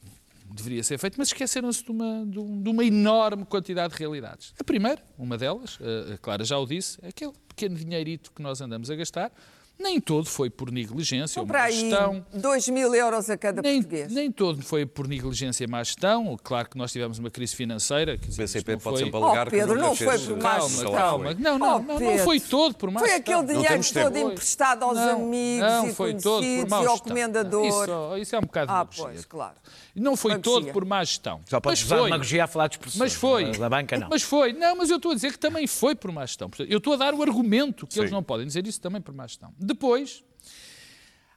deveria 0.56 0.82
ser 0.82 0.98
feito, 0.98 1.16
mas 1.18 1.28
esqueceram-se 1.28 1.84
de 1.84 1.90
uma, 1.90 2.26
de 2.26 2.38
um- 2.38 2.62
uma 2.70 2.84
enorme 2.84 3.44
quantidade 3.44 3.92
de 3.94 3.98
realidades. 3.98 4.52
A 4.58 4.64
primeira, 4.64 5.02
uma 5.18 5.36
delas, 5.38 5.78
a 6.14 6.18
Clara 6.18 6.44
já 6.44 6.58
o 6.58 6.66
disse, 6.66 6.98
é 7.02 7.08
aquele 7.08 7.32
pequeno 7.48 7.76
dinheirito 7.76 8.32
que 8.32 8.42
nós 8.42 8.60
andamos 8.60 8.90
a 8.90 8.96
gastar, 8.96 9.32
nem 9.78 10.00
todo 10.00 10.26
foi 10.28 10.48
por 10.50 10.70
negligência 10.70 11.40
ou 11.40 11.46
má 11.46 11.62
aí 11.64 11.72
gestão. 11.72 12.24
2 12.32 12.68
mil 12.68 12.94
euros 12.94 13.28
a 13.30 13.36
cada 13.36 13.60
Nem, 13.62 13.82
português. 13.82 14.12
nem 14.12 14.30
todo 14.32 14.62
foi 14.62 14.86
por 14.86 15.06
negligência 15.06 15.64
e 15.64 15.66
má 15.66 15.82
gestão. 15.82 16.36
Claro 16.42 16.68
que 16.70 16.78
nós 16.78 16.90
tivemos 16.92 17.18
uma 17.18 17.30
crise 17.30 17.54
financeira. 17.54 18.16
dizer, 18.16 18.44
O 18.66 18.70
não 18.72 18.78
pode 18.78 18.82
foi... 18.82 19.04
sempre 19.04 19.20
Oh, 19.20 19.24
alegar 19.24 19.50
Pedro, 19.50 19.74
que 19.74 19.80
não 19.80 19.94
foi 19.94 20.18
por 20.18 20.36
má 20.36 20.42
Calma, 20.42 20.68
gestão. 20.68 20.92
calma. 20.92 21.34
Não, 21.38 21.58
não, 21.58 21.76
Oh, 21.76 21.78
não, 21.80 22.00
não 22.00 22.18
foi 22.18 22.40
todo 22.40 22.74
por 22.76 22.90
má 22.90 23.00
Foi 23.00 23.08
gestão. 23.10 23.40
aquele 23.40 23.52
dinheiro 23.54 23.82
tempo. 23.84 24.04
todo 24.04 24.16
emprestado 24.18 24.82
aos 24.84 24.96
Não, 24.96 25.22
amigos 25.22 25.68
não 25.70 25.88
e 25.88 25.94
foi 25.94 26.14
todo 26.14 26.22
por 26.22 26.40
conhecidos 26.40 26.70
má 26.70 26.82
e 26.82 26.86
ao 26.86 27.00
comendador. 27.00 27.66
Isso, 27.66 28.16
isso 28.22 28.36
é 28.36 28.38
um 28.38 28.42
bocado 28.42 28.70
Ah, 28.72 28.74
demagogia. 28.84 29.04
pois, 29.04 29.24
claro. 29.24 29.54
Não 29.94 30.14
foi 30.16 30.32
Demagogia. 30.32 30.60
todo 30.60 30.72
por 30.72 30.84
má 30.84 31.02
gestão. 31.04 31.40
Só 31.46 31.58
pode 31.60 31.72
mas 31.80 31.84
usar 31.86 31.96
foi. 31.96 32.04
demagogia 32.04 32.44
a 32.44 32.46
falar 32.46 32.68
de 32.68 32.74
expressões. 32.74 32.98
Mas 32.98 33.14
foi. 33.14 33.50
Da 33.52 33.68
banca, 33.70 33.98
não. 33.98 34.08
Mas 34.10 34.22
foi. 34.22 34.52
Não, 34.52 34.76
mas 34.76 34.90
eu 34.90 34.96
estou 34.96 35.12
a 35.12 35.14
dizer 35.14 35.32
que 35.32 35.38
também 35.38 35.66
foi 35.66 35.94
por 35.94 36.12
má 36.12 36.24
gestão. 36.26 36.50
Eu 36.68 36.78
estou 36.78 36.92
a 36.92 36.96
dar 36.96 37.14
o 37.14 37.22
argumento 37.22 37.86
que 37.86 37.98
eles 37.98 38.10
não 38.10 38.22
podem 38.22 38.46
dizer 38.46 38.66
isso 38.66 38.80
também 38.80 39.00
por 39.00 39.14
má 39.14 39.26
gestão. 39.26 39.52
Depois, 39.66 40.22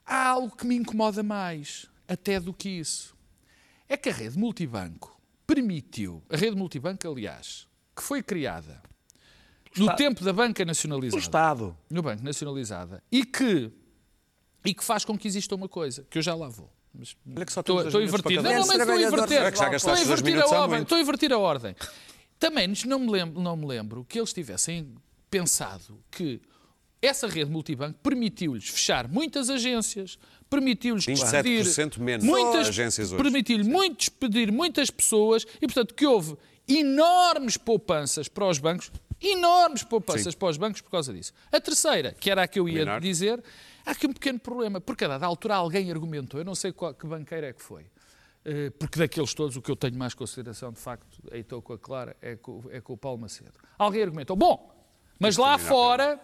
há 0.06 0.28
algo 0.28 0.54
que 0.56 0.66
me 0.66 0.76
incomoda 0.76 1.22
mais, 1.22 1.86
até 2.06 2.38
do 2.38 2.52
que 2.54 2.68
isso. 2.68 3.16
É 3.88 3.96
que 3.96 4.08
a 4.08 4.12
rede 4.12 4.38
multibanco 4.38 5.20
permitiu, 5.46 6.22
a 6.30 6.36
rede 6.36 6.56
multibanco, 6.56 7.08
aliás, 7.08 7.66
que 7.94 8.02
foi 8.02 8.22
criada 8.22 8.80
no 9.76 9.82
Estado. 9.84 9.96
tempo 9.98 10.24
da 10.24 10.32
banca 10.32 10.62
O 10.62 10.66
nacionalizada 10.66 11.20
Estado. 11.20 11.76
no 11.88 12.02
Banco 12.02 12.22
Nacionalizada 12.22 13.02
e 13.10 13.24
que, 13.24 13.70
e 14.64 14.74
que 14.74 14.84
faz 14.84 15.04
com 15.04 15.18
que 15.18 15.26
exista 15.26 15.54
uma 15.54 15.68
coisa, 15.68 16.06
que 16.08 16.18
eu 16.18 16.22
já 16.22 16.34
lá 16.34 16.48
vou. 16.48 16.70
Mas 16.92 17.16
Olha 17.36 17.46
que 17.46 17.52
só 17.52 17.60
estou, 17.60 17.84
estou 17.86 18.02
invertir. 18.02 18.36
cada 18.36 18.48
Não, 18.48 18.60
não, 18.60 18.66
mas 18.66 18.78
estou 18.80 18.94
a 18.94 19.02
inverter. 19.02 19.42
É 19.42 19.76
Estou 19.76 19.92
a 19.92 20.00
invertir 20.00 20.40
a 20.42 20.46
ordem. 20.46 20.82
Estou 20.82 20.98
a 20.98 21.00
inverter 21.00 21.32
a 21.32 21.38
ordem. 21.38 21.76
Também 22.38 22.72
não 22.86 22.98
me 22.98 23.10
lembro, 23.10 23.40
não 23.40 23.56
me 23.56 23.66
lembro 23.66 24.04
que 24.04 24.18
eles 24.18 24.32
tivessem 24.32 24.94
pensado 25.30 26.02
que 26.10 26.40
essa 27.02 27.26
rede 27.26 27.50
multibanco 27.50 27.98
permitiu-lhes 28.02 28.68
fechar 28.68 29.08
muitas 29.08 29.48
agências, 29.48 30.18
permitiu-lhes 30.48 31.06
27% 31.06 31.64
despedir 31.64 32.00
menos 32.00 32.24
muitas 32.24 32.68
agências 32.68 33.12
hoje. 33.12 33.22
permitiu-lhe 33.22 33.64
muito 33.64 33.98
despedir 33.98 34.52
muitas 34.52 34.90
pessoas 34.90 35.46
e, 35.56 35.66
portanto, 35.66 35.94
que 35.94 36.06
houve 36.06 36.36
enormes 36.68 37.56
poupanças 37.56 38.28
para 38.28 38.46
os 38.46 38.58
bancos, 38.58 38.92
enormes 39.20 39.82
poupanças 39.82 40.34
Sim. 40.34 40.38
para 40.38 40.48
os 40.48 40.56
bancos 40.56 40.80
por 40.80 40.90
causa 40.90 41.12
disso. 41.12 41.32
A 41.50 41.60
terceira, 41.60 42.12
que 42.12 42.30
era 42.30 42.42
a 42.42 42.48
que 42.48 42.60
eu 42.60 42.68
ia 42.68 43.00
dizer, 43.00 43.42
há 43.84 43.92
aqui 43.92 44.06
um 44.06 44.12
pequeno 44.12 44.38
problema, 44.38 44.80
porque 44.80 45.04
a 45.04 45.08
dada 45.08 45.26
altura 45.26 45.56
alguém 45.56 45.90
argumentou, 45.90 46.38
eu 46.38 46.44
não 46.44 46.54
sei 46.54 46.72
qual, 46.72 46.94
que 46.94 47.06
banqueira 47.06 47.48
é 47.48 47.52
que 47.52 47.62
foi, 47.62 47.86
eh, 48.44 48.70
porque 48.78 48.98
daqueles 48.98 49.34
todos 49.34 49.56
o 49.56 49.62
que 49.62 49.70
eu 49.70 49.76
tenho 49.76 49.96
mais 49.96 50.14
consideração, 50.14 50.70
de 50.72 50.78
facto, 50.78 51.18
aí 51.32 51.40
estou 51.40 51.60
com 51.62 51.72
a 51.72 51.78
Clara, 51.78 52.16
é 52.20 52.36
com, 52.36 52.62
é 52.70 52.80
com 52.80 52.92
o 52.92 52.96
Paulo 52.96 53.18
Macedo. 53.18 53.52
Alguém 53.78 54.02
argumentou, 54.02 54.36
bom, 54.36 54.70
mas 55.18 55.36
lá 55.36 55.58
fora 55.58 56.18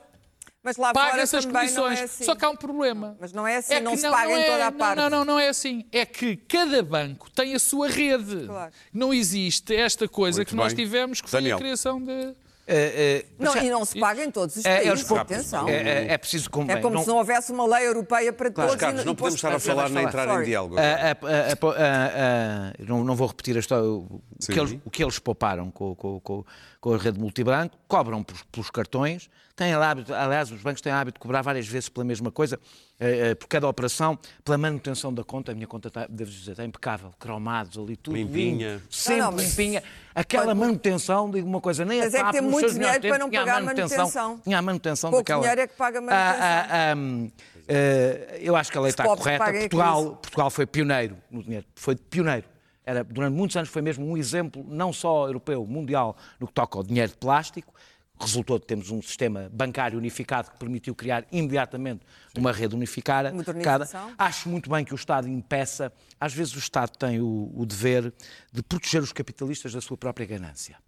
Mas 0.66 0.76
lá 0.76 0.92
fora 0.92 1.10
paga-se 1.12 1.36
as 1.36 1.44
também 1.46 1.60
comissões. 1.62 1.94
não 1.96 2.02
é 2.02 2.04
assim. 2.04 2.24
Só 2.24 2.34
que 2.34 2.44
há 2.44 2.50
um 2.50 2.56
problema. 2.56 3.16
Mas 3.20 3.32
não 3.32 3.46
é 3.46 3.56
assim, 3.56 3.74
É 3.74 3.80
não 3.80 3.92
que 3.92 3.98
se 3.98 4.10
paga 4.10 4.32
em 4.32 4.42
é- 4.42 4.46
toda 4.50 4.66
a 4.66 4.70
não, 4.72 4.78
parte. 4.78 4.96
Não, 4.98 5.08
não, 5.10 5.24
não 5.24 5.40
é 5.40 5.48
assim. 5.48 5.84
É 5.92 6.04
que 6.04 6.36
cada 6.36 6.82
banco 6.82 7.30
tem 7.30 7.54
a 7.54 7.58
sua 7.58 7.88
rede. 7.88 8.46
Claro. 8.46 8.72
Não 8.92 9.14
existe 9.14 9.74
esta 9.74 10.06
coisa 10.08 10.40
Muito 10.40 10.48
que 10.50 10.54
nós 10.56 10.74
bem. 10.74 10.84
tivemos, 10.84 11.20
que 11.22 11.30
foi 11.30 11.38
Daniel. 11.40 11.56
a 11.56 11.60
criação 11.60 12.02
de... 12.02 12.34
É, 12.68 13.22
é, 13.22 13.24
Não, 13.38 13.54
mas 13.54 13.62
e 13.64 13.70
não 13.70 13.84
se 13.84 14.00
paga 14.00 14.24
em 14.24 14.30
todos 14.32 14.56
os 14.56 14.64
é, 14.64 14.68
países. 14.78 14.88
eles 14.88 15.02
próprios. 15.04 15.38
Atenção. 15.38 15.68
É, 15.68 15.76
é, 16.08 16.12
é 16.14 16.18
preciso 16.18 16.50
convém. 16.50 16.74
É 16.74 16.80
como 16.80 16.96
não- 16.96 17.02
se 17.02 17.06
não 17.08 17.16
houvesse 17.18 17.52
uma 17.52 17.64
lei 17.64 17.86
europeia 17.86 18.32
para 18.32 18.50
Claro, 18.50 18.70
todos. 18.70 18.80
Carlos, 18.80 19.02
e 19.02 19.04
não 19.04 19.14
podemos 19.14 19.36
estar 19.36 19.54
a 19.54 19.60
falar 19.60 19.88
nem 19.88 20.02
entrar 20.04 20.26
em 20.26 20.30
Sorry. 20.32 20.46
diálogo. 20.46 20.76
A- 20.76 21.70
a- 21.70 22.84
não, 22.84 23.04
não 23.04 23.14
vou 23.14 23.28
repetir 23.28 23.56
a 23.56 23.60
história, 23.60 23.84
o, 23.88 24.20
que 24.50 24.58
eles, 24.58 24.76
o 24.84 24.90
que 24.90 25.02
eles 25.04 25.18
pouparam 25.20 25.70
com, 25.70 25.94
com- 25.94 26.18
com- 26.20 26.44
com 26.86 26.94
a 26.94 26.98
rede 26.98 27.18
multibranco, 27.18 27.76
cobram 27.88 28.22
pelos, 28.22 28.44
pelos 28.44 28.70
cartões, 28.70 29.28
têm 29.56 29.74
hábito, 29.74 30.14
aliás, 30.14 30.52
os 30.52 30.62
bancos 30.62 30.80
têm 30.80 30.92
hábito 30.92 31.18
de 31.18 31.20
cobrar 31.20 31.42
várias 31.42 31.66
vezes 31.66 31.88
pela 31.88 32.04
mesma 32.04 32.30
coisa, 32.30 32.60
eh, 33.00 33.30
eh, 33.30 33.34
por 33.34 33.48
cada 33.48 33.66
operação, 33.66 34.16
pela 34.44 34.56
manutenção 34.56 35.12
da 35.12 35.24
conta, 35.24 35.50
a 35.50 35.54
minha 35.56 35.66
conta, 35.66 35.88
está, 35.88 36.06
devo 36.08 36.30
dizer, 36.30 36.52
está 36.52 36.64
impecável, 36.64 37.12
cromados 37.18 37.76
ali, 37.76 37.96
tudo 37.96 38.16
Limpinha. 38.16 38.74
limpo, 38.74 38.86
sempre 38.88 39.20
Não, 39.20 39.30
não, 39.32 39.36
mas- 39.36 39.48
limpinha. 39.50 39.82
Aquela 40.14 40.44
Quando- 40.44 40.58
manutenção, 40.60 41.28
digo 41.28 41.48
uma 41.48 41.60
coisa, 41.60 41.84
nem 41.84 41.98
Mas 41.98 42.14
a 42.14 42.18
é 42.18 42.24
que 42.24 42.30
tem 42.30 42.40
muito 42.40 42.72
dinheiro 42.72 43.00
para 43.00 43.18
não 43.18 43.30
tempos, 43.30 43.30
tinha 43.30 43.40
a 43.42 43.44
pagar 43.44 43.62
manutenção. 43.62 44.40
Tinha 44.44 44.58
a 44.58 44.62
manutenção 44.62 45.10
Pouco 45.10 45.24
daquela... 45.24 45.40
dinheiro 45.40 45.60
é 45.62 45.66
que 45.66 45.74
paga 45.74 46.00
manutenção. 46.00 46.40
Ah, 46.40 46.66
ah, 46.70 46.92
ah, 46.94 47.30
eh, 47.66 48.38
eu 48.42 48.54
acho 48.54 48.70
que 48.70 48.78
a 48.78 48.80
lei 48.80 48.90
está 48.90 49.02
correta. 49.02 49.44
Portugal. 49.44 50.04
Portugal 50.22 50.50
foi 50.50 50.66
pioneiro 50.66 51.16
no 51.32 51.42
dinheiro, 51.42 51.66
foi 51.74 51.96
pioneiro. 51.96 52.44
Era, 52.86 53.02
durante 53.02 53.34
muitos 53.34 53.56
anos 53.56 53.68
foi 53.68 53.82
mesmo 53.82 54.06
um 54.06 54.16
exemplo, 54.16 54.64
não 54.68 54.92
só 54.92 55.26
europeu, 55.26 55.66
mundial, 55.66 56.16
no 56.38 56.46
que 56.46 56.52
toca 56.52 56.78
ao 56.78 56.84
dinheiro 56.84 57.10
de 57.10 57.18
plástico. 57.18 57.74
Resultou 58.18 58.58
de 58.58 58.64
termos 58.64 58.90
um 58.90 59.02
sistema 59.02 59.50
bancário 59.52 59.98
unificado 59.98 60.50
que 60.50 60.56
permitiu 60.56 60.94
criar 60.94 61.26
imediatamente 61.30 62.00
uma 62.38 62.50
rede 62.50 62.74
unificada. 62.74 63.30
Modernização. 63.30 64.14
Acho 64.16 64.48
muito 64.48 64.70
bem 64.70 64.84
que 64.84 64.94
o 64.94 64.96
Estado 64.96 65.28
impeça. 65.28 65.92
Às 66.18 66.32
vezes 66.32 66.54
o 66.54 66.58
Estado 66.58 66.96
tem 66.96 67.20
o, 67.20 67.52
o 67.54 67.66
dever 67.66 68.14
de 68.50 68.62
proteger 68.62 69.02
os 69.02 69.12
capitalistas 69.12 69.72
da 69.74 69.82
sua 69.82 69.98
própria 69.98 70.24
ganância. 70.26 70.78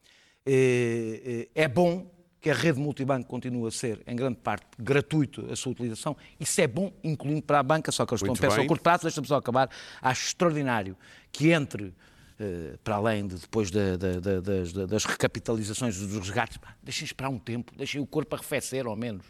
Eh, 0.46 1.48
eh, 1.54 1.62
É 1.64 1.68
bom 1.68 2.06
que 2.40 2.50
a 2.50 2.54
rede 2.54 2.78
multibanco 2.78 3.28
continue 3.28 3.66
a 3.66 3.70
ser, 3.70 4.02
em 4.06 4.14
grande 4.14 4.36
parte, 4.36 4.66
gratuito 4.78 5.50
a 5.50 5.56
sua 5.56 5.72
utilização. 5.72 6.16
Isso 6.38 6.60
é 6.60 6.66
bom, 6.66 6.92
incluindo 7.02 7.42
para 7.42 7.58
a 7.58 7.62
banca, 7.62 7.90
só 7.90 8.06
que 8.06 8.12
eles 8.12 8.22
estão 8.22 8.34
a 8.34 8.38
pensar 8.38 8.62
a 8.62 8.66
curto 8.66 8.82
prazo, 8.82 9.02
deixa-me 9.02 9.26
só 9.26 9.36
acabar. 9.36 9.68
Acho 10.00 10.26
extraordinário 10.26 10.96
que 11.32 11.50
entre 11.50 11.92
para 12.84 12.94
além 12.96 13.26
de 13.26 13.34
depois 13.36 13.70
da- 13.70 13.96
da- 13.96 14.20
da- 14.20 14.40
das, 14.40 14.72
das 14.72 15.04
recapitalizações 15.04 15.96
dos 15.98 16.18
resgates, 16.18 16.58
deixem 16.82 17.04
esperar 17.04 17.30
um 17.30 17.38
tempo, 17.38 17.72
deixem 17.76 18.00
o 18.00 18.06
corpo 18.06 18.34
arrefecer 18.36 18.86
ao 18.86 18.94
menos, 18.96 19.24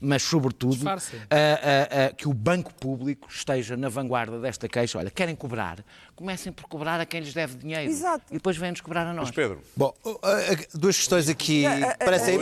mas 0.00 0.22
sobretudo 0.22 0.86
ah, 0.88 0.94
ah, 1.30 2.06
ah, 2.08 2.12
que 2.14 2.28
o 2.28 2.32
banco 2.32 2.72
público 2.74 3.28
esteja 3.30 3.76
na 3.76 3.88
vanguarda 3.88 4.40
desta 4.40 4.68
queixa. 4.68 4.98
Olha, 4.98 5.10
querem 5.10 5.34
cobrar? 5.36 5.84
Comecem 6.16 6.52
por 6.52 6.64
cobrar 6.68 7.00
a 7.00 7.06
quem 7.06 7.20
lhes 7.20 7.34
deve 7.34 7.56
dinheiro 7.56 7.90
Exato. 7.90 8.24
e 8.30 8.34
depois 8.34 8.56
vêm-nos 8.56 8.80
cobrar 8.80 9.06
a 9.06 9.12
nós. 9.12 9.26
Mas 9.28 9.34
Pedro, 9.34 9.60
Bom, 9.76 9.92
uh, 10.04 10.10
uh, 10.10 10.18
duas 10.74 10.96
questões 10.96 11.28
aqui 11.28 11.66
A- 11.66 11.90
a- 11.90 11.96
parecem 11.96 12.36
a 12.36 12.38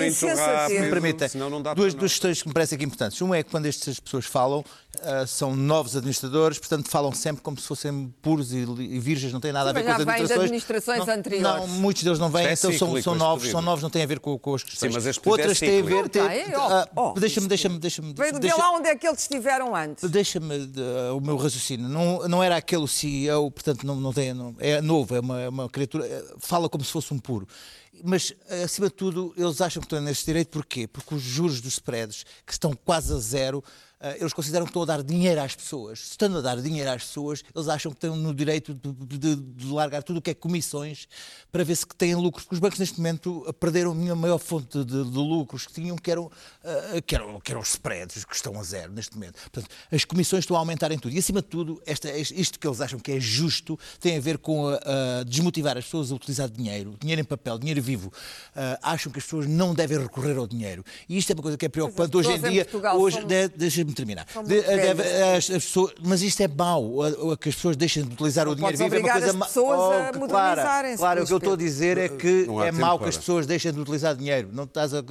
me 0.82 0.90
permita, 0.90 1.28
senão 1.28 1.48
não 1.48 1.62
dá 1.62 1.72
duas, 1.74 1.94
duas 1.94 2.12
questões 2.12 2.42
que 2.42 2.48
me 2.48 2.54
parecem 2.54 2.76
aqui 2.76 2.84
importantes. 2.84 3.20
Uma 3.20 3.36
é 3.38 3.42
que 3.42 3.50
quando 3.50 3.66
estas 3.66 3.98
pessoas 3.98 4.26
falam, 4.26 4.64
ah, 5.02 5.26
são 5.26 5.56
novos 5.56 5.96
administradores, 5.96 6.58
portanto 6.58 6.88
falam 6.88 7.12
sempre 7.12 7.42
como 7.42 7.58
se 7.58 7.66
fossem 7.66 8.12
puros 8.20 8.52
e, 8.52 8.58
e 8.58 8.98
virgens, 8.98 9.32
não 9.32 9.40
tem 9.40 9.52
nada 9.52 9.70
a 9.70 9.72
ver 9.72 9.84
com 9.84 10.11
vêm 10.18 10.26
de 10.26 10.32
administrações. 10.32 11.00
administrações 11.00 11.06
não, 11.06 11.14
anteriores. 11.14 11.68
Não, 11.68 11.80
muitos 11.80 12.02
deles 12.02 12.18
não 12.18 12.30
vêm, 12.30 12.46
é 12.46 12.52
então 12.52 12.70
são, 12.72 12.88
cíclico, 12.88 13.02
são 13.02 13.14
novos, 13.14 13.42
pedido. 13.42 13.52
são 13.52 13.62
novos, 13.62 13.82
não 13.82 13.90
têm 13.90 14.02
a 14.02 14.06
ver 14.06 14.20
com, 14.20 14.38
com 14.38 14.54
as 14.54 14.62
questões. 14.62 14.94
mas 14.94 15.06
este 15.06 15.20
pedido 15.20 15.38
é 15.38 15.42
Outras 15.42 15.58
têm 15.58 15.80
a 15.80 15.82
ver. 15.82 16.02
Não 16.02 16.08
tem, 16.08 16.22
ah, 16.54 16.88
oh, 16.96 17.12
deixa-me, 17.12 17.48
deixa-me, 17.48 17.78
deixa-me. 17.78 18.12
Deixa- 18.12 18.56
lá 18.56 18.70
onde 18.72 18.88
é 18.88 18.96
que 18.96 19.06
eles 19.06 19.20
estiveram 19.20 19.74
antes. 19.74 20.08
Deixa-me 20.10 20.56
uh, 20.56 21.16
o 21.16 21.20
meu 21.20 21.36
raciocínio. 21.36 21.88
Não, 21.88 22.28
não 22.28 22.42
era 22.42 22.56
aquele 22.56 22.86
CEO, 22.86 23.50
portanto, 23.50 23.86
não, 23.86 23.96
não 23.96 24.12
tem, 24.12 24.32
não- 24.32 24.54
é 24.58 24.80
novo, 24.80 25.14
é 25.14 25.20
uma, 25.20 25.40
é 25.40 25.48
uma 25.48 25.68
criatura, 25.68 26.06
eh, 26.06 26.24
fala 26.38 26.68
como 26.68 26.84
se 26.84 26.92
fosse 26.92 27.12
um 27.12 27.18
puro. 27.18 27.46
Mas, 28.04 28.32
eh, 28.48 28.62
acima 28.64 28.88
de 28.88 28.94
tudo, 28.94 29.34
eles 29.36 29.60
acham 29.60 29.80
que 29.80 29.86
estão 29.86 30.00
nesse 30.00 30.24
direito, 30.24 30.48
porquê? 30.48 30.86
Porque 30.86 31.14
os 31.14 31.22
juros 31.22 31.60
dos 31.60 31.74
spreads, 31.74 32.24
que 32.46 32.52
estão 32.52 32.72
quase 32.72 33.12
a 33.12 33.18
zero, 33.18 33.62
eles 34.18 34.32
consideram 34.32 34.64
que 34.66 34.70
estão 34.70 34.82
a 34.82 34.86
dar 34.86 35.02
dinheiro 35.02 35.40
às 35.40 35.54
pessoas. 35.54 35.98
Estando 36.10 36.38
a 36.38 36.40
dar 36.40 36.60
dinheiro 36.60 36.90
às 36.90 37.02
pessoas, 37.04 37.42
eles 37.54 37.68
acham 37.68 37.90
que 37.92 37.96
estão 37.98 38.16
no 38.16 38.34
direito 38.34 38.74
de, 38.74 38.92
de- 39.18 39.36
de 39.36 39.66
largar 39.70 40.02
tudo 40.02 40.18
o 40.18 40.22
que 40.22 40.30
é 40.30 40.34
comissões 40.34 41.06
para 41.50 41.62
ver 41.64 41.76
se 41.76 41.86
que 41.86 41.94
têm 41.94 42.14
lucros. 42.14 42.44
Porque 42.44 42.54
os 42.56 42.60
bancos, 42.60 42.78
neste 42.78 42.96
momento, 42.98 43.54
perderam 43.60 43.92
a 43.92 43.94
minha 43.94 44.14
maior 44.14 44.38
fonte 44.38 44.78
de, 44.84 44.84
de 45.04 45.18
lucros 45.18 45.66
que 45.66 45.72
tinham, 45.72 45.96
que 45.96 46.10
eram, 46.10 46.30
eh, 46.64 47.00
que, 47.00 47.14
eram, 47.14 47.40
que 47.40 47.52
eram 47.52 47.60
os 47.60 47.70
spreads, 47.70 48.24
que 48.24 48.34
estão 48.34 48.58
a 48.58 48.62
zero 48.62 48.92
neste 48.92 49.14
momento. 49.14 49.34
Portanto, 49.40 49.68
as 49.90 50.04
comissões 50.04 50.42
estão 50.44 50.56
a 50.56 50.58
aumentar 50.58 50.90
em 50.92 50.98
tudo. 50.98 51.14
E, 51.14 51.18
acima 51.18 51.40
de 51.40 51.48
tudo, 51.48 51.80
esta, 51.86 52.10
isto 52.16 52.58
que 52.58 52.66
eles 52.66 52.80
acham 52.80 52.98
que 52.98 53.12
é 53.12 53.20
justo 53.20 53.78
tem 54.00 54.16
a 54.16 54.20
ver 54.20 54.38
com 54.38 54.68
a, 54.68 54.80
a 55.20 55.22
desmotivar 55.24 55.76
as 55.76 55.84
pessoas 55.84 56.10
a 56.10 56.14
utilizar 56.14 56.50
dinheiro, 56.50 56.96
dinheiro 57.00 57.20
em 57.20 57.24
papel, 57.24 57.58
dinheiro 57.58 57.80
vivo. 57.82 58.12
Ah, 58.54 58.78
acham 58.82 59.12
que 59.12 59.18
as 59.18 59.24
pessoas 59.24 59.46
não 59.46 59.74
devem 59.74 59.98
recorrer 59.98 60.36
ao 60.36 60.46
dinheiro. 60.46 60.84
E 61.08 61.16
isto 61.18 61.30
é 61.30 61.34
uma 61.34 61.42
coisa 61.42 61.56
que 61.56 61.66
é 61.66 61.68
preocupante 61.68 62.16
hoje 62.16 62.30
em 62.30 62.40
dia. 62.50 62.64
Portugal 62.64 62.98
Hoje, 62.98 63.16
são- 63.18 63.26
de- 63.26 63.48
deixa-me 63.92 63.94
terminar. 63.94 64.26
De- 64.46 64.60
velhas. 64.60 65.00
as- 65.50 65.56
as 65.56 65.64
pessoas- 65.64 65.92
mas 66.02 66.22
isto 66.22 66.40
é 66.40 66.48
mau, 66.48 67.02
a- 67.02 67.08
a- 67.08 67.36
que 67.36 67.48
as 67.48 67.54
pessoas 67.54 67.76
deixem 67.76 68.02
de 68.04 68.12
utilizar 68.12 68.48
o 68.48 68.54
dinheiro 68.54 68.76
vivo. 68.76 68.82
É 68.84 68.86
uma 68.86 68.98
obrigar 68.98 69.12
coisa 69.14 69.30
as 69.30 69.36
ma- 69.36 69.46
pessoas 69.46 69.78
a 69.78 70.18
modernizarem-se, 70.18 70.96
Claro, 70.98 70.98
claro 70.98 71.22
o 71.22 71.26
que 71.26 71.32
eu 71.32 71.36
estou 71.38 71.52
a 71.52 71.56
dizer 71.56 71.98
é 71.98 72.08
que 72.08 72.44
Não 72.46 72.62
é 72.62 72.72
mau 72.72 72.98
que 72.98 73.08
as 73.08 73.16
pessoas 73.16 73.46
deixem 73.46 73.72
de 73.72 73.80
utilizar 73.80 74.14
dinheiro. 74.16 74.48
Não 74.52 74.64
estás 74.64 74.94
a. 74.94 75.02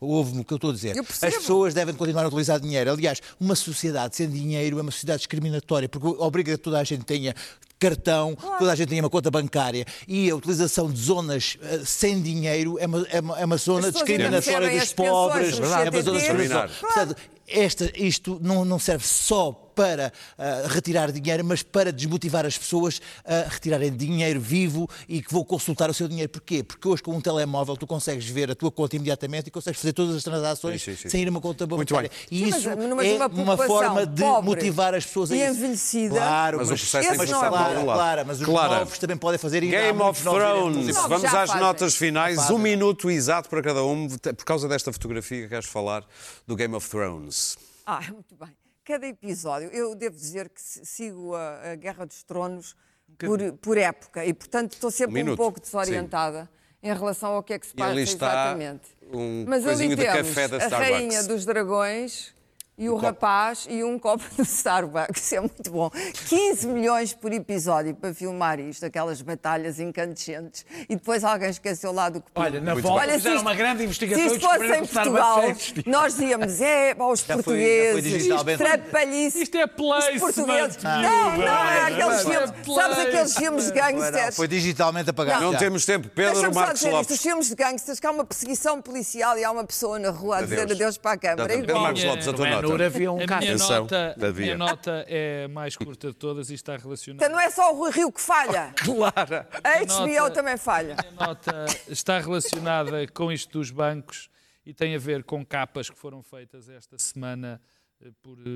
Ouve-me 0.00 0.40
o 0.40 0.44
que 0.44 0.52
eu 0.52 0.56
estou 0.56 0.70
a 0.70 0.72
dizer. 0.74 0.94
As 0.98 1.34
pessoas 1.36 1.74
devem 1.74 1.94
continuar 1.94 2.24
a 2.24 2.28
utilizar 2.28 2.60
dinheiro. 2.60 2.90
Aliás, 2.92 3.20
uma 3.40 3.54
sociedade 3.54 4.16
sem 4.16 4.28
dinheiro 4.28 4.78
é 4.78 4.82
uma 4.82 4.90
sociedade 4.90 5.18
discriminatória, 5.18 5.88
porque 5.88 6.06
obriga 6.22 6.52
que 6.52 6.58
toda 6.58 6.78
a 6.78 6.84
gente 6.84 7.04
tenha 7.04 7.34
cartão, 7.78 8.36
toda 8.58 8.72
a 8.72 8.74
gente 8.74 8.88
tenha 8.88 9.02
uma 9.02 9.08
conta 9.10 9.30
bancária 9.30 9.84
e 10.08 10.28
a 10.30 10.34
utilização 10.34 10.90
de 10.90 11.00
zonas 11.00 11.56
eh, 11.62 11.80
sem 11.84 12.20
dinheiro 12.20 12.76
é 12.78 12.86
uma, 12.86 13.06
é 13.08 13.20
uma, 13.20 13.38
é 13.40 13.44
uma 13.44 13.56
zona 13.56 13.82
pessoas 13.92 13.94
discriminatória 14.04 14.80
dos 14.80 14.92
pobres, 14.92 15.58
é 15.60 15.90
uma 15.90 16.02
zona 16.02 16.18
discriminatória. 16.18 16.70
Terminar. 16.94 17.16
Esta, 17.48 17.90
isto 17.96 18.38
não, 18.42 18.64
não 18.64 18.78
serve 18.78 19.06
só 19.06 19.67
para 19.78 20.12
ah, 20.36 20.64
retirar 20.66 21.12
dinheiro, 21.12 21.44
mas 21.44 21.62
para 21.62 21.92
desmotivar 21.92 22.44
as 22.44 22.58
pessoas 22.58 23.00
a 23.24 23.48
retirarem 23.48 23.96
dinheiro 23.96 24.40
vivo 24.40 24.90
e 25.08 25.22
que 25.22 25.32
vão 25.32 25.44
consultar 25.44 25.88
o 25.88 25.94
seu 25.94 26.08
dinheiro. 26.08 26.28
Porquê? 26.28 26.64
Porque 26.64 26.88
hoje 26.88 27.00
com 27.00 27.14
um 27.14 27.20
telemóvel 27.20 27.76
tu 27.76 27.86
consegues 27.86 28.28
ver 28.28 28.50
a 28.50 28.56
tua 28.56 28.72
conta 28.72 28.96
imediatamente 28.96 29.46
e 29.46 29.50
consegues 29.52 29.80
fazer 29.80 29.92
todas 29.92 30.16
as 30.16 30.24
transações 30.24 30.82
Sim, 30.82 30.96
sim, 30.96 31.02
sim. 31.02 31.08
sem 31.10 31.22
ir 31.22 31.28
a 31.28 31.30
uma 31.30 31.40
conta 31.40 31.64
Muito 31.64 31.94
bancária. 31.94 32.10
E 32.28 32.38
Sim, 32.38 32.50
mas- 32.50 32.58
isso 32.60 32.68
mas 32.96 33.06
é 33.06 33.26
uma 33.26 33.56
forma 33.56 34.04
de 34.04 34.24
motivar 34.42 34.94
as 34.94 35.06
pessoas 35.06 35.30
a 35.30 35.36
e 35.36 35.42
isso. 35.42 35.50
envelhecida- 35.58 36.16
Claro, 36.16 36.58
Mas 36.58 36.66
o 36.66 36.70
processo 36.70 37.08
mas 37.16 37.28
ser 37.28 37.34
por 37.36 37.48
claro, 37.48 37.84
claro, 37.84 38.24
mas 38.26 38.40
os 38.40 38.46
Clara, 38.46 38.78
novos 38.80 38.98
também 38.98 39.16
podem 39.16 39.38
fazer 39.38 39.62
e 39.62 39.76
há 39.76 39.80
Game 39.82 40.02
of 40.02 40.20
Thrones. 40.20 40.96
Vamos 40.96 41.24
às 41.24 41.30
fazem. 41.30 41.60
notas 41.60 41.94
finais. 41.94 42.50
Um 42.50 42.58
minuto 42.58 43.08
exato 43.10 43.48
para 43.48 43.62
cada 43.62 43.84
um. 43.84 44.08
Por 44.08 44.44
causa 44.44 44.66
desta 44.66 44.92
fotografia 44.92 45.42
que 45.42 45.48
queres 45.48 45.66
falar 45.66 46.04
do 46.48 46.56
Game 46.56 46.74
of 46.74 46.88
Thrones. 46.90 47.56
Ah, 47.86 48.00
muito 48.12 48.34
bem. 48.36 48.48
Cada 48.88 49.06
episódio, 49.06 49.68
eu 49.68 49.94
devo 49.94 50.16
dizer 50.16 50.48
que 50.48 50.62
sigo 50.62 51.34
a, 51.34 51.72
a 51.72 51.74
Guerra 51.74 52.06
dos 52.06 52.22
Tronos 52.22 52.74
por, 53.18 53.38
por 53.60 53.76
época 53.76 54.24
e, 54.24 54.32
portanto, 54.32 54.72
estou 54.72 54.90
sempre 54.90 55.12
Um 55.12 55.32
um, 55.32 55.36
pouco 55.36 55.60
desorientada 55.60 56.48
em 56.82 56.90
relação 56.94 57.32
ao 57.32 57.42
que 57.42 57.52
é 57.52 57.58
que 57.58 57.66
se 57.66 57.74
passa 57.74 58.00
exatamente. 58.00 58.96
um 59.12 59.44
Mas 59.46 59.66
ali 59.66 59.88
de 59.88 59.96
temos 59.96 60.28
café 60.28 60.48
da 60.48 60.56
a. 60.56 60.78
Rainha 60.78 61.22
dos 61.24 61.44
Dragões 61.44 62.34
e 62.78 62.88
o 62.88 62.96
rapaz 62.96 63.66
e 63.68 63.82
um 63.82 63.98
copo 63.98 64.24
de 64.36 64.42
Starbucks. 64.42 65.22
Isso 65.22 65.34
é 65.36 65.40
muito 65.40 65.70
bom. 65.70 65.90
15 66.28 66.66
milhões 66.68 67.12
por 67.12 67.32
episódio 67.32 67.94
para 67.94 68.14
filmar 68.14 68.60
isto, 68.60 68.86
aquelas 68.86 69.20
batalhas 69.20 69.80
incandescentes. 69.80 70.64
E 70.88 70.94
depois 70.96 71.24
alguém 71.24 71.50
esqueceu 71.50 71.92
lá 71.92 72.08
do 72.08 72.20
que. 72.20 72.26
Olha, 72.34 72.60
na 72.60 72.72
Muito 72.74 72.86
volta 72.86 73.06
bem. 73.06 73.16
fizeram 73.16 73.36
se 73.38 73.42
uma 73.42 73.54
grande 73.54 73.84
investigação 73.84 74.28
se 74.28 74.34
isto 74.36 74.48
fosse 74.48 74.64
em 74.64 74.82
o 74.82 74.88
Portugal, 74.88 75.42
nós 75.86 76.12
dizíamos, 76.14 76.60
é, 76.60 76.94
pá, 76.94 77.04
os 77.06 77.20
Já 77.28 77.36
foi- 77.36 77.36
já 77.36 77.42
foi 77.42 77.42
portugueses, 77.42 78.12
digitalmente. 78.12 78.58
trapalhice. 78.58 79.42
Isto 79.42 79.58
é 79.58 79.66
placement, 79.66 80.14
Os 80.14 80.20
portugueses. 80.20 80.82
Não, 80.82 81.36
não, 81.36 81.64
é 81.64 81.82
aqueles 81.82 82.16
Isto 82.18 82.32
é 82.32 82.46
filmes, 82.46 82.74
sabes 82.74 82.98
aqueles 82.98 83.34
filmes 83.36 83.64
de 83.72 83.80
Não, 83.80 83.92
gangsters? 83.92 84.36
Foi 84.36 84.48
digitalmente 84.48 85.10
apagado. 85.10 85.44
Não 85.44 85.52
já. 85.52 85.58
temos 85.58 85.84
tempo. 85.84 86.08
Pedro 86.08 86.54
Marcos 86.54 86.80
dizer 86.80 86.88
isto, 86.88 87.00
os 87.00 87.08
Lopes. 87.08 87.22
filmes 87.22 87.48
de 87.48 87.54
gangsters, 87.54 88.00
que 88.00 88.06
há 88.06 88.10
uma 88.10 88.24
perseguição 88.24 88.80
policial 88.80 89.36
e 89.38 89.44
há 89.44 89.50
uma 89.50 89.64
pessoa 89.64 89.98
na 89.98 90.10
rua 90.10 90.38
a 90.38 90.42
dizer 90.42 90.60
Adeus. 90.62 90.78
adeus 90.80 90.98
para 90.98 91.12
a 91.12 91.18
câmara. 91.18 91.48
Pedro. 91.48 91.80
Marcos 91.80 92.04
Lopes, 92.04 92.28
a 92.28 92.32
tua 92.32 92.46
No 92.46 92.52
nota. 92.54 92.67
Ben-Hur 92.76 92.82
havia 92.82 93.12
um 93.12 93.14
A 93.16 93.26
minha, 93.26 93.36
Atenção, 93.36 93.80
nota, 93.82 94.16
a 94.20 94.32
minha 94.32 94.56
nota 94.56 95.04
é 95.08 95.44
a 95.44 95.48
mais 95.48 95.76
curta 95.76 96.08
de 96.08 96.14
todas 96.14 96.50
e 96.50 96.54
está 96.54 96.76
relacionada. 96.76 97.24
Então 97.24 97.36
não 97.36 97.40
é 97.42 97.50
só 97.50 97.72
o 97.72 97.76
Rui 97.78 97.90
Rio 97.90 98.12
que 98.12 98.20
falha. 98.20 98.72
Claro. 98.84 99.46
A 99.64 99.84
HBO 99.84 100.06
nota- 100.14 100.30
também 100.30 100.56
falha. 100.56 100.96
A 100.98 101.26
nota 101.26 101.66
está 101.88 102.18
relacionada 102.20 103.06
com 103.08 103.30
isto 103.32 103.52
dos 103.58 103.70
bancos 103.70 104.28
e 104.64 104.72
tem 104.74 104.94
a 104.94 104.98
ver 104.98 105.24
com 105.24 105.44
capas 105.44 105.88
que 105.90 105.98
foram 105.98 106.22
feitas 106.22 106.68
esta 106.68 106.98
semana 106.98 107.60
eh, 108.02 108.10
por 108.22 108.38
eh, 108.38 108.50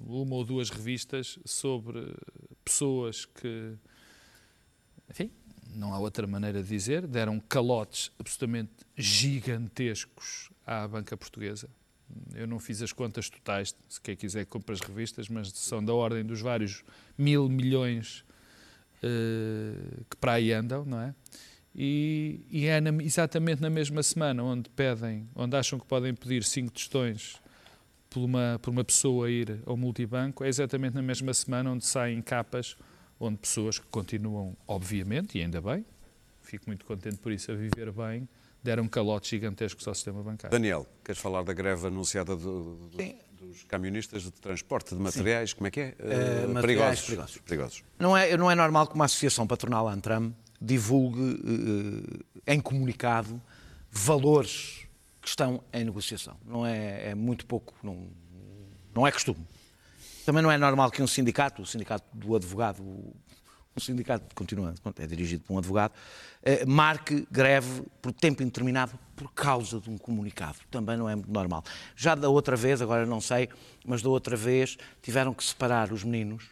uma 0.00 0.34
ou 0.36 0.44
duas 0.44 0.70
revistas 0.70 1.38
sobre 1.44 2.14
pessoas 2.64 3.24
que, 3.24 3.74
enfim, 5.10 5.30
não 5.74 5.92
há 5.92 5.98
outra 5.98 6.26
maneira 6.26 6.62
de 6.62 6.68
dizer, 6.68 7.06
deram 7.06 7.38
calotes 7.40 8.10
absolutamente 8.18 8.72
gigantescos 8.96 10.50
à 10.64 10.86
banca 10.88 11.16
portuguesa. 11.16 11.68
Eu 12.34 12.46
não 12.46 12.58
fiz 12.58 12.82
as 12.82 12.92
contas 12.92 13.28
totais, 13.28 13.74
se 13.88 14.00
quem 14.00 14.14
quiser 14.16 14.46
compra 14.46 14.74
as 14.74 14.80
revistas, 14.80 15.28
mas 15.28 15.50
são 15.50 15.84
da 15.84 15.92
ordem 15.92 16.24
dos 16.24 16.40
vários 16.40 16.84
mil 17.18 17.48
milhões 17.48 18.24
eh, 19.02 20.02
que 20.08 20.16
para 20.16 20.34
aí 20.34 20.52
andam, 20.52 20.84
não 20.84 21.00
é? 21.00 21.14
E, 21.74 22.40
e 22.50 22.66
é 22.66 22.80
na- 22.80 23.02
exatamente 23.02 23.60
na 23.60 23.68
mesma 23.68 24.02
semana 24.02 24.42
onde 24.42 24.70
pedem, 24.70 25.28
onde 25.34 25.56
acham 25.56 25.78
que 25.78 25.86
podem 25.86 26.14
pedir 26.14 26.42
cinco 26.42 26.70
tostões 26.72 27.36
por 28.08 28.20
uma, 28.24 28.58
por 28.62 28.70
uma 28.70 28.84
pessoa 28.84 29.30
ir 29.30 29.60
ao 29.66 29.76
multibanco, 29.76 30.42
é 30.42 30.48
exatamente 30.48 30.94
na 30.94 31.02
mesma 31.02 31.34
semana 31.34 31.70
onde 31.70 31.84
saem 31.84 32.22
capas 32.22 32.76
onde 33.20 33.38
pessoas 33.38 33.78
que 33.78 33.86
continuam, 33.88 34.56
obviamente, 34.66 35.38
e 35.38 35.42
ainda 35.42 35.60
bem, 35.60 35.84
fico 36.42 36.64
muito 36.66 36.84
contente 36.84 37.16
por 37.16 37.32
isso, 37.32 37.50
a 37.50 37.54
viver 37.54 37.90
bem, 37.92 38.28
deram 38.66 38.88
calotes 38.88 39.30
gigantescos 39.30 39.86
ao 39.86 39.94
sistema 39.94 40.22
bancário. 40.22 40.50
Daniel, 40.50 40.86
queres 41.04 41.20
falar 41.20 41.42
da 41.44 41.52
greve 41.52 41.86
anunciada 41.86 42.34
do- 42.36 42.74
do- 42.88 43.14
dos 43.40 43.62
camionistas 43.64 44.22
de 44.24 44.32
transporte 44.32 44.94
de 44.94 45.00
materiais? 45.00 45.52
Como 45.52 45.68
é 45.68 45.70
que 45.70 45.80
é? 45.80 45.94
Eh, 46.00 46.46
materiais 46.48 47.00
perigosos. 47.02 47.38
perigosos. 47.38 47.84
Não 47.98 48.16
é, 48.16 48.36
não 48.36 48.50
é 48.50 48.54
normal 48.56 48.88
que 48.88 48.94
uma 48.96 49.04
associação 49.04 49.46
patronal 49.46 49.88
Antram 49.88 50.34
divulgue 50.60 52.24
eh, 52.46 52.54
em 52.54 52.60
comunicado 52.60 53.40
valores 53.90 54.84
que 55.22 55.28
estão 55.28 55.62
em 55.72 55.84
negociação. 55.84 56.36
Não 56.44 56.66
é, 56.66 57.10
é 57.10 57.14
muito 57.14 57.46
pouco, 57.46 57.72
não, 57.84 58.08
não 58.94 59.06
é 59.06 59.12
costume. 59.12 59.46
Também 60.24 60.42
não 60.42 60.50
é 60.50 60.58
normal 60.58 60.90
que 60.90 61.00
um 61.00 61.06
sindicato, 61.06 61.62
o 61.62 61.66
sindicato 61.66 62.04
do 62.16 62.34
advogado, 62.34 62.82
um 63.76 63.80
sindicato 63.80 64.34
continua, 64.34 64.74
é 64.98 65.06
dirigido 65.06 65.44
por 65.44 65.54
um 65.54 65.58
advogado, 65.58 65.92
eh, 66.42 66.64
marque 66.64 67.26
greve 67.30 67.82
por 68.00 68.12
tempo 68.12 68.42
indeterminado 68.42 68.98
por 69.14 69.30
causa 69.32 69.80
de 69.80 69.90
um 69.90 69.98
comunicado. 69.98 70.56
Também 70.70 70.96
não 70.96 71.08
é 71.08 71.14
muito 71.14 71.30
normal. 71.30 71.62
Já 71.94 72.14
da 72.14 72.28
outra 72.28 72.56
vez, 72.56 72.80
agora 72.80 73.04
não 73.04 73.20
sei, 73.20 73.48
mas 73.84 74.02
da 74.02 74.08
outra 74.08 74.36
vez 74.36 74.76
tiveram 75.02 75.34
que 75.34 75.44
separar 75.44 75.92
os 75.92 76.02
meninos 76.04 76.44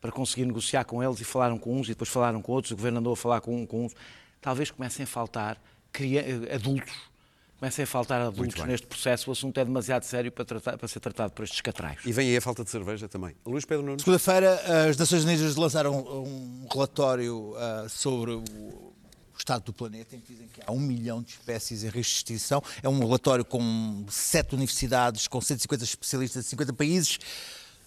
para 0.00 0.10
conseguir 0.12 0.44
negociar 0.44 0.84
com 0.84 1.02
eles 1.02 1.20
e 1.20 1.24
falaram 1.24 1.58
com 1.58 1.78
uns 1.78 1.86
e 1.86 1.90
depois 1.90 2.10
falaram 2.10 2.42
com 2.42 2.52
outros, 2.52 2.72
o 2.72 2.76
governo 2.76 2.98
andou 2.98 3.12
a 3.12 3.16
falar 3.16 3.40
com, 3.40 3.66
com 3.66 3.86
uns. 3.86 3.94
Talvez 4.40 4.70
comecem 4.70 5.04
a 5.04 5.06
faltar 5.06 5.58
cria- 5.92 6.24
adultos 6.54 6.92
Comecem 7.58 7.84
a 7.84 7.86
faltar 7.86 8.20
adultos 8.20 8.62
neste 8.64 8.86
processo, 8.86 9.30
o 9.30 9.32
assunto 9.32 9.58
é 9.58 9.64
demasiado 9.64 10.02
sério 10.02 10.30
para, 10.30 10.44
tratar- 10.44 10.76
para 10.76 10.88
ser 10.88 11.00
tratado 11.00 11.32
por 11.32 11.44
estes 11.44 11.60
catraios. 11.60 12.02
E 12.04 12.12
vem 12.12 12.28
aí 12.28 12.36
a 12.36 12.40
falta 12.40 12.62
de 12.64 12.70
cerveja 12.70 13.08
também. 13.08 13.34
Luís 13.46 13.64
Pedro 13.64 13.84
Nunes. 13.86 14.02
Segunda-feira, 14.02 14.88
as 14.90 14.96
Nações 14.96 15.24
Unidas 15.24 15.56
lançaram 15.56 15.98
um 16.00 16.66
relatório 16.70 17.54
ah, 17.56 17.86
sobre 17.88 18.32
o, 18.32 18.40
o 18.40 18.92
estado 19.38 19.64
do 19.64 19.72
planeta, 19.72 20.14
em 20.16 20.20
que 20.20 20.32
dizem 20.32 20.48
que 20.48 20.60
há 20.66 20.72
um 20.72 20.80
milhão 20.80 21.22
de 21.22 21.30
espécies 21.30 21.84
em 21.84 21.88
risco 21.88 22.12
de 22.12 22.16
extinção. 22.34 22.62
É 22.82 22.88
um 22.88 22.98
relatório 22.98 23.44
com 23.44 24.04
sete 24.10 24.54
universidades, 24.54 25.26
com 25.26 25.40
150 25.40 25.84
especialistas 25.84 26.42
de 26.44 26.50
50 26.50 26.72
países. 26.74 27.18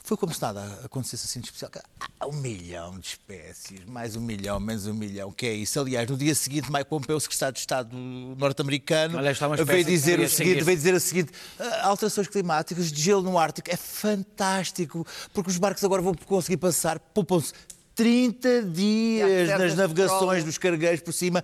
Foi 0.07 0.15
como 0.15 0.33
se 0.33 0.41
nada 0.41 0.63
acontecesse 0.85 1.25
assim 1.25 1.41
de 1.41 1.47
especial. 1.47 1.69
Há 2.17 2.27
um 2.27 2.31
milhão 2.31 2.97
de 2.97 3.07
espécies, 3.07 3.81
mais 3.85 4.15
um 4.15 4.21
milhão, 4.21 4.57
menos 4.57 4.87
um 4.87 4.93
milhão, 4.93 5.33
que 5.33 5.45
é 5.45 5.53
isso. 5.53 5.77
Aliás, 5.81 6.09
no 6.09 6.15
dia 6.15 6.33
seguinte, 6.33 6.71
Mike 6.71 6.85
Pompeo, 6.85 7.17
o 7.17 7.19
secretário 7.19 7.53
de 7.53 7.59
Estado 7.59 7.93
norte-americano, 8.37 9.17
veio 9.65 9.83
dizer, 9.83 10.17
o 10.21 10.29
seguinte, 10.29 10.63
veio 10.63 10.77
dizer 10.77 10.93
o 10.93 10.99
seguinte: 11.01 11.33
"Ah, 11.59 11.87
alterações 11.89 12.29
climáticas, 12.29 12.89
de 12.89 13.01
gelo 13.01 13.21
no 13.21 13.37
Ártico, 13.37 13.69
é 13.69 13.75
fantástico, 13.75 15.05
porque 15.33 15.49
os 15.49 15.57
barcos 15.57 15.83
agora 15.83 16.01
vão 16.01 16.13
conseguir 16.13 16.55
passar, 16.55 16.99
poupam-se 16.99 17.51
30 17.93 18.47
E 18.77 19.21
há 19.21 19.25
dias 19.27 19.59
nas 19.59 19.75
navegações 19.75 20.43
dos 20.43 20.57
cargueiros 20.57 21.01
por 21.01 21.11
cima. 21.11 21.43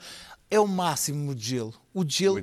É 0.49 0.59
o 0.59 0.67
máximo 0.67 1.33
de 1.33 1.43
gelo. 1.43 1.73
O 1.93 2.07
gelo 2.07 2.41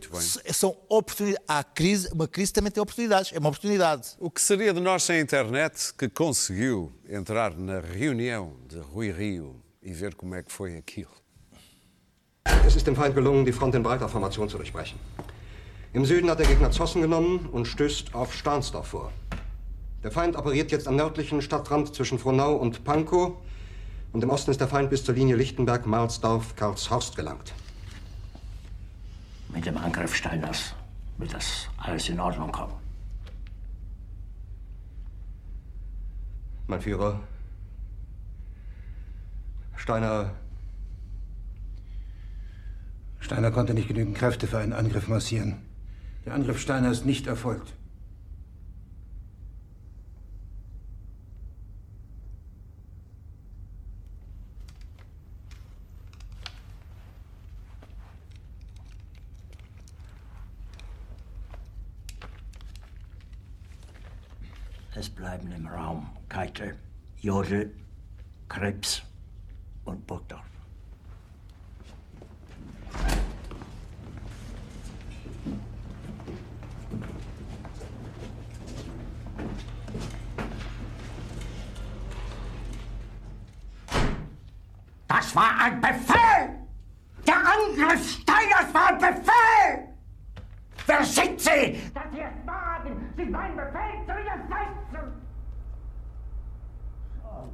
são 0.53 0.77
oportunidades. 0.89 1.45
Há 1.47 1.63
crise, 1.63 2.09
uma 2.13 2.27
crise 2.27 2.53
também 2.53 2.73
tem 2.73 2.83
oportunidades. 2.83 3.33
É 3.33 3.39
uma 3.39 3.49
oportunidade. 3.49 4.17
O 4.19 4.31
que 4.31 4.41
seria 4.41 4.75
de 4.75 4.81
nós 4.81 5.05
sem 5.05 5.19
a 5.19 5.21
internet 5.21 5.93
que 5.97 6.09
conseguiu 6.09 6.93
entrar 7.09 7.57
na 7.57 7.81
reunião 7.81 8.57
de 8.67 8.79
Rui 8.79 9.13
Rio 9.13 9.63
e 9.83 9.93
ver 9.93 10.15
como 10.15 10.35
é 10.35 10.43
que 10.43 10.51
foi 10.51 10.77
aquilo? 10.77 11.11
Es 12.67 12.75
ist 12.75 12.87
dem 12.87 12.97
Feind 12.97 13.15
gelungen, 13.15 13.45
die 13.45 13.53
Front 13.53 13.75
in 13.75 13.83
breiter 13.83 14.09
Formation 14.09 14.49
zu 14.49 14.57
durchbrechen. 14.57 14.99
Im 15.93 16.05
Süden 16.05 16.31
hat 16.31 16.39
der 16.39 16.47
Gegner 16.47 16.71
Zossen 16.71 17.03
genommen 17.03 17.49
und 17.53 17.67
stößt 17.67 18.15
auf 18.15 18.33
Stahnsdorf 18.33 18.89
vor. 18.89 19.13
Der 20.03 20.11
Feind 20.11 20.37
operiert 20.37 20.71
jetzt 20.73 20.89
am 20.89 20.97
nördlichen 20.97 21.43
Stadtrand 21.43 21.95
zwischen 21.95 22.19
Frohnau 22.19 22.55
und 22.57 22.85
Pankow 22.85 23.33
und 24.13 24.23
im 24.23 24.31
Osten 24.31 24.51
ist 24.51 24.61
der 24.61 24.69
Feind 24.69 24.89
bis 24.89 25.05
zur 25.05 25.15
Linie 25.15 25.37
Lichtenberg-Marsdorf-Karlshorst 25.37 27.17
gelangt. 27.17 27.53
Mit 29.53 29.67
dem 29.67 29.77
Angriff 29.77 30.15
Steiners 30.15 30.75
wird 31.19 31.35
das 31.35 31.69
alles 31.77 32.09
in 32.09 32.21
Ordnung 32.21 32.51
kommen. 32.53 32.75
Mein 36.67 36.81
Führer, 36.81 37.21
Steiner 39.77 40.33
Steiner 43.19 43.51
konnte 43.51 43.75
nicht 43.75 43.89
genügend 43.89 44.17
Kräfte 44.17 44.47
für 44.47 44.59
einen 44.59 44.73
Angriff 44.73 45.07
massieren. 45.09 45.63
Der 46.27 46.35
Angriff 46.35 46.61
Steiner 46.61 46.91
ist 46.91 47.07
nicht 47.07 47.27
erfolgt. 47.27 47.75
Es 65.01 65.09
bleiben 65.09 65.51
im 65.53 65.67
Raum 65.67 66.11
Keitel, 66.29 66.77
Jodl, 67.21 67.75
Krebs 68.51 69.03
und 69.87 70.07
Burgdorf. 70.07 70.45
Das 85.09 85.35
war 85.35 85.63
ein 85.63 85.81
Befehl! 85.81 86.59
Der 87.27 87.37
Angriff 87.37 88.21
Steiners 88.21 88.75
war 88.75 88.89
ein 88.89 88.99
Befehl! 88.99 89.95
Wer 90.87 91.05
sind 91.05 91.41
Sie, 91.41 91.91
dass 91.95 92.13
Sie 92.13 92.21
es 92.21 92.47
wagen, 92.47 93.15
sich 93.17 93.31
meinen 93.31 93.57
Befehl 93.57 94.05
zu 94.07 94.13
widersetzen? 94.13 94.80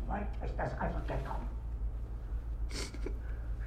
Weit 0.09 0.27
ist 0.45 0.55
das 0.57 0.71
also 0.79 0.99
gekommen. 1.07 1.49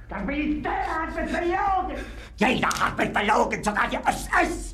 Das 0.08 0.24
Militär 0.24 0.72
hat 0.72 1.14
mich 1.14 1.32
belogen! 1.32 2.04
Jeder 2.36 2.68
hat 2.68 2.96
mich 2.96 3.12
belogen, 3.12 3.62
sogar 3.62 3.88
die 3.88 3.96
SS! 3.96 4.72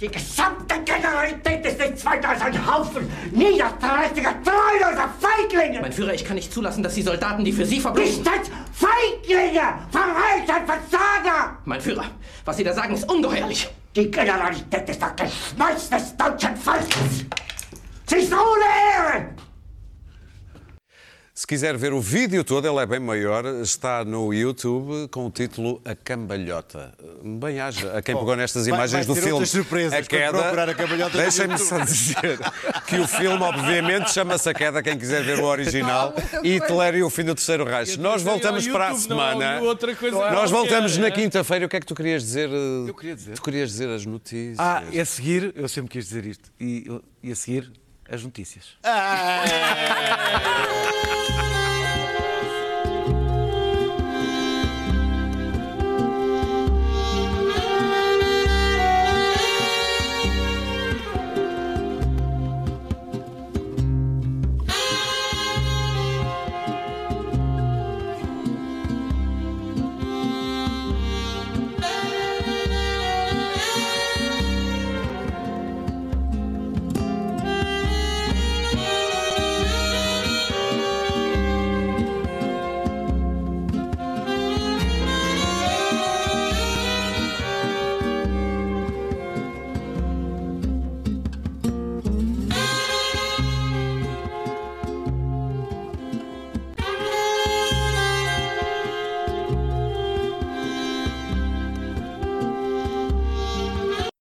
Die 0.00 0.08
gesamte 0.08 0.80
Generalität 0.82 1.66
ist 1.66 1.78
nichts 1.78 2.04
weiter 2.06 2.30
als 2.30 2.40
ein 2.40 2.66
Haufen 2.66 3.10
niederträchtiger, 3.30 4.34
treuloser 4.42 5.10
Feiglinge! 5.20 5.82
Mein 5.82 5.92
Führer, 5.92 6.14
ich 6.14 6.24
kann 6.24 6.36
nicht 6.36 6.52
zulassen, 6.52 6.82
dass 6.82 6.94
die 6.94 7.02
Soldaten, 7.02 7.44
die 7.44 7.52
für 7.52 7.66
Sie 7.66 7.78
verbringen... 7.78 8.08
Nicht 8.08 8.26
als 8.26 8.50
Feiglinge! 8.72 9.74
Verreiter, 9.90 10.64
Versager! 10.66 11.58
Mein 11.66 11.80
Führer, 11.80 12.06
was 12.46 12.56
Sie 12.56 12.64
da 12.64 12.72
sagen, 12.72 12.94
ist 12.94 13.10
ungeheuerlich. 13.12 13.68
Die 13.94 14.10
Generalität 14.10 14.88
ist 14.88 15.02
das 15.02 15.14
Geschmeiß 15.16 15.90
des 15.90 16.16
deutschen 16.16 16.56
Volkes! 16.56 17.26
Sie 18.06 18.16
ist 18.16 18.32
ohne 18.32 18.64
Ehre! 18.96 19.49
Se 21.40 21.46
quiser 21.46 21.74
ver 21.74 21.94
o 21.94 22.02
vídeo 22.02 22.44
todo, 22.44 22.68
ele 22.68 22.76
é 22.80 22.84
bem 22.84 23.00
maior, 23.00 23.46
está 23.62 24.04
no 24.04 24.30
YouTube 24.30 25.08
com 25.08 25.24
o 25.24 25.30
título 25.30 25.80
A 25.86 25.94
Cambalhota. 25.94 26.92
Bem 27.24 27.58
haja 27.58 27.96
a 27.96 28.02
quem 28.02 28.14
pegou 28.14 28.36
nestas 28.36 28.66
vai- 28.66 28.76
imagens 28.76 29.06
vai 29.06 29.14
do 29.16 29.18
ter 29.18 29.26
filme. 29.26 29.46
surpresas 29.46 29.94
a 29.94 30.02
queda. 30.02 30.38
procurar 30.38 30.68
A 30.68 30.74
Cambalhota 30.74 31.16
no 31.16 31.22
Deixem-me 31.22 31.54
YouTube. 31.54 31.66
só 31.66 31.78
dizer 31.82 32.38
que 32.86 32.98
o 32.98 33.08
filme, 33.08 33.42
obviamente, 33.42 34.12
chama-se 34.12 34.50
A 34.50 34.52
Queda, 34.52 34.82
quem 34.82 34.98
quiser 34.98 35.24
ver 35.24 35.38
o 35.38 35.44
original. 35.46 36.12
E 36.44 36.56
Hitler 36.58 36.96
e 36.96 37.02
o 37.02 37.08
fim 37.08 37.24
do 37.24 37.34
Terceiro 37.34 37.64
Reich. 37.64 37.96
Nós 37.98 38.22
voltamos 38.22 38.66
ao 38.66 38.72
para 38.74 38.88
a 38.88 38.90
YouTube, 38.90 39.08
não 39.08 39.16
semana. 39.16 39.96
coisa 39.98 40.30
Nós 40.32 40.50
voltamos 40.50 40.98
na 40.98 41.06
é? 41.06 41.10
quinta-feira. 41.10 41.64
O 41.64 41.70
que 41.70 41.76
é 41.76 41.80
que 41.80 41.86
tu 41.86 41.94
querias 41.94 42.22
dizer? 42.22 42.50
Eu 42.50 42.94
queria 42.94 43.16
dizer. 43.16 43.32
Tu 43.36 43.40
querias 43.42 43.70
dizer 43.70 43.88
as 43.88 44.04
notícias. 44.04 44.58
Ah, 44.58 44.82
e 44.92 45.00
a 45.00 45.06
seguir, 45.06 45.54
eu 45.56 45.70
sempre 45.70 45.90
quis 45.90 46.04
dizer 46.04 46.26
isto, 46.26 46.52
e, 46.60 46.84
e 47.22 47.32
a 47.32 47.34
seguir, 47.34 47.72
as 48.10 48.22
notícias. 48.24 48.76
Ah! 48.82 49.44